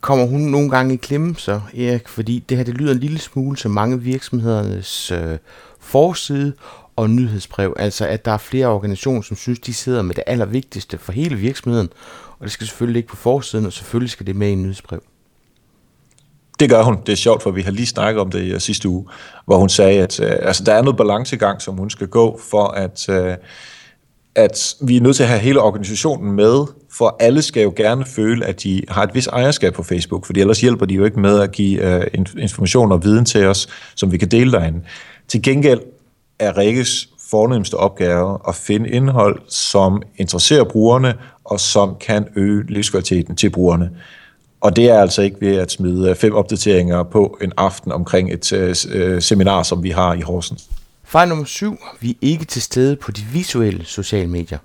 Kommer 0.00 0.26
hun 0.26 0.40
nogle 0.40 0.70
gange 0.70 0.94
i 0.94 0.96
klemme 0.96 1.34
så, 1.38 1.60
Erik? 1.76 2.08
Fordi 2.08 2.44
det 2.48 2.56
her, 2.56 2.64
det 2.64 2.74
lyder 2.74 2.92
en 2.92 2.98
lille 2.98 3.18
smule 3.18 3.56
som 3.56 3.70
mange 3.70 4.00
virksomhedernes 4.00 5.10
øh, 5.10 5.38
forside, 5.80 6.52
og 6.96 7.10
nyhedsbrev. 7.10 7.74
Altså 7.78 8.06
at 8.06 8.24
der 8.24 8.32
er 8.32 8.38
flere 8.38 8.66
organisationer, 8.66 9.22
som 9.22 9.36
synes, 9.36 9.58
de 9.58 9.74
sidder 9.74 10.02
med 10.02 10.14
det 10.14 10.24
allervigtigste 10.26 10.98
for 10.98 11.12
hele 11.12 11.36
virksomheden, 11.36 11.88
og 12.38 12.44
det 12.44 12.52
skal 12.52 12.66
selvfølgelig 12.66 12.94
ligge 12.94 13.08
på 13.08 13.16
forsiden, 13.16 13.66
og 13.66 13.72
selvfølgelig 13.72 14.10
skal 14.10 14.26
det 14.26 14.36
med 14.36 14.48
i 14.48 14.52
en 14.52 14.62
nyhedsbrev. 14.62 15.02
Det 16.60 16.70
gør 16.70 16.82
hun. 16.82 16.96
Det 17.06 17.12
er 17.12 17.16
sjovt, 17.16 17.42
for 17.42 17.50
vi 17.50 17.62
har 17.62 17.70
lige 17.70 17.86
snakket 17.86 18.20
om 18.20 18.30
det 18.30 18.42
i 18.42 18.60
sidste 18.60 18.88
uge, 18.88 19.06
hvor 19.46 19.58
hun 19.58 19.68
sagde, 19.68 20.02
at 20.02 20.20
øh, 20.20 20.32
altså, 20.42 20.64
der 20.64 20.74
er 20.74 20.82
noget 20.82 20.96
balancegang, 20.96 21.62
som 21.62 21.76
hun 21.76 21.90
skal 21.90 22.06
gå 22.06 22.40
for, 22.50 22.66
at, 22.66 23.08
Øh, 23.08 23.36
at 24.34 24.74
vi 24.82 24.96
er 24.96 25.00
nødt 25.00 25.16
til 25.16 25.22
at 25.22 25.28
have 25.28 25.40
hele 25.40 25.60
organisationen 25.60 26.32
med, 26.32 26.64
for 26.90 27.16
alle 27.20 27.42
skal 27.42 27.62
jo 27.62 27.72
gerne 27.76 28.04
føle, 28.04 28.46
at 28.46 28.62
de 28.62 28.82
har 28.88 29.02
et 29.02 29.14
vis 29.14 29.26
ejerskab 29.26 29.74
på 29.74 29.82
Facebook, 29.82 30.26
for 30.26 30.32
ellers 30.36 30.60
hjælper 30.60 30.86
de 30.86 30.94
jo 30.94 31.04
ikke 31.04 31.20
med 31.20 31.40
at 31.40 31.52
give 31.52 31.96
uh, 31.96 32.02
information 32.38 32.92
og 32.92 33.04
viden 33.04 33.24
til 33.24 33.46
os, 33.46 33.68
som 33.94 34.12
vi 34.12 34.18
kan 34.18 34.28
dele 34.28 34.52
derinde. 34.52 34.80
Til 35.28 35.42
gengæld 35.42 35.80
er 36.42 36.58
Rikkes 36.58 37.08
fornemmeste 37.30 37.74
opgave 37.74 38.38
at 38.48 38.54
finde 38.54 38.90
indhold, 38.90 39.40
som 39.48 40.02
interesserer 40.16 40.64
brugerne, 40.64 41.14
og 41.44 41.60
som 41.60 41.96
kan 42.00 42.26
øge 42.36 42.64
livskvaliteten 42.68 43.36
til 43.36 43.50
brugerne. 43.50 43.90
Og 44.60 44.76
det 44.76 44.90
er 44.90 45.00
altså 45.00 45.22
ikke 45.22 45.36
ved 45.40 45.56
at 45.56 45.70
smide 45.70 46.10
øh, 46.10 46.16
fem 46.16 46.34
opdateringer 46.34 47.02
på 47.02 47.38
en 47.42 47.52
aften 47.56 47.92
omkring 47.92 48.32
et 48.32 48.52
øh, 48.52 48.76
øh, 48.88 49.22
seminar, 49.22 49.62
som 49.62 49.82
vi 49.82 49.90
har 49.90 50.14
i 50.14 50.20
Horsens. 50.20 50.68
Fejl 51.04 51.28
nummer 51.28 51.44
syv. 51.44 51.78
Vi 52.00 52.10
er 52.10 52.14
ikke 52.20 52.44
til 52.44 52.62
stede 52.62 52.96
på 52.96 53.10
de 53.10 53.22
visuelle 53.32 53.84
sociale 53.84 54.28
medier. 54.28 54.58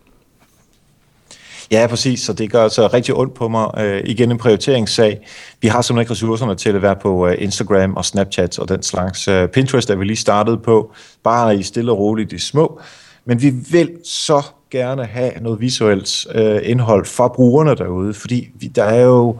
Ja, 1.71 1.87
præcis, 1.89 2.19
så 2.19 2.33
det 2.33 2.51
gør 2.51 2.67
så 2.67 2.87
rigtig 2.87 3.15
ondt 3.15 3.33
på 3.33 3.47
mig. 3.47 3.69
Øh, 3.77 4.01
igen 4.05 4.31
en 4.31 4.37
prioriteringssag. 4.37 5.27
Vi 5.61 5.67
har 5.67 5.81
simpelthen 5.81 6.01
ikke 6.01 6.11
ressourcerne 6.11 6.55
til 6.55 6.69
at 6.69 6.81
være 6.81 6.95
på 6.95 7.27
øh, 7.27 7.35
Instagram 7.39 7.95
og 7.95 8.05
Snapchat 8.05 8.59
og 8.59 8.69
den 8.69 8.83
slags. 8.83 9.27
Øh, 9.27 9.47
Pinterest 9.47 9.89
er 9.89 9.95
vi 9.95 10.05
lige 10.05 10.17
startet 10.17 10.61
på, 10.61 10.91
bare 11.23 11.55
i 11.55 11.63
stille 11.63 11.91
og 11.91 11.97
roligt 11.97 12.33
i 12.33 12.39
små. 12.39 12.79
Men 13.25 13.41
vi 13.41 13.49
vil 13.49 13.91
så 14.03 14.41
gerne 14.71 15.05
have 15.05 15.31
noget 15.41 15.61
visuelt 15.61 16.27
øh, 16.35 16.59
indhold 16.63 17.05
fra 17.05 17.27
brugerne 17.27 17.75
derude, 17.75 18.13
fordi 18.13 18.49
vi, 18.55 18.67
der 18.67 18.83
er 18.83 19.01
jo 19.01 19.37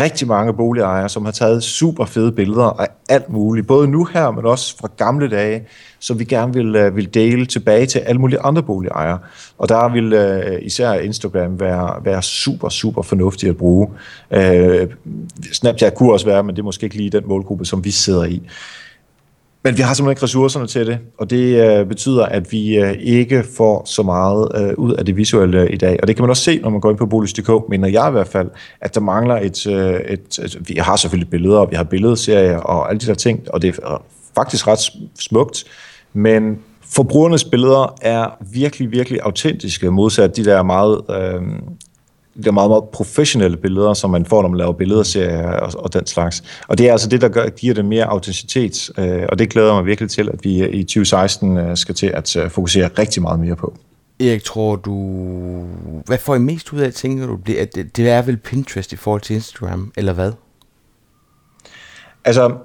rigtig 0.00 0.28
mange 0.28 0.54
boligejere, 0.54 1.08
som 1.08 1.24
har 1.24 1.32
taget 1.32 1.64
super 1.64 2.04
fede 2.04 2.32
billeder 2.32 2.80
af 2.80 2.88
alt 3.08 3.28
muligt, 3.28 3.66
både 3.66 3.88
nu 3.88 4.04
her, 4.04 4.30
men 4.30 4.46
også 4.46 4.78
fra 4.78 4.88
gamle 4.96 5.28
dage, 5.30 5.66
som 6.04 6.18
vi 6.18 6.24
gerne 6.24 6.52
vil, 6.52 6.76
øh, 6.76 6.96
vil 6.96 7.14
dele 7.14 7.46
tilbage 7.46 7.86
til 7.86 7.98
alle 7.98 8.20
mulige 8.20 8.40
andre 8.40 8.62
boligejere. 8.62 9.18
Og 9.58 9.68
der 9.68 9.92
vil 9.92 10.12
øh, 10.12 10.58
især 10.62 10.92
Instagram 10.92 11.60
være, 11.60 12.04
være 12.04 12.22
super, 12.22 12.68
super 12.68 13.02
fornuftig 13.02 13.48
at 13.48 13.56
bruge. 13.56 13.88
Øh, 14.30 14.86
Snapchat 15.52 15.94
kunne 15.94 16.12
også 16.12 16.26
være, 16.26 16.42
men 16.42 16.56
det 16.56 16.60
er 16.60 16.64
måske 16.64 16.84
ikke 16.84 16.96
lige 16.96 17.10
den 17.10 17.22
målgruppe, 17.26 17.64
som 17.64 17.84
vi 17.84 17.90
sidder 17.90 18.24
i. 18.24 18.42
Men 19.66 19.76
vi 19.76 19.82
har 19.82 19.94
simpelthen 19.94 20.12
ikke 20.12 20.22
ressourcerne 20.22 20.66
til 20.66 20.86
det, 20.86 20.98
og 21.18 21.30
det 21.30 21.78
øh, 21.78 21.86
betyder, 21.86 22.26
at 22.26 22.52
vi 22.52 22.76
øh, 22.76 22.92
ikke 23.00 23.44
får 23.56 23.82
så 23.86 24.02
meget 24.02 24.48
øh, 24.54 24.74
ud 24.78 24.92
af 24.92 25.06
det 25.06 25.16
visuelle 25.16 25.60
øh, 25.60 25.72
i 25.72 25.76
dag. 25.76 25.98
Og 26.02 26.08
det 26.08 26.16
kan 26.16 26.22
man 26.22 26.30
også 26.30 26.42
se, 26.42 26.58
når 26.58 26.70
man 26.70 26.80
går 26.80 26.90
ind 26.90 26.98
på 26.98 27.06
Bolig.dk, 27.06 27.68
mener 27.68 27.88
jeg 27.88 28.08
i 28.08 28.10
hvert 28.10 28.28
fald, 28.28 28.50
at 28.80 28.94
der 28.94 29.00
mangler 29.00 29.36
et, 29.36 29.66
øh, 29.66 30.00
et, 30.00 30.38
et... 30.38 30.58
Vi 30.68 30.74
har 30.80 30.96
selvfølgelig 30.96 31.30
billeder, 31.30 31.58
og 31.58 31.70
vi 31.70 31.76
har 31.76 31.84
billedserier 31.84 32.58
og 32.58 32.90
alle 32.90 33.00
de 33.00 33.06
der 33.06 33.14
ting, 33.14 33.40
og 33.50 33.62
det 33.62 33.78
er 33.82 33.92
øh, 33.92 33.98
faktisk 34.34 34.66
ret 34.66 34.78
smukt, 35.18 35.64
men 36.14 36.58
forbrugernes 36.80 37.44
billeder 37.44 37.94
er 38.02 38.36
virkelig, 38.40 38.90
virkelig 38.90 39.20
autentiske, 39.22 39.90
modsat 39.90 40.36
de 40.36 40.44
der 40.44 40.62
meget... 40.62 41.00
Øh, 41.10 41.42
det 42.36 42.46
er 42.46 42.52
meget, 42.52 42.70
meget 42.70 42.84
professionelle 42.84 43.56
billeder, 43.56 43.94
som 43.94 44.10
man 44.10 44.26
får, 44.26 44.42
når 44.42 44.48
man 44.48 44.58
laver 44.58 44.72
billedserier 44.72 45.50
og, 45.50 45.72
og 45.84 45.92
den 45.92 46.06
slags. 46.06 46.42
Og 46.68 46.78
det 46.78 46.88
er 46.88 46.92
altså 46.92 47.08
det, 47.08 47.20
der 47.20 47.28
gør, 47.28 47.48
giver 47.48 47.74
det 47.74 47.84
mere 47.84 48.04
autenticitet, 48.04 48.90
øh, 48.98 49.22
og 49.28 49.38
det 49.38 49.50
glæder 49.50 49.74
mig 49.74 49.86
virkelig 49.86 50.10
til, 50.10 50.28
at 50.28 50.44
vi 50.44 50.68
i 50.68 50.82
2016 50.82 51.56
øh, 51.56 51.76
skal 51.76 51.94
til 51.94 52.06
at 52.06 52.36
øh, 52.36 52.50
fokusere 52.50 52.90
rigtig 52.98 53.22
meget 53.22 53.40
mere 53.40 53.56
på. 53.56 53.74
Erik, 54.20 54.44
tror 54.44 54.76
du... 54.76 54.94
Hvad 56.06 56.18
får 56.18 56.34
I 56.34 56.38
mest 56.38 56.72
ud 56.72 56.78
af, 56.78 56.92
tænker 56.92 57.26
du? 57.26 57.38
Det, 57.46 57.74
det, 57.74 57.96
det 57.96 58.08
er 58.08 58.22
vel 58.22 58.36
Pinterest 58.36 58.92
i 58.92 58.96
forhold 58.96 59.20
til 59.20 59.34
Instagram, 59.34 59.92
eller 59.96 60.12
hvad? 60.12 60.32
Altså, 62.24 62.56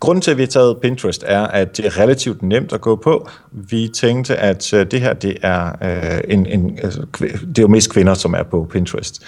Grunden 0.00 0.22
til, 0.22 0.30
at 0.30 0.36
vi 0.36 0.42
har 0.42 0.48
taget 0.48 0.76
Pinterest, 0.82 1.24
er, 1.26 1.40
at 1.40 1.76
det 1.76 1.86
er 1.86 1.98
relativt 1.98 2.42
nemt 2.42 2.72
at 2.72 2.80
gå 2.80 2.96
på. 2.96 3.28
Vi 3.52 3.90
tænkte, 3.94 4.36
at 4.36 4.72
øh, 4.72 4.86
det 4.90 5.00
her 5.00 5.12
det 5.12 5.36
er, 5.42 5.70
øh, 5.82 6.20
en, 6.28 6.46
en, 6.46 6.78
altså, 6.82 7.06
det 7.20 7.58
er 7.58 7.62
jo 7.62 7.68
mest 7.68 7.90
kvinder, 7.90 8.14
som 8.14 8.34
er 8.34 8.42
på 8.42 8.68
Pinterest. 8.70 9.22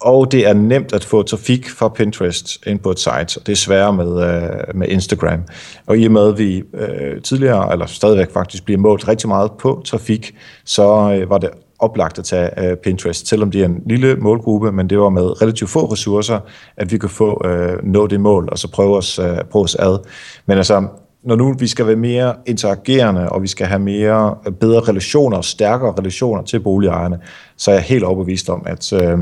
Og 0.00 0.32
det 0.32 0.46
er 0.46 0.52
nemt 0.52 0.92
at 0.92 1.04
få 1.04 1.22
trafik 1.22 1.70
fra 1.70 1.88
Pinterest 1.88 2.66
ind 2.66 2.78
på 2.78 2.90
et 2.90 2.98
site, 2.98 3.38
og 3.40 3.46
det 3.46 3.52
er 3.52 3.56
sværere 3.56 3.92
med, 3.92 4.34
øh, 4.34 4.76
med 4.76 4.88
Instagram. 4.88 5.40
Og 5.86 5.98
i 5.98 6.06
og 6.06 6.12
med, 6.12 6.28
at 6.28 6.38
vi 6.38 6.62
øh, 6.74 7.22
tidligere, 7.22 7.72
eller 7.72 7.86
stadigvæk 7.86 8.32
faktisk, 8.32 8.64
bliver 8.64 8.78
målt 8.78 9.08
rigtig 9.08 9.28
meget 9.28 9.52
på 9.52 9.82
trafik, 9.84 10.34
så 10.64 10.82
øh, 11.20 11.30
var 11.30 11.38
det 11.38 11.50
oplagt 11.84 12.18
at 12.18 12.24
tage 12.24 12.70
øh, 12.70 12.76
Pinterest, 12.76 13.28
selvom 13.28 13.50
det 13.50 13.60
er 13.60 13.64
en 13.64 13.82
lille 13.86 14.16
målgruppe, 14.16 14.72
men 14.72 14.90
det 14.90 14.98
var 14.98 15.08
med 15.08 15.42
relativt 15.42 15.70
få 15.70 15.92
ressourcer, 15.92 16.40
at 16.76 16.92
vi 16.92 16.98
kunne 16.98 17.10
få 17.10 17.46
øh, 17.46 17.78
nå 17.84 18.06
det 18.06 18.20
mål, 18.20 18.48
og 18.52 18.58
så 18.58 18.70
prøve 18.70 18.96
os, 18.96 19.18
øh, 19.18 19.38
prøve 19.50 19.64
os 19.64 19.74
ad. 19.74 19.98
Men 20.46 20.56
altså, 20.56 20.88
når 21.22 21.36
nu 21.36 21.54
vi 21.58 21.66
skal 21.66 21.86
være 21.86 21.96
mere 21.96 22.34
interagerende, 22.46 23.28
og 23.28 23.42
vi 23.42 23.46
skal 23.46 23.66
have 23.66 23.78
mere 23.78 24.36
øh, 24.46 24.52
bedre 24.52 24.80
relationer, 24.80 25.40
stærkere 25.40 25.94
relationer 25.98 26.42
til 26.42 26.60
boligejerne, 26.60 27.18
så 27.56 27.70
er 27.70 27.74
jeg 27.74 27.84
helt 27.84 28.04
overbevist 28.04 28.50
om, 28.50 28.62
at 28.66 28.92
øh, 28.92 29.18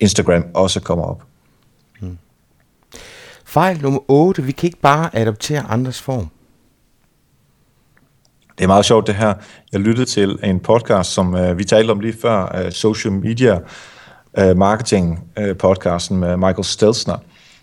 Instagram 0.00 0.44
også 0.54 0.80
kommer 0.80 1.04
op. 1.04 1.22
Hmm. 2.00 2.18
Fejl 3.44 3.82
nummer 3.82 4.00
8. 4.08 4.42
Vi 4.42 4.52
kan 4.52 4.66
ikke 4.66 4.80
bare 4.80 5.16
adoptere 5.16 5.64
andres 5.68 6.02
form. 6.02 6.28
Det 8.58 8.64
er 8.64 8.68
meget 8.68 8.84
sjovt 8.84 9.06
det 9.06 9.14
her. 9.14 9.34
Jeg 9.72 9.80
lyttede 9.80 10.06
til 10.06 10.38
en 10.44 10.60
podcast, 10.60 11.12
som 11.12 11.34
øh, 11.34 11.58
vi 11.58 11.64
talte 11.64 11.90
om 11.90 12.00
lige 12.00 12.14
før, 12.22 12.62
øh, 12.64 12.72
Social 12.72 13.12
Media 13.12 13.58
øh, 14.38 14.56
Marketing 14.56 15.24
øh, 15.38 15.56
podcasten 15.56 16.18
med 16.18 16.36
Michael 16.36 16.64
Stelzner, 16.64 17.16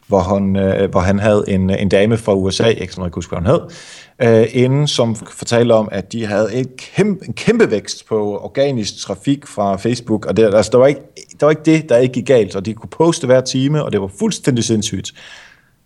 hvor 0.07 0.19
han, 0.19 0.55
øh, 0.55 0.91
hvor 0.91 0.99
han 0.99 1.19
havde 1.19 1.43
en, 1.47 1.69
øh, 1.69 1.81
en 1.81 1.89
dame 1.89 2.17
fra 2.17 2.33
USA, 2.33 2.67
ikke 2.67 2.93
som 2.93 3.03
jeg 3.03 3.11
huske, 3.13 3.35
hvad 3.35 3.39
hun 3.39 3.47
hed, 3.47 4.41
øh, 4.41 4.47
inden 4.51 4.87
som 4.87 5.15
fortalte 5.15 5.71
om, 5.73 5.89
at 5.91 6.11
de 6.11 6.25
havde 6.25 6.53
en 6.53 6.67
kæmpe, 6.77 7.25
en 7.27 7.33
kæmpe 7.33 7.71
vækst 7.71 8.07
på 8.07 8.39
organisk 8.43 9.05
trafik 9.05 9.47
fra 9.47 9.75
Facebook, 9.75 10.25
og 10.25 10.37
det, 10.37 10.55
altså, 10.55 10.71
der, 10.71 10.77
var 10.77 10.87
ikke, 10.87 11.01
der 11.39 11.45
var 11.45 11.49
ikke 11.49 11.65
det, 11.65 11.89
der 11.89 11.97
ikke 11.97 12.13
gik 12.13 12.27
galt, 12.27 12.55
og 12.55 12.65
de 12.65 12.73
kunne 12.73 12.89
poste 12.89 13.27
hver 13.27 13.41
time, 13.41 13.83
og 13.83 13.91
det 13.91 14.01
var 14.01 14.09
fuldstændig 14.19 14.63
sindssygt. 14.63 15.11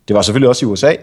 Det 0.08 0.15
var 0.15 0.22
selvfølgelig 0.22 0.50
også 0.50 0.65
i 0.65 0.69
USA, 0.69 0.93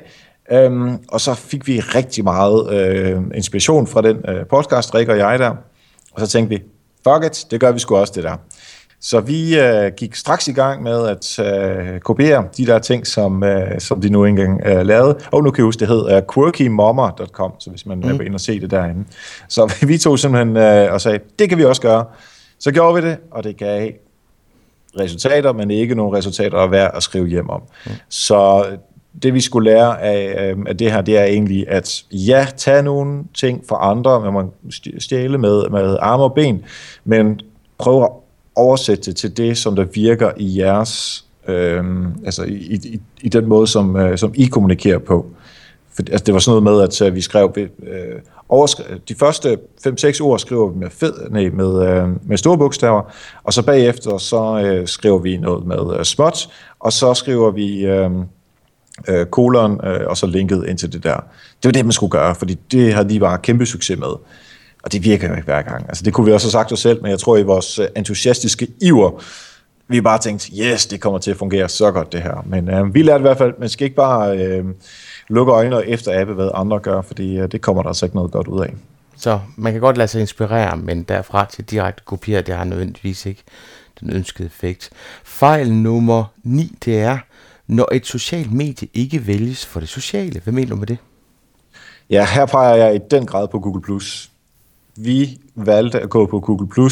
Øhm, 0.53 0.99
og 1.09 1.21
så 1.21 1.35
fik 1.35 1.67
vi 1.67 1.81
rigtig 1.81 2.25
meget 2.25 2.73
øh, 2.73 3.23
inspiration 3.35 3.87
fra 3.87 4.03
den 4.03 4.17
øh, 4.29 4.47
podcast, 4.47 4.95
Rikke 4.95 5.13
og 5.13 5.19
jeg 5.19 5.39
der. 5.39 5.51
Og 6.13 6.21
så 6.21 6.27
tænkte 6.27 6.57
vi, 6.57 6.63
fuck 7.09 7.25
it, 7.25 7.47
det 7.51 7.61
gør 7.61 7.73
vi 7.73 7.79
sgu 7.79 7.97
også 7.97 8.13
det 8.17 8.25
der. 8.25 8.37
Så 9.01 9.21
vi 9.21 9.59
øh, 9.59 9.93
gik 9.97 10.15
straks 10.15 10.49
i 10.49 10.53
gang 10.53 10.83
med 10.83 11.09
at 11.09 11.39
øh, 11.39 12.01
kopiere 12.01 12.45
de 12.57 12.67
der 12.67 12.79
ting, 12.79 13.07
som, 13.07 13.45
øh, 13.45 13.81
som 13.81 14.01
de 14.01 14.09
nu 14.09 14.25
engang 14.25 14.61
øh, 14.67 14.87
lavede. 14.87 15.19
Og 15.33 15.45
nu 15.45 15.51
kan 15.51 15.63
jeg 15.63 15.65
huske, 15.65 15.81
det 15.81 15.89
hed 15.89 16.11
øh, 16.11 16.23
quirkymommer.com, 16.35 17.53
så 17.59 17.71
hvis 17.71 17.87
man 17.87 17.99
mm. 17.99 18.05
er 18.05 18.21
inde 18.21 18.37
og 18.37 18.41
se 18.41 18.61
det 18.61 18.71
derinde. 18.71 19.05
Så 19.49 19.75
vi 19.89 19.99
tog 19.99 20.19
simpelthen 20.19 20.57
øh, 20.57 20.93
og 20.93 21.01
sagde, 21.01 21.19
det 21.39 21.49
kan 21.49 21.59
vi 21.59 21.65
også 21.65 21.83
gøre. 21.83 22.05
Så 22.59 22.71
gjorde 22.73 23.03
vi 23.03 23.09
det, 23.09 23.19
og 23.31 23.45
det 23.45 23.57
gav 23.57 23.91
resultater, 25.01 25.53
men 25.53 25.71
ikke 25.71 25.95
nogen 25.95 26.17
resultater 26.17 26.59
at 26.59 26.71
være 26.71 26.97
at 26.97 27.03
skrive 27.03 27.27
hjem 27.27 27.51
om. 27.51 27.63
Mm. 27.87 27.93
Så 28.09 28.65
det 29.23 29.35
vi 29.35 29.41
skulle 29.41 29.71
lære 29.71 30.03
af, 30.03 30.51
øhm, 30.51 30.67
af 30.67 30.77
det 30.77 30.93
her, 30.93 31.01
det 31.01 31.19
er 31.19 31.25
egentlig, 31.25 31.69
at 31.69 32.05
ja, 32.13 32.47
tage 32.57 32.83
nogle 32.83 33.25
ting 33.35 33.65
fra 33.69 33.91
andre, 33.91 34.21
man 34.21 34.33
må 34.33 34.53
stjæle 34.99 35.39
med, 35.39 35.71
med 35.71 35.97
arme 36.01 36.23
og 36.23 36.35
ben, 36.35 36.65
men 37.05 37.41
prøv 37.79 38.03
at 38.03 38.09
oversætte 38.55 39.03
det 39.03 39.17
til 39.17 39.37
det, 39.37 39.59
som 39.59 39.77
der 39.77 39.85
virker 39.85 40.31
i 40.37 40.59
jeres, 40.59 41.25
øh, 41.49 41.85
altså 42.25 42.43
i, 42.43 42.75
i, 42.75 43.01
i 43.21 43.29
den 43.29 43.47
måde, 43.47 43.67
som, 43.67 43.97
øh, 43.97 44.19
som 44.19 44.33
I 44.35 44.47
kommunikerer 44.47 44.99
på. 44.99 45.27
For, 45.95 46.03
altså, 46.11 46.25
det 46.25 46.35
var 46.35 46.41
sådan 46.41 46.63
noget 46.63 46.79
med, 46.79 46.83
at 46.83 47.09
øh, 47.09 47.15
vi 47.15 47.21
skrev, 47.21 47.53
øh, 47.57 47.67
overskri- 48.49 48.99
de 49.09 49.15
første 49.15 49.59
5-6 49.87 50.21
ord 50.23 50.39
skriver 50.39 50.69
vi 50.69 50.79
med, 50.79 50.91
fed, 50.91 51.15
nej, 51.31 51.51
med, 51.53 51.89
øh, 51.89 52.09
med 52.29 52.37
store 52.37 52.59
bogstaver, 52.59 53.03
og 53.45 53.53
så 53.53 53.63
bagefter 53.63 54.19
så 54.19 54.61
øh, 54.65 54.89
skriver 54.89 55.19
vi 55.19 55.37
noget 55.37 55.67
med 55.67 55.99
øh, 55.99 56.05
småt, 56.05 56.49
og 56.81 56.93
så 56.93 57.15
skriver 57.15 57.51
vi... 57.51 57.87
Øh, 57.87 58.11
øh, 59.09 59.27
kolon, 59.27 59.81
øh, 59.87 60.01
og 60.07 60.17
så 60.17 60.27
linket 60.27 60.65
ind 60.69 60.79
til 60.79 60.93
det 60.93 61.05
der. 61.05 61.17
Det 61.63 61.65
var 61.65 61.71
det, 61.71 61.85
man 61.85 61.93
skulle 61.93 62.11
gøre, 62.11 62.35
fordi 62.35 62.59
det 62.71 62.95
havde 62.95 63.09
de 63.09 63.21
bare 63.21 63.39
kæmpe 63.39 63.67
succes 63.67 63.99
med. 63.99 64.15
Og 64.83 64.93
det 64.93 65.05
virker 65.05 65.29
jo 65.29 65.35
ikke 65.35 65.45
hver 65.45 65.63
gang. 65.63 65.85
Altså, 65.89 66.05
det 66.05 66.13
kunne 66.13 66.27
vi 66.27 66.33
også 66.33 66.47
have 66.47 66.53
sagt 66.53 66.73
os 66.73 66.81
selv, 66.81 67.03
men 67.03 67.11
jeg 67.11 67.19
tror, 67.19 67.37
i 67.37 67.43
vores 67.43 67.79
øh, 67.79 67.87
entusiastiske 67.97 68.69
iver, 68.83 69.23
vi 69.89 70.01
bare 70.01 70.19
tænkt, 70.19 70.51
yes, 70.61 70.87
det 70.87 71.01
kommer 71.01 71.19
til 71.19 71.31
at 71.31 71.37
fungere 71.37 71.69
så 71.69 71.91
godt 71.91 72.13
det 72.13 72.23
her. 72.23 72.45
Men 72.47 72.71
øh, 72.71 72.95
vi 72.95 73.03
lærte 73.03 73.21
i 73.21 73.23
hvert 73.23 73.39
fald, 73.39 73.55
man 73.59 73.69
skal 73.69 73.85
ikke 73.85 73.97
bare 73.97 74.39
øh, 74.39 74.65
lukke 75.29 75.53
øjnene 75.53 75.87
efter 75.87 76.21
appe, 76.21 76.33
hvad 76.33 76.51
andre 76.55 76.79
gør, 76.79 77.03
fordi 77.03 77.39
øh, 77.39 77.53
det 77.53 77.61
kommer 77.61 77.83
der 77.83 77.89
altså 77.89 78.07
ikke 78.07 78.17
noget 78.17 78.33
godt 78.33 78.49
ud 78.49 78.61
af. 78.61 78.75
Så 79.17 79.41
man 79.57 79.73
kan 79.73 79.81
godt 79.81 79.97
lade 79.97 80.09
sig 80.09 80.21
inspirere, 80.21 80.77
men 80.77 81.03
derfra 81.03 81.45
til 81.45 81.65
direkte 81.65 82.03
kopiere, 82.05 82.43
det 82.43 82.55
har 82.55 82.65
nødvendigvis 82.65 83.27
ikke 83.27 83.43
den 84.01 84.11
ønskede 84.11 84.47
effekt. 84.47 84.91
Fejl 85.25 85.73
nummer 85.73 86.25
9, 86.43 86.77
det 86.85 87.01
er, 87.01 87.19
når 87.67 87.89
et 87.93 88.07
socialt 88.07 88.53
medie 88.53 88.89
ikke 88.95 89.27
vælges 89.27 89.67
for 89.67 89.81
det 89.81 89.89
sociale. 89.89 90.41
Hvad 90.45 90.53
mener 90.53 90.69
du 90.69 90.77
med 90.77 90.87
det? 90.87 90.99
Ja, 92.11 92.27
her 92.35 92.47
peger 92.47 92.75
jeg 92.75 92.95
i 92.95 92.99
den 93.11 93.27
grad 93.27 93.49
på 93.49 93.59
Google+. 93.59 94.01
Vi 94.97 95.39
valgte 95.55 96.01
at 96.01 96.11
gå 96.11 96.27
på 96.27 96.41
Google+, 96.41 96.91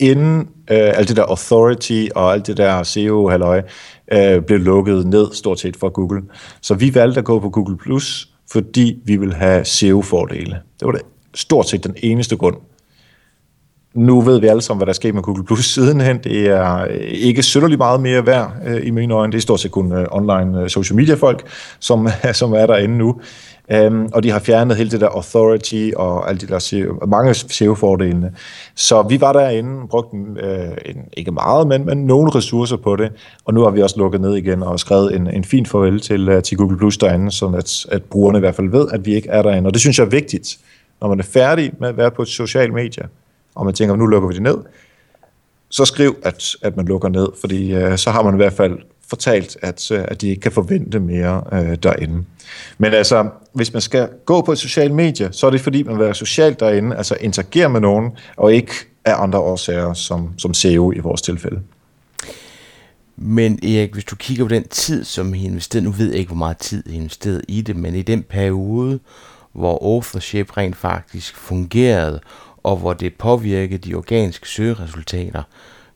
inden 0.00 0.38
øh, 0.70 0.98
alt 0.98 1.08
det 1.08 1.16
der 1.16 1.24
authority 1.24 2.06
og 2.14 2.32
alt 2.32 2.46
det 2.46 2.56
der 2.56 2.82
SEO-halløj 2.82 3.62
øh, 4.12 4.42
blev 4.42 4.58
lukket 4.58 5.06
ned 5.06 5.32
stort 5.32 5.60
set 5.60 5.76
fra 5.76 5.88
Google. 5.88 6.22
Så 6.60 6.74
vi 6.74 6.94
valgte 6.94 7.18
at 7.18 7.24
gå 7.24 7.38
på 7.38 7.50
Google+, 7.50 8.00
fordi 8.52 9.02
vi 9.04 9.16
vil 9.16 9.34
have 9.34 9.64
SEO-fordele. 9.64 10.56
Det 10.80 10.86
var 10.86 10.92
det 10.92 11.02
stort 11.34 11.68
set 11.68 11.84
den 11.84 11.94
eneste 12.02 12.36
grund. 12.36 12.56
Nu 13.98 14.20
ved 14.20 14.40
vi 14.40 14.46
alle 14.46 14.62
sammen, 14.62 14.78
hvad 14.78 14.86
der 14.86 14.92
sker 14.92 15.12
med 15.12 15.22
Google 15.22 15.44
Plus 15.44 15.64
sidenhen. 15.64 16.18
Det 16.18 16.46
er 16.46 16.86
øh, 16.90 16.96
ikke 17.00 17.42
sønderlig 17.42 17.78
meget 17.78 18.00
mere 18.00 18.26
værd 18.26 18.52
øh, 18.66 18.86
i 18.86 18.90
mine 18.90 19.14
øjne. 19.14 19.32
Det 19.32 19.38
er 19.38 19.42
stort 19.42 19.60
set 19.60 19.70
kun 19.70 19.92
øh, 19.92 20.06
online 20.10 20.62
øh, 20.62 20.68
social 20.68 20.96
media 20.96 21.14
folk, 21.14 21.46
som, 21.80 22.08
som 22.32 22.52
er 22.52 22.66
derinde 22.66 22.98
nu. 22.98 23.20
Um, 23.86 24.08
og 24.14 24.22
de 24.22 24.30
har 24.30 24.38
fjernet 24.38 24.76
hele 24.76 24.90
det 24.90 25.00
der 25.00 25.08
authority 25.08 25.90
og 25.96 26.28
alle 26.28 26.40
de 26.40 26.46
der 26.46 26.58
SEO, 26.58 27.06
mange 27.06 27.34
SEO-fordelene. 27.34 28.32
Så 28.74 29.02
vi 29.02 29.20
var 29.20 29.32
derinde, 29.32 29.88
brugte 29.88 30.16
øh, 30.16 30.68
en, 30.84 30.96
ikke 31.12 31.30
meget, 31.30 31.66
men, 31.66 31.86
men 31.86 31.98
nogle 31.98 32.30
ressourcer 32.34 32.76
på 32.76 32.96
det, 32.96 33.12
og 33.44 33.54
nu 33.54 33.62
har 33.62 33.70
vi 33.70 33.82
også 33.82 33.98
lukket 33.98 34.20
ned 34.20 34.36
igen 34.36 34.62
og 34.62 34.80
skrevet 34.80 35.16
en, 35.16 35.26
en 35.26 35.44
fin 35.44 35.66
farvel 35.66 36.00
til, 36.00 36.28
uh, 36.28 36.42
til 36.42 36.56
Google 36.56 36.78
Plus 36.78 36.98
derinde, 36.98 37.30
så 37.30 37.46
at, 37.46 37.86
at 37.96 38.02
brugerne 38.02 38.38
i 38.38 38.40
hvert 38.40 38.54
fald 38.54 38.70
ved, 38.70 38.86
at 38.92 39.06
vi 39.06 39.14
ikke 39.14 39.28
er 39.28 39.42
derinde. 39.42 39.68
Og 39.68 39.74
det 39.74 39.80
synes 39.80 39.98
jeg 39.98 40.04
er 40.04 40.10
vigtigt, 40.10 40.58
når 41.00 41.08
man 41.08 41.18
er 41.18 41.24
færdig 41.24 41.72
med 41.80 41.88
at 41.88 41.96
være 41.96 42.10
på 42.10 42.22
et 42.22 42.28
socialt 42.28 42.74
medie, 42.74 43.02
og 43.54 43.64
man 43.64 43.74
tænker, 43.74 43.96
nu 43.96 44.06
lukker 44.06 44.28
vi 44.28 44.34
det 44.34 44.42
ned, 44.42 44.56
så 45.68 45.84
skriv, 45.84 46.16
at, 46.22 46.56
at 46.62 46.76
man 46.76 46.86
lukker 46.86 47.08
ned, 47.08 47.28
fordi 47.40 47.72
øh, 47.72 47.98
så 47.98 48.10
har 48.10 48.22
man 48.22 48.34
i 48.34 48.36
hvert 48.36 48.52
fald 48.52 48.78
fortalt, 49.08 49.56
at, 49.62 49.90
øh, 49.90 50.04
at 50.08 50.20
de 50.20 50.28
ikke 50.28 50.40
kan 50.40 50.52
forvente 50.52 51.00
mere 51.00 51.42
øh, 51.52 51.76
derinde. 51.82 52.24
Men 52.78 52.94
altså, 52.94 53.28
hvis 53.52 53.72
man 53.72 53.82
skal 53.82 54.08
gå 54.24 54.40
på 54.42 54.52
et 54.52 54.58
socialt 54.58 54.94
medie, 54.94 55.28
så 55.32 55.46
er 55.46 55.50
det 55.50 55.60
fordi, 55.60 55.82
man 55.82 55.98
vil 55.98 56.04
være 56.04 56.14
socialt 56.14 56.60
derinde, 56.60 56.96
altså 56.96 57.16
interagere 57.20 57.68
med 57.68 57.80
nogen, 57.80 58.10
og 58.36 58.54
ikke 58.54 58.72
af 59.04 59.22
andre 59.22 59.38
årsager, 59.38 59.92
som, 59.92 60.38
som 60.38 60.54
SEO 60.54 60.92
i 60.92 60.98
vores 60.98 61.22
tilfælde. 61.22 61.60
Men 63.16 63.58
Erik, 63.64 63.92
hvis 63.92 64.04
du 64.04 64.16
kigger 64.16 64.44
på 64.44 64.48
den 64.48 64.68
tid, 64.68 65.04
som 65.04 65.34
I 65.34 65.44
investerede, 65.44 65.84
nu 65.84 65.90
ved 65.90 66.10
jeg 66.10 66.18
ikke, 66.18 66.28
hvor 66.28 66.36
meget 66.36 66.58
tid 66.58 66.86
I 66.86 66.94
investerede 66.94 67.42
i 67.48 67.60
det, 67.60 67.76
men 67.76 67.94
i 67.94 68.02
den 68.02 68.22
periode, 68.22 68.98
hvor 69.52 69.94
authorship 69.94 70.56
rent 70.56 70.76
faktisk 70.76 71.36
fungerede, 71.36 72.20
og 72.62 72.76
hvor 72.76 72.92
det 72.92 73.14
påvirkede 73.14 73.78
de 73.78 73.94
organiske 73.94 74.48
søgeresultater, 74.48 75.42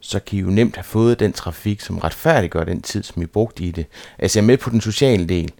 så 0.00 0.20
kan 0.20 0.38
I 0.38 0.42
jo 0.42 0.46
nemt 0.46 0.76
have 0.76 0.84
fået 0.84 1.20
den 1.20 1.32
trafik, 1.32 1.80
som 1.80 1.98
retfærdiggør 1.98 2.64
den 2.64 2.82
tid, 2.82 3.02
som 3.02 3.22
I 3.22 3.26
brugte 3.26 3.64
i 3.64 3.70
det. 3.70 3.86
Altså 4.18 4.38
jeg 4.38 4.42
er 4.42 4.46
med 4.46 4.56
på 4.56 4.70
den 4.70 4.80
sociale 4.80 5.26
del, 5.26 5.52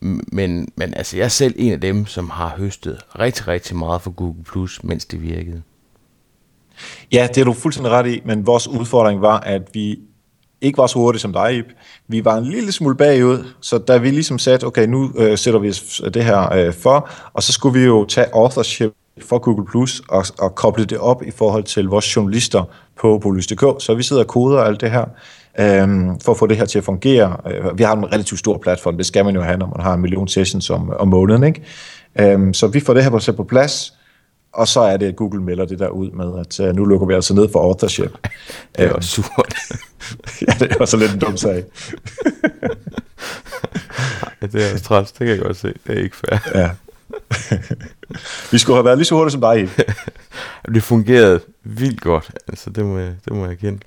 men, 0.00 0.68
men 0.76 0.94
altså 0.94 1.16
jeg 1.16 1.24
er 1.24 1.28
selv 1.28 1.54
en 1.58 1.72
af 1.72 1.80
dem, 1.80 2.06
som 2.06 2.30
har 2.30 2.54
høstet 2.56 2.98
rigtig, 3.18 3.48
rigtig 3.48 3.76
meget 3.76 4.02
for 4.02 4.10
Google+, 4.10 4.44
Plus, 4.44 4.84
mens 4.84 5.04
det 5.04 5.22
virkede. 5.22 5.62
Ja, 7.12 7.28
det 7.34 7.40
er 7.40 7.44
du 7.44 7.52
fuldstændig 7.52 7.92
ret 7.92 8.06
i, 8.06 8.22
men 8.24 8.46
vores 8.46 8.68
udfordring 8.68 9.20
var, 9.20 9.40
at 9.40 9.62
vi 9.72 9.98
ikke 10.60 10.78
var 10.78 10.86
så 10.86 10.98
hurtige 10.98 11.20
som 11.20 11.32
dig, 11.32 11.56
Ip. 11.56 11.66
Vi 12.08 12.24
var 12.24 12.36
en 12.36 12.44
lille 12.44 12.72
smule 12.72 12.96
bagud, 12.96 13.44
så 13.60 13.78
da 13.78 13.96
vi 13.96 14.10
ligesom 14.10 14.38
sagde, 14.38 14.66
okay, 14.66 14.86
nu 14.86 15.12
øh, 15.16 15.38
sætter 15.38 15.60
vi 15.60 15.68
det 16.10 16.24
her 16.24 16.52
øh, 16.52 16.74
for, 16.74 17.10
og 17.32 17.42
så 17.42 17.52
skulle 17.52 17.80
vi 17.80 17.86
jo 17.86 18.04
tage 18.04 18.26
authorship 18.34 18.92
for 19.24 19.38
Google 19.38 19.66
Plus 19.66 20.02
og, 20.08 20.24
og 20.38 20.54
koble 20.54 20.84
det 20.84 20.98
op 20.98 21.22
i 21.22 21.30
forhold 21.30 21.64
til 21.64 21.84
vores 21.84 22.16
journalister 22.16 22.64
på 23.00 23.18
Polys.dk. 23.18 23.82
Så 23.82 23.94
vi 23.94 24.02
sidder 24.02 24.22
og 24.22 24.28
koder 24.28 24.60
alt 24.60 24.80
det 24.80 24.90
her 24.90 25.04
øhm, 25.60 26.20
for 26.20 26.32
at 26.32 26.38
få 26.38 26.46
det 26.46 26.56
her 26.56 26.64
til 26.64 26.78
at 26.78 26.84
fungere. 26.84 27.36
Øh, 27.46 27.78
vi 27.78 27.82
har 27.82 27.96
en 27.96 28.12
relativt 28.12 28.40
stor 28.40 28.58
platform, 28.58 28.96
det 28.96 29.06
skal 29.06 29.24
man 29.24 29.34
jo 29.34 29.42
have, 29.42 29.56
når 29.56 29.72
man 29.76 29.84
har 29.84 29.94
en 29.94 30.00
million 30.00 30.28
sessions 30.28 30.70
om, 30.70 30.90
om 30.90 31.08
måneden. 31.08 31.44
Ikke? 31.44 31.62
Øhm, 32.20 32.54
så 32.54 32.66
vi 32.66 32.80
får 32.80 32.94
det 32.94 33.02
her 33.02 33.10
på, 33.10 33.20
på 33.36 33.44
plads, 33.44 33.94
og 34.52 34.68
så 34.68 34.80
er 34.80 34.96
det, 34.96 35.06
at 35.06 35.16
Google 35.16 35.42
melder 35.42 35.64
det 35.64 35.78
der 35.78 35.88
ud 35.88 36.10
med, 36.10 36.40
at 36.40 36.60
uh, 36.60 36.76
nu 36.76 36.84
lukker 36.84 37.06
vi 37.06 37.14
altså 37.14 37.34
ned 37.34 37.48
for 37.52 37.60
authorship. 37.60 38.18
det 38.76 38.84
er 38.84 38.92
også 38.92 39.10
surt. 39.10 39.54
ja, 40.48 40.52
det 40.58 40.72
er 40.72 40.76
også 40.80 40.96
lidt 40.96 41.12
en 41.12 41.18
dum 41.18 41.36
sag. 41.36 41.54
det 44.40 44.54
er 44.54 44.72
også 44.72 44.84
træls, 44.84 45.12
det 45.12 45.18
kan 45.18 45.28
jeg 45.28 45.38
godt 45.38 45.56
se. 45.56 45.74
Det 45.86 45.98
er 45.98 46.02
ikke 46.02 46.16
fair. 46.16 46.38
ja. 46.54 46.70
Vi 48.52 48.58
skulle 48.58 48.76
have 48.76 48.84
været 48.84 48.98
lige 48.98 49.06
så 49.06 49.14
hurtigt 49.14 49.32
som 49.32 49.40
dig. 49.40 49.70
det 50.74 50.82
fungerede 50.82 51.40
vildt 51.62 52.00
godt, 52.00 52.30
altså 52.48 52.70
det 52.70 52.84
må 52.84 52.98
jeg, 52.98 53.14
det 53.24 53.32
må 53.32 53.46
jeg 53.46 53.58
kende. 53.58 53.78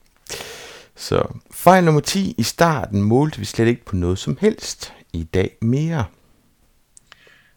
Så 0.96 1.24
fejl 1.52 1.84
nummer 1.84 2.02
10. 2.02 2.36
I 2.38 2.44
starten 2.44 3.02
målte 3.02 3.40
vi 3.40 3.46
slet 3.46 3.68
ikke 3.68 3.86
på 3.86 3.96
noget 3.96 4.20
som 4.20 4.38
helst. 4.42 4.94
I 5.14 5.24
dag 5.24 5.58
mere. 5.62 6.06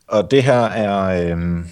Og 0.09 0.31
det 0.31 0.43
her 0.43 0.63
er... 0.63 1.31
Øh 1.31 1.65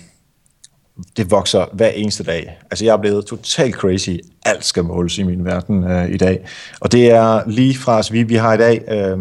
det 1.16 1.30
vokser 1.30 1.66
hver 1.72 1.88
eneste 1.88 2.24
dag. 2.24 2.58
Altså 2.70 2.84
jeg 2.84 2.92
er 2.92 2.96
blevet 2.96 3.26
totalt 3.26 3.74
crazy. 3.74 4.10
Alt 4.44 4.64
skal 4.64 4.84
måles 4.84 5.18
i 5.18 5.22
min 5.22 5.44
verden 5.44 5.84
øh, 5.84 6.10
i 6.10 6.16
dag. 6.16 6.46
Og 6.80 6.92
det 6.92 7.10
er 7.10 7.42
lige 7.46 7.78
fra, 7.78 7.96
altså 7.96 8.12
vi, 8.12 8.22
vi 8.22 8.34
har 8.34 8.54
i 8.54 8.56
dag 8.56 8.82
øh, 8.88 9.18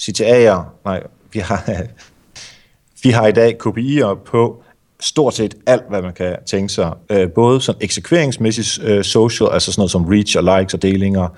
CTA'er, 0.00 0.62
nej, 0.84 1.02
vi 1.32 1.38
har, 1.38 1.64
vi 3.02 3.10
har 3.10 3.26
i 3.26 3.32
dag 3.32 3.56
KPI'er 3.66 4.14
på 4.24 4.62
stort 5.00 5.34
set 5.34 5.54
alt, 5.66 5.82
hvad 5.88 6.02
man 6.02 6.12
kan 6.12 6.36
tænke 6.46 6.72
sig. 6.72 6.92
Øh, 7.10 7.30
både 7.30 7.60
sådan 7.60 7.82
eksekveringsmæssigt 7.82 8.84
øh, 8.84 9.04
social, 9.04 9.50
altså 9.52 9.72
sådan 9.72 9.80
noget 9.80 9.90
som 9.90 10.04
reach 10.04 10.38
og 10.38 10.58
likes 10.58 10.74
og 10.74 10.82
delinger, 10.82 11.28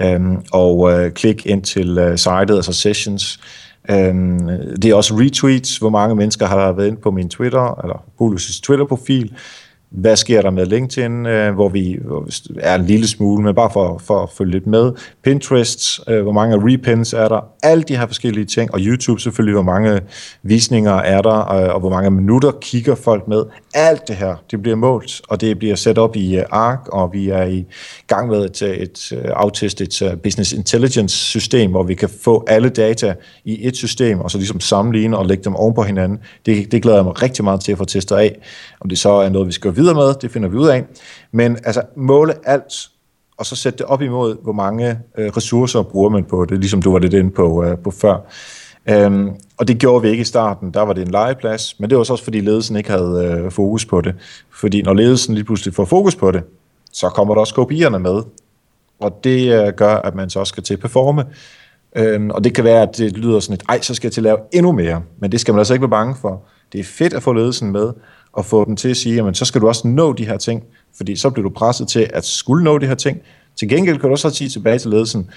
øh, 0.00 0.20
og 0.52 0.92
øh, 0.92 1.12
klik 1.12 1.46
ind 1.46 1.62
til 1.62 1.98
øh, 1.98 2.18
sitet, 2.18 2.56
altså 2.56 2.72
sessions, 2.72 3.40
Øh, 3.90 4.14
det 4.82 4.84
er 4.84 4.94
også 4.94 5.14
retweets, 5.14 5.76
hvor 5.76 5.90
mange 5.90 6.14
mennesker 6.14 6.46
har 6.46 6.72
været 6.72 6.86
inde 6.86 7.00
på 7.00 7.10
min 7.10 7.28
Twitter, 7.28 7.80
eller 7.82 8.04
Polus' 8.20 8.60
Twitter-profil, 8.62 9.32
hvad 9.90 10.16
sker 10.16 10.42
der 10.42 10.50
med 10.50 10.66
LinkedIn, 10.66 11.26
øh, 11.26 11.54
hvor 11.54 11.68
vi 11.68 11.98
er 12.60 12.74
en 12.74 12.84
lille 12.84 13.08
smule, 13.08 13.44
men 13.44 13.54
bare 13.54 13.70
for, 13.72 13.98
for 14.04 14.22
at 14.22 14.30
følge 14.30 14.52
lidt 14.52 14.66
med. 14.66 14.92
Pinterest, 15.24 16.00
øh, 16.08 16.22
hvor 16.22 16.32
mange 16.32 16.56
repins 16.56 17.12
er 17.12 17.28
der, 17.28 17.40
alle 17.62 17.82
de 17.82 17.96
her 17.96 18.06
forskellige 18.06 18.44
ting, 18.44 18.74
og 18.74 18.80
YouTube 18.80 19.20
selvfølgelig, 19.20 19.54
hvor 19.54 19.62
mange 19.62 20.00
visninger 20.42 20.92
er 20.92 21.22
der, 21.22 21.52
øh, 21.52 21.74
og 21.74 21.80
hvor 21.80 21.90
mange 21.90 22.10
minutter 22.10 22.52
kigger 22.60 22.94
folk 22.94 23.28
med. 23.28 23.44
Alt 23.74 24.08
det 24.08 24.16
her, 24.16 24.34
det 24.50 24.62
bliver 24.62 24.76
målt, 24.76 25.20
og 25.28 25.40
det 25.40 25.58
bliver 25.58 25.74
sat 25.74 25.98
op 25.98 26.16
i 26.16 26.36
øh, 26.36 26.44
ARK, 26.50 26.88
og 26.88 27.12
vi 27.12 27.28
er 27.28 27.44
i 27.44 27.66
gang 28.06 28.28
med 28.28 28.44
et, 28.44 28.62
øh, 28.62 28.76
et, 28.76 29.12
et 29.80 30.02
uh, 30.02 30.18
business 30.18 30.52
intelligence 30.52 31.16
system, 31.16 31.70
hvor 31.70 31.82
vi 31.82 31.94
kan 31.94 32.08
få 32.24 32.44
alle 32.46 32.68
data 32.68 33.14
i 33.44 33.66
et 33.66 33.76
system, 33.76 34.20
og 34.20 34.30
så 34.30 34.38
ligesom 34.38 34.60
sammenligne 34.60 35.18
og 35.18 35.26
lægge 35.26 35.44
dem 35.44 35.56
oven 35.56 35.74
på 35.74 35.82
hinanden. 35.82 36.18
Det, 36.46 36.72
det 36.72 36.82
glæder 36.82 36.98
jeg 36.98 37.04
mig 37.04 37.22
rigtig 37.22 37.44
meget 37.44 37.60
til 37.60 37.72
at 37.72 37.78
få 37.78 37.84
testet 37.84 38.16
af. 38.16 38.38
Om 38.80 38.88
det 38.88 38.98
så 38.98 39.10
er 39.10 39.28
noget, 39.28 39.46
vi 39.46 39.52
skal 39.52 39.76
videre 39.78 39.94
med, 39.94 40.14
det 40.14 40.30
finder 40.30 40.48
vi 40.48 40.56
ud 40.56 40.68
af. 40.68 40.84
Men 41.32 41.58
altså 41.64 41.82
måle 41.96 42.34
alt, 42.44 42.74
og 43.36 43.46
så 43.46 43.56
sætte 43.56 43.78
det 43.78 43.86
op 43.86 44.02
imod, 44.02 44.36
hvor 44.42 44.52
mange 44.52 44.98
øh, 45.18 45.30
ressourcer 45.36 45.82
bruger 45.82 46.10
man 46.10 46.24
på 46.24 46.44
det, 46.44 46.58
ligesom 46.58 46.82
du 46.82 46.92
var 46.92 46.98
lidt 46.98 47.14
inde 47.14 47.30
på, 47.30 47.64
øh, 47.64 47.78
på 47.78 47.90
før. 47.90 48.16
Øhm, 48.90 49.30
og 49.56 49.68
det 49.68 49.78
gjorde 49.78 50.02
vi 50.02 50.08
ikke 50.08 50.20
i 50.20 50.24
starten, 50.24 50.70
der 50.74 50.82
var 50.82 50.92
det 50.92 51.02
en 51.02 51.10
legeplads, 51.10 51.80
men 51.80 51.90
det 51.90 51.98
var 51.98 52.04
også 52.10 52.24
fordi 52.24 52.40
ledelsen 52.40 52.76
ikke 52.76 52.90
havde 52.90 53.42
øh, 53.44 53.50
fokus 53.50 53.84
på 53.84 54.00
det. 54.00 54.14
Fordi 54.50 54.82
når 54.82 54.94
ledelsen 54.94 55.34
lige 55.34 55.44
pludselig 55.44 55.74
får 55.74 55.84
fokus 55.84 56.16
på 56.16 56.30
det, 56.30 56.42
så 56.92 57.08
kommer 57.08 57.34
der 57.34 57.40
også 57.40 57.54
kopierne 57.54 57.98
med. 57.98 58.22
Og 59.00 59.20
det 59.24 59.54
øh, 59.54 59.72
gør, 59.72 59.94
at 59.94 60.14
man 60.14 60.30
så 60.30 60.40
også 60.40 60.50
skal 60.50 60.62
til 60.62 60.74
at 60.74 60.80
performe. 60.80 61.24
Øhm, 61.96 62.30
og 62.30 62.44
det 62.44 62.54
kan 62.54 62.64
være, 62.64 62.82
at 62.82 62.96
det 62.98 63.16
lyder 63.16 63.40
sådan 63.40 63.54
et, 63.54 63.62
ej, 63.68 63.80
så 63.80 63.94
skal 63.94 64.06
jeg 64.06 64.12
til 64.12 64.20
at 64.20 64.24
lave 64.24 64.38
endnu 64.52 64.72
mere. 64.72 65.02
Men 65.18 65.32
det 65.32 65.40
skal 65.40 65.54
man 65.54 65.58
altså 65.58 65.74
ikke 65.74 65.82
være 65.82 65.90
bange 65.90 66.16
for. 66.20 66.42
Det 66.72 66.80
er 66.80 66.84
fedt 66.84 67.14
at 67.14 67.22
få 67.22 67.32
ledelsen 67.32 67.72
med, 67.72 67.92
og 68.38 68.44
få 68.44 68.64
dem 68.64 68.76
til 68.76 68.88
at 68.88 68.96
sige, 68.96 69.14
jamen 69.14 69.34
så 69.34 69.44
skal 69.44 69.60
du 69.60 69.68
også 69.68 69.88
nå 69.88 70.12
de 70.12 70.26
her 70.26 70.36
ting, 70.36 70.64
fordi 70.96 71.16
så 71.16 71.30
bliver 71.30 71.48
du 71.48 71.54
presset 71.54 71.88
til 71.88 72.10
at 72.14 72.24
skulle 72.24 72.64
nå 72.64 72.78
de 72.78 72.86
her 72.86 72.94
ting. 72.94 73.20
Til 73.56 73.68
gengæld 73.68 73.98
kan 73.98 74.08
du 74.08 74.12
også 74.12 74.30
sige 74.30 74.50
tilbage 74.50 74.78
til 74.78 74.90
ledelsen, 74.90 75.30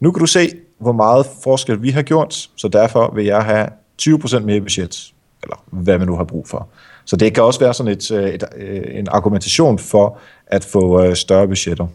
nu 0.00 0.10
kan 0.10 0.20
du 0.20 0.26
se, 0.26 0.50
hvor 0.78 0.92
meget 0.92 1.26
forskel 1.42 1.82
vi 1.82 1.90
har 1.90 2.02
gjort, 2.02 2.50
så 2.56 2.68
derfor 2.68 3.14
vil 3.14 3.24
jeg 3.24 3.44
have 3.44 3.68
20% 4.02 4.38
mere 4.38 4.60
budget, 4.60 5.12
eller 5.42 5.64
hvad 5.70 5.98
man 5.98 6.06
nu 6.06 6.16
har 6.16 6.24
brug 6.24 6.48
for. 6.48 6.68
Så 7.04 7.16
det 7.16 7.34
kan 7.34 7.42
også 7.42 7.60
være 7.60 7.74
sådan 7.74 7.92
et, 7.92 8.10
øh, 8.10 8.28
et, 8.28 8.44
et, 8.56 8.98
en 8.98 9.08
argumentation 9.10 9.78
for 9.78 10.18
at 10.46 10.64
få 10.64 11.02
øh, 11.02 11.16
større 11.16 11.48
budgetter. 11.48 11.86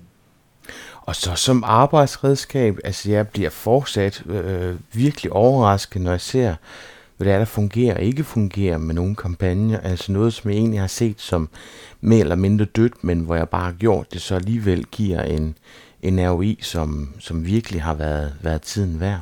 Og 1.02 1.16
så 1.16 1.36
som 1.36 1.64
arbejdsredskab, 1.68 2.78
altså 2.84 3.12
jeg 3.12 3.28
bliver 3.28 3.50
fortsat 3.50 4.24
øh, 4.26 4.76
virkelig 4.94 5.32
overrasket, 5.32 6.02
når 6.02 6.12
jeg 6.12 6.22
ser, 6.22 6.56
hvad 7.22 7.34
det 7.34 7.34
er, 7.34 7.38
der 7.38 7.46
fungerer 7.46 7.96
og 7.96 8.02
ikke 8.02 8.24
fungerer 8.24 8.78
med 8.78 8.96
nogle 8.96 9.16
kampagner. 9.16 9.80
Altså 9.80 10.12
noget, 10.12 10.34
som 10.34 10.52
jeg 10.52 10.58
egentlig 10.58 10.80
har 10.80 10.88
set 10.88 11.22
som 11.22 11.50
mere 12.02 12.20
eller 12.20 12.36
mindre 12.36 12.66
dødt, 12.66 13.04
men 13.04 13.20
hvor 13.20 13.36
jeg 13.36 13.50
bare 13.50 13.66
har 13.66 13.72
gjort 13.72 14.14
det, 14.14 14.22
så 14.22 14.36
alligevel 14.36 14.86
giver 14.86 15.22
en, 15.22 15.58
en 16.02 16.30
ROI, 16.30 16.60
som, 16.62 17.14
som 17.20 17.46
virkelig 17.46 17.82
har 17.82 17.94
været, 17.94 18.34
været 18.42 18.62
tiden 18.62 19.00
værd. 19.00 19.20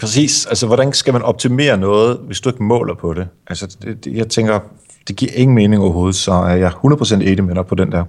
Præcis. 0.00 0.46
Altså, 0.46 0.66
hvordan 0.66 0.92
skal 0.92 1.12
man 1.12 1.22
optimere 1.22 1.76
noget, 1.76 2.18
hvis 2.26 2.40
du 2.40 2.48
ikke 2.48 2.62
måler 2.62 2.94
på 2.94 3.14
det? 3.14 3.28
Altså, 3.46 3.76
det, 3.82 4.04
det, 4.04 4.16
jeg 4.16 4.28
tænker, 4.28 4.60
det 5.08 5.16
giver 5.16 5.32
ingen 5.34 5.54
mening 5.54 5.82
overhovedet, 5.82 6.16
så 6.16 6.32
er 6.32 6.54
jeg 6.54 6.72
100% 6.72 7.14
enig 7.14 7.44
med 7.44 7.54
dig 7.54 7.66
på 7.66 7.74
den 7.74 7.92
der. 7.92 8.04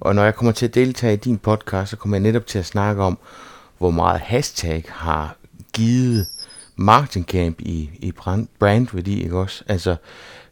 Og 0.00 0.14
når 0.14 0.24
jeg 0.24 0.34
kommer 0.34 0.52
til 0.52 0.66
at 0.66 0.74
deltage 0.74 1.12
i 1.12 1.16
din 1.16 1.38
podcast, 1.38 1.90
så 1.90 1.96
kommer 1.96 2.16
jeg 2.16 2.22
netop 2.22 2.46
til 2.46 2.58
at 2.58 2.66
snakke 2.66 3.02
om, 3.02 3.18
hvor 3.78 3.90
meget 3.90 4.20
hashtag 4.20 4.84
har 4.88 5.36
givet 5.72 6.26
marketingcamp 6.78 7.60
i, 7.60 7.90
i 7.98 8.12
brand, 8.12 8.48
brandværdi, 8.58 9.22
ikke 9.22 9.38
også? 9.38 9.64
Altså, 9.68 9.96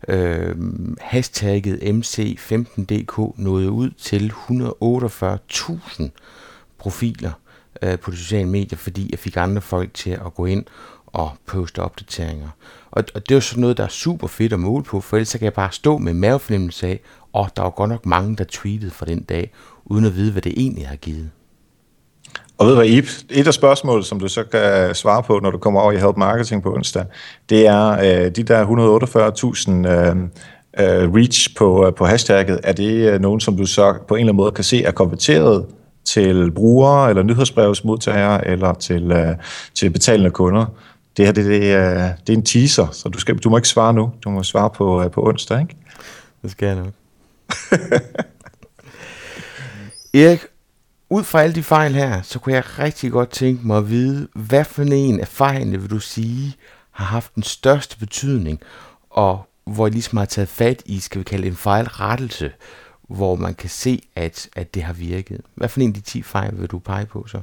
øh, 0.09 0.57
hashtagget 1.01 1.77
MC15DK 1.77 3.33
nåede 3.37 3.71
ud 3.71 3.91
til 3.91 4.33
148.000 6.01 6.09
profiler 6.79 7.33
øh, 7.83 7.99
på 7.99 8.11
de 8.11 8.17
sociale 8.17 8.49
medier, 8.49 8.79
fordi 8.79 9.09
jeg 9.11 9.19
fik 9.19 9.37
andre 9.37 9.63
folk 9.63 9.95
til 9.95 10.11
at 10.11 10.35
gå 10.35 10.47
ind 10.47 10.65
og 11.07 11.31
poste 11.47 11.83
opdateringer. 11.83 12.49
Og, 12.91 13.05
og 13.15 13.29
det 13.29 13.31
er 13.31 13.37
jo 13.37 13.41
sådan 13.41 13.61
noget, 13.61 13.77
der 13.77 13.85
er 13.85 13.89
super 13.89 14.27
fedt 14.27 14.53
at 14.53 14.61
måle 14.61 14.85
på, 14.85 15.01
for 15.01 15.17
ellers 15.17 15.29
så 15.29 15.39
kan 15.39 15.45
jeg 15.45 15.55
bare 15.55 15.73
stå 15.73 15.99
med 15.99 16.15
mavefornemmelse 16.15 16.87
af, 16.87 17.01
og 17.33 17.51
der 17.57 17.63
var 17.63 17.71
godt 17.71 17.91
nok 17.91 18.07
mange, 18.07 18.37
der 18.37 18.45
tweetede 18.49 18.91
for 18.91 19.05
den 19.05 19.23
dag, 19.23 19.53
uden 19.85 20.05
at 20.05 20.15
vide, 20.15 20.33
hvad 20.33 20.43
det 20.43 20.55
egentlig 20.57 20.89
har 20.89 20.97
givet. 20.97 21.31
Og 22.59 22.67
ved 22.67 22.73
du 22.73 22.79
hvad, 22.81 22.89
Ip, 22.89 23.09
et 23.31 23.47
af 23.47 23.55
spørgsmålene, 23.55 24.05
som 24.05 24.21
du 24.21 24.29
så 24.29 24.45
kan 24.45 24.95
svare 24.95 25.23
på, 25.23 25.41
når 25.43 25.51
du 25.51 25.59
kommer 25.59 25.81
over 25.81 25.93
i 25.93 25.97
Help 25.97 26.17
Marketing 26.17 26.63
på 26.63 26.75
onsdag, 26.75 27.05
det 27.49 27.67
er 27.67 27.91
øh, 27.91 28.31
de 28.31 28.43
der 28.43 28.67
148.000 28.67 29.89
øh, 29.89 30.17
øh, 30.79 31.15
reach 31.15 31.57
på, 31.57 31.87
øh, 31.87 31.95
på 31.95 32.05
hashtagget. 32.05 32.61
Er 32.63 32.73
det 32.73 33.13
øh, 33.13 33.21
nogen, 33.21 33.41
som 33.41 33.57
du 33.57 33.67
så 33.67 33.95
på 34.09 34.15
en 34.15 34.21
eller 34.21 34.33
anden 34.33 34.37
måde 34.37 34.53
kan 34.53 34.65
se 34.65 34.85
er 34.85 34.91
konverteret 34.91 35.67
til 36.05 36.51
brugere, 36.51 37.09
eller 37.11 37.23
nyhedsbrevsmodtagere, 37.23 38.47
eller 38.47 38.75
til, 38.75 39.13
øh, 39.13 39.37
til 39.75 39.91
betalende 39.91 40.31
kunder? 40.31 40.67
Det 41.17 41.25
her 41.25 41.33
det, 41.33 41.45
det, 41.45 41.63
øh, 41.63 41.71
er, 41.71 42.13
det 42.27 42.33
er 42.33 42.37
en 42.37 42.45
teaser, 42.45 42.87
så 42.93 43.09
du, 43.09 43.19
skal, 43.19 43.37
du 43.37 43.51
må 43.51 43.57
ikke 43.57 43.69
svare 43.69 43.95
nu. 43.95 44.13
Du 44.25 44.31
må 44.31 44.43
svare 44.43 44.71
på, 44.71 45.03
øh, 45.03 45.11
på 45.11 45.29
onsdag, 45.29 45.61
ikke? 45.61 45.77
Det 46.43 46.51
skal 46.51 46.67
jeg 46.67 46.77
nok. 46.77 46.93
Erik, 50.15 50.41
ud 51.11 51.25
fra 51.25 51.43
alle 51.43 51.55
de 51.55 51.63
fejl 51.63 51.95
her, 51.95 52.23
så 52.23 52.39
kunne 52.39 52.55
jeg 52.55 52.79
rigtig 52.79 53.13
godt 53.13 53.31
tænke 53.31 53.67
mig 53.67 53.79
at 53.79 53.91
vide, 53.91 54.29
hvad 54.35 54.65
for 54.65 54.83
en 54.83 55.21
af 55.21 55.29
fejlene 55.29 55.81
vil 55.81 55.91
du 55.91 55.99
sige 55.99 56.57
har 56.91 57.05
haft 57.05 57.35
den 57.35 57.43
største 57.43 57.99
betydning, 57.99 58.61
og 59.11 59.49
hvor 59.65 59.87
I 59.87 59.91
ligesom 59.91 60.19
har 60.19 60.25
taget 60.25 60.49
fat 60.49 60.83
i, 60.87 61.01
skal 61.01 61.19
vi 61.19 61.25
kalde 61.25 61.47
en 61.47 61.57
fejlrettelse, 61.57 62.53
hvor 63.09 63.37
man 63.37 63.55
kan 63.55 63.71
se, 63.71 64.03
at, 64.17 64.49
at 64.57 64.75
det 64.75 64.83
har 64.83 64.93
virket. 64.93 65.41
Hvad 65.55 65.69
for 65.69 65.81
en 65.81 65.89
af 65.89 65.95
de 65.95 66.01
10 66.01 66.23
fejl 66.23 66.61
vil 66.61 66.69
du 66.69 66.79
pege 66.79 67.07
på 67.07 67.27
så? 67.27 67.41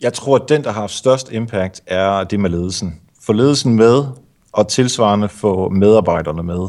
Jeg 0.00 0.12
tror, 0.12 0.36
at 0.36 0.48
den, 0.48 0.64
der 0.64 0.72
har 0.72 0.80
haft 0.80 0.92
størst 0.92 1.32
impact, 1.32 1.80
er 1.86 2.24
det 2.24 2.40
med 2.40 2.50
ledelsen. 2.50 3.00
Få 3.20 3.32
ledelsen 3.32 3.74
med, 3.74 4.04
og 4.52 4.68
tilsvarende 4.68 5.28
få 5.28 5.68
medarbejderne 5.68 6.42
med. 6.42 6.68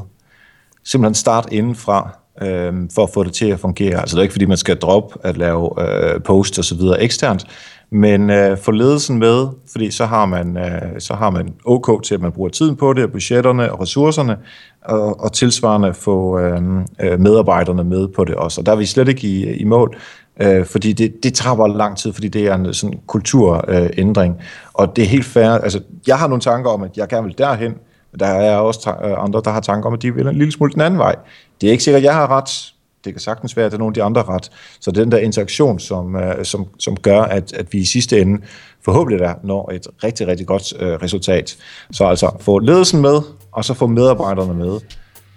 Simpelthen 0.84 1.16
start 1.16 1.48
indenfra, 1.52 2.21
øh, 2.42 2.74
for 2.96 3.04
at 3.04 3.10
få 3.14 3.24
det 3.24 3.34
til 3.34 3.46
at 3.46 3.60
fungere. 3.60 4.00
Altså 4.00 4.16
det 4.16 4.20
er 4.20 4.24
ikke, 4.24 4.34
fordi 4.34 4.46
man 4.46 4.58
skal 4.58 4.78
droppe 4.78 5.16
at 5.24 5.38
lave 5.38 5.70
øh, 5.82 6.22
post 6.22 6.60
og 6.60 6.66
så 6.66 6.76
videre 6.76 7.02
eksternt, 7.02 7.46
men 7.92 8.30
øh, 8.30 8.58
få 8.58 8.72
ledelsen 8.72 9.20
med, 9.20 9.48
fordi 9.72 9.92
så 9.92 10.06
har 10.06 10.26
man 10.26 10.58
øh, 10.58 11.00
så 11.00 11.14
har 11.14 11.30
man 11.30 11.54
OK 11.66 12.04
til, 12.04 12.16
at 12.16 12.22
man 12.22 12.32
bruger 12.32 12.50
tiden 12.50 12.76
på 12.76 12.94
det, 12.94 13.04
og 13.04 13.12
budgetterne 13.12 13.72
og 13.72 13.82
ressourcerne, 13.82 14.38
og, 14.86 15.20
og 15.20 15.34
tilsvarende 15.34 15.94
få 15.94 16.40
øh, 16.40 16.62
øh, 17.02 17.20
medarbejderne 17.20 17.84
med 17.84 18.08
på 18.08 18.26
det 18.26 18.36
også. 18.36 18.62
Og 18.62 18.66
der 18.66 18.72
er 18.72 18.76
vi 18.76 18.86
slet 18.86 19.08
ikke 19.08 19.28
i, 19.28 19.54
i 19.54 19.64
mål, 19.64 19.96
øh, 20.42 20.66
fordi 20.66 20.94
det, 20.94 21.24
det 21.24 21.34
tager 21.34 21.56
bare 21.56 21.78
lang 21.78 21.98
tid, 21.98 22.14
fordi 22.14 22.28
det 22.28 22.48
er 22.48 22.56
en 22.56 22.74
sådan 22.74 23.00
kulturændring. 23.08 24.36
Øh, 24.40 24.46
og 24.74 24.96
det 24.96 25.04
er 25.04 25.08
helt 25.08 25.26
fair. 25.26 25.50
Altså, 25.50 25.82
jeg 26.08 26.18
har 26.20 26.28
nogle 26.28 26.42
tanker 26.42 26.70
om, 26.70 26.84
at 26.84 26.98
jeg 26.98 27.08
gerne 27.08 27.28
vil 27.28 27.38
derhen, 27.38 27.74
men 28.12 28.20
der 28.20 28.26
er 28.26 28.58
også 28.58 28.96
øh, 29.04 29.24
andre, 29.24 29.42
der 29.46 29.52
har 29.52 29.60
tanker 29.60 29.88
om, 29.88 29.94
at 29.94 30.02
de 30.02 30.16
vil 30.16 30.28
en 30.28 30.36
lille 30.36 30.52
smule 30.52 30.74
den 30.74 30.82
anden 30.82 31.00
vej. 31.00 31.16
Det 31.62 31.68
er 31.68 31.72
ikke 31.72 31.84
sikkert, 31.84 32.00
at 32.00 32.04
jeg 32.04 32.14
har 32.14 32.28
ret. 32.32 32.74
Det 33.06 33.14
kan 33.14 33.20
sagtens 33.20 33.58
være, 33.58 33.66
at 33.66 33.72
det 33.72 33.78
er 33.78 33.80
nogle 33.80 33.92
af 33.92 33.94
de 33.94 34.04
andre 34.04 34.24
ret. 34.24 34.52
Så 34.80 34.92
den 34.92 35.12
der 35.12 35.18
interaktion, 35.18 35.80
som, 35.80 36.16
øh, 36.16 36.46
som, 36.46 36.66
som 36.80 36.98
gør, 36.98 37.22
at, 37.22 37.54
at 37.54 37.74
vi 37.74 37.78
i 37.78 37.86
sidste 37.86 38.22
ende 38.22 38.42
forhåbentlig 38.86 39.20
der 39.20 39.34
når 39.44 39.72
et 39.72 39.88
rigtig, 40.04 40.28
rigtig 40.28 40.48
godt 40.48 40.74
øh, 40.80 40.94
resultat. 40.94 41.58
Så 41.92 42.06
altså 42.06 42.32
få 42.40 42.60
ledelsen 42.60 43.02
med, 43.02 43.22
og 43.52 43.66
så 43.66 43.74
få 43.74 43.88
medarbejderne 43.88 44.54
med, 44.54 44.80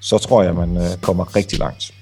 så 0.01 0.19
tror 0.19 0.43
jeg, 0.43 0.55
man 0.55 0.77
øh, 0.77 1.01
kommer 1.03 1.37
rigtig 1.37 1.59
langt. 1.59 1.95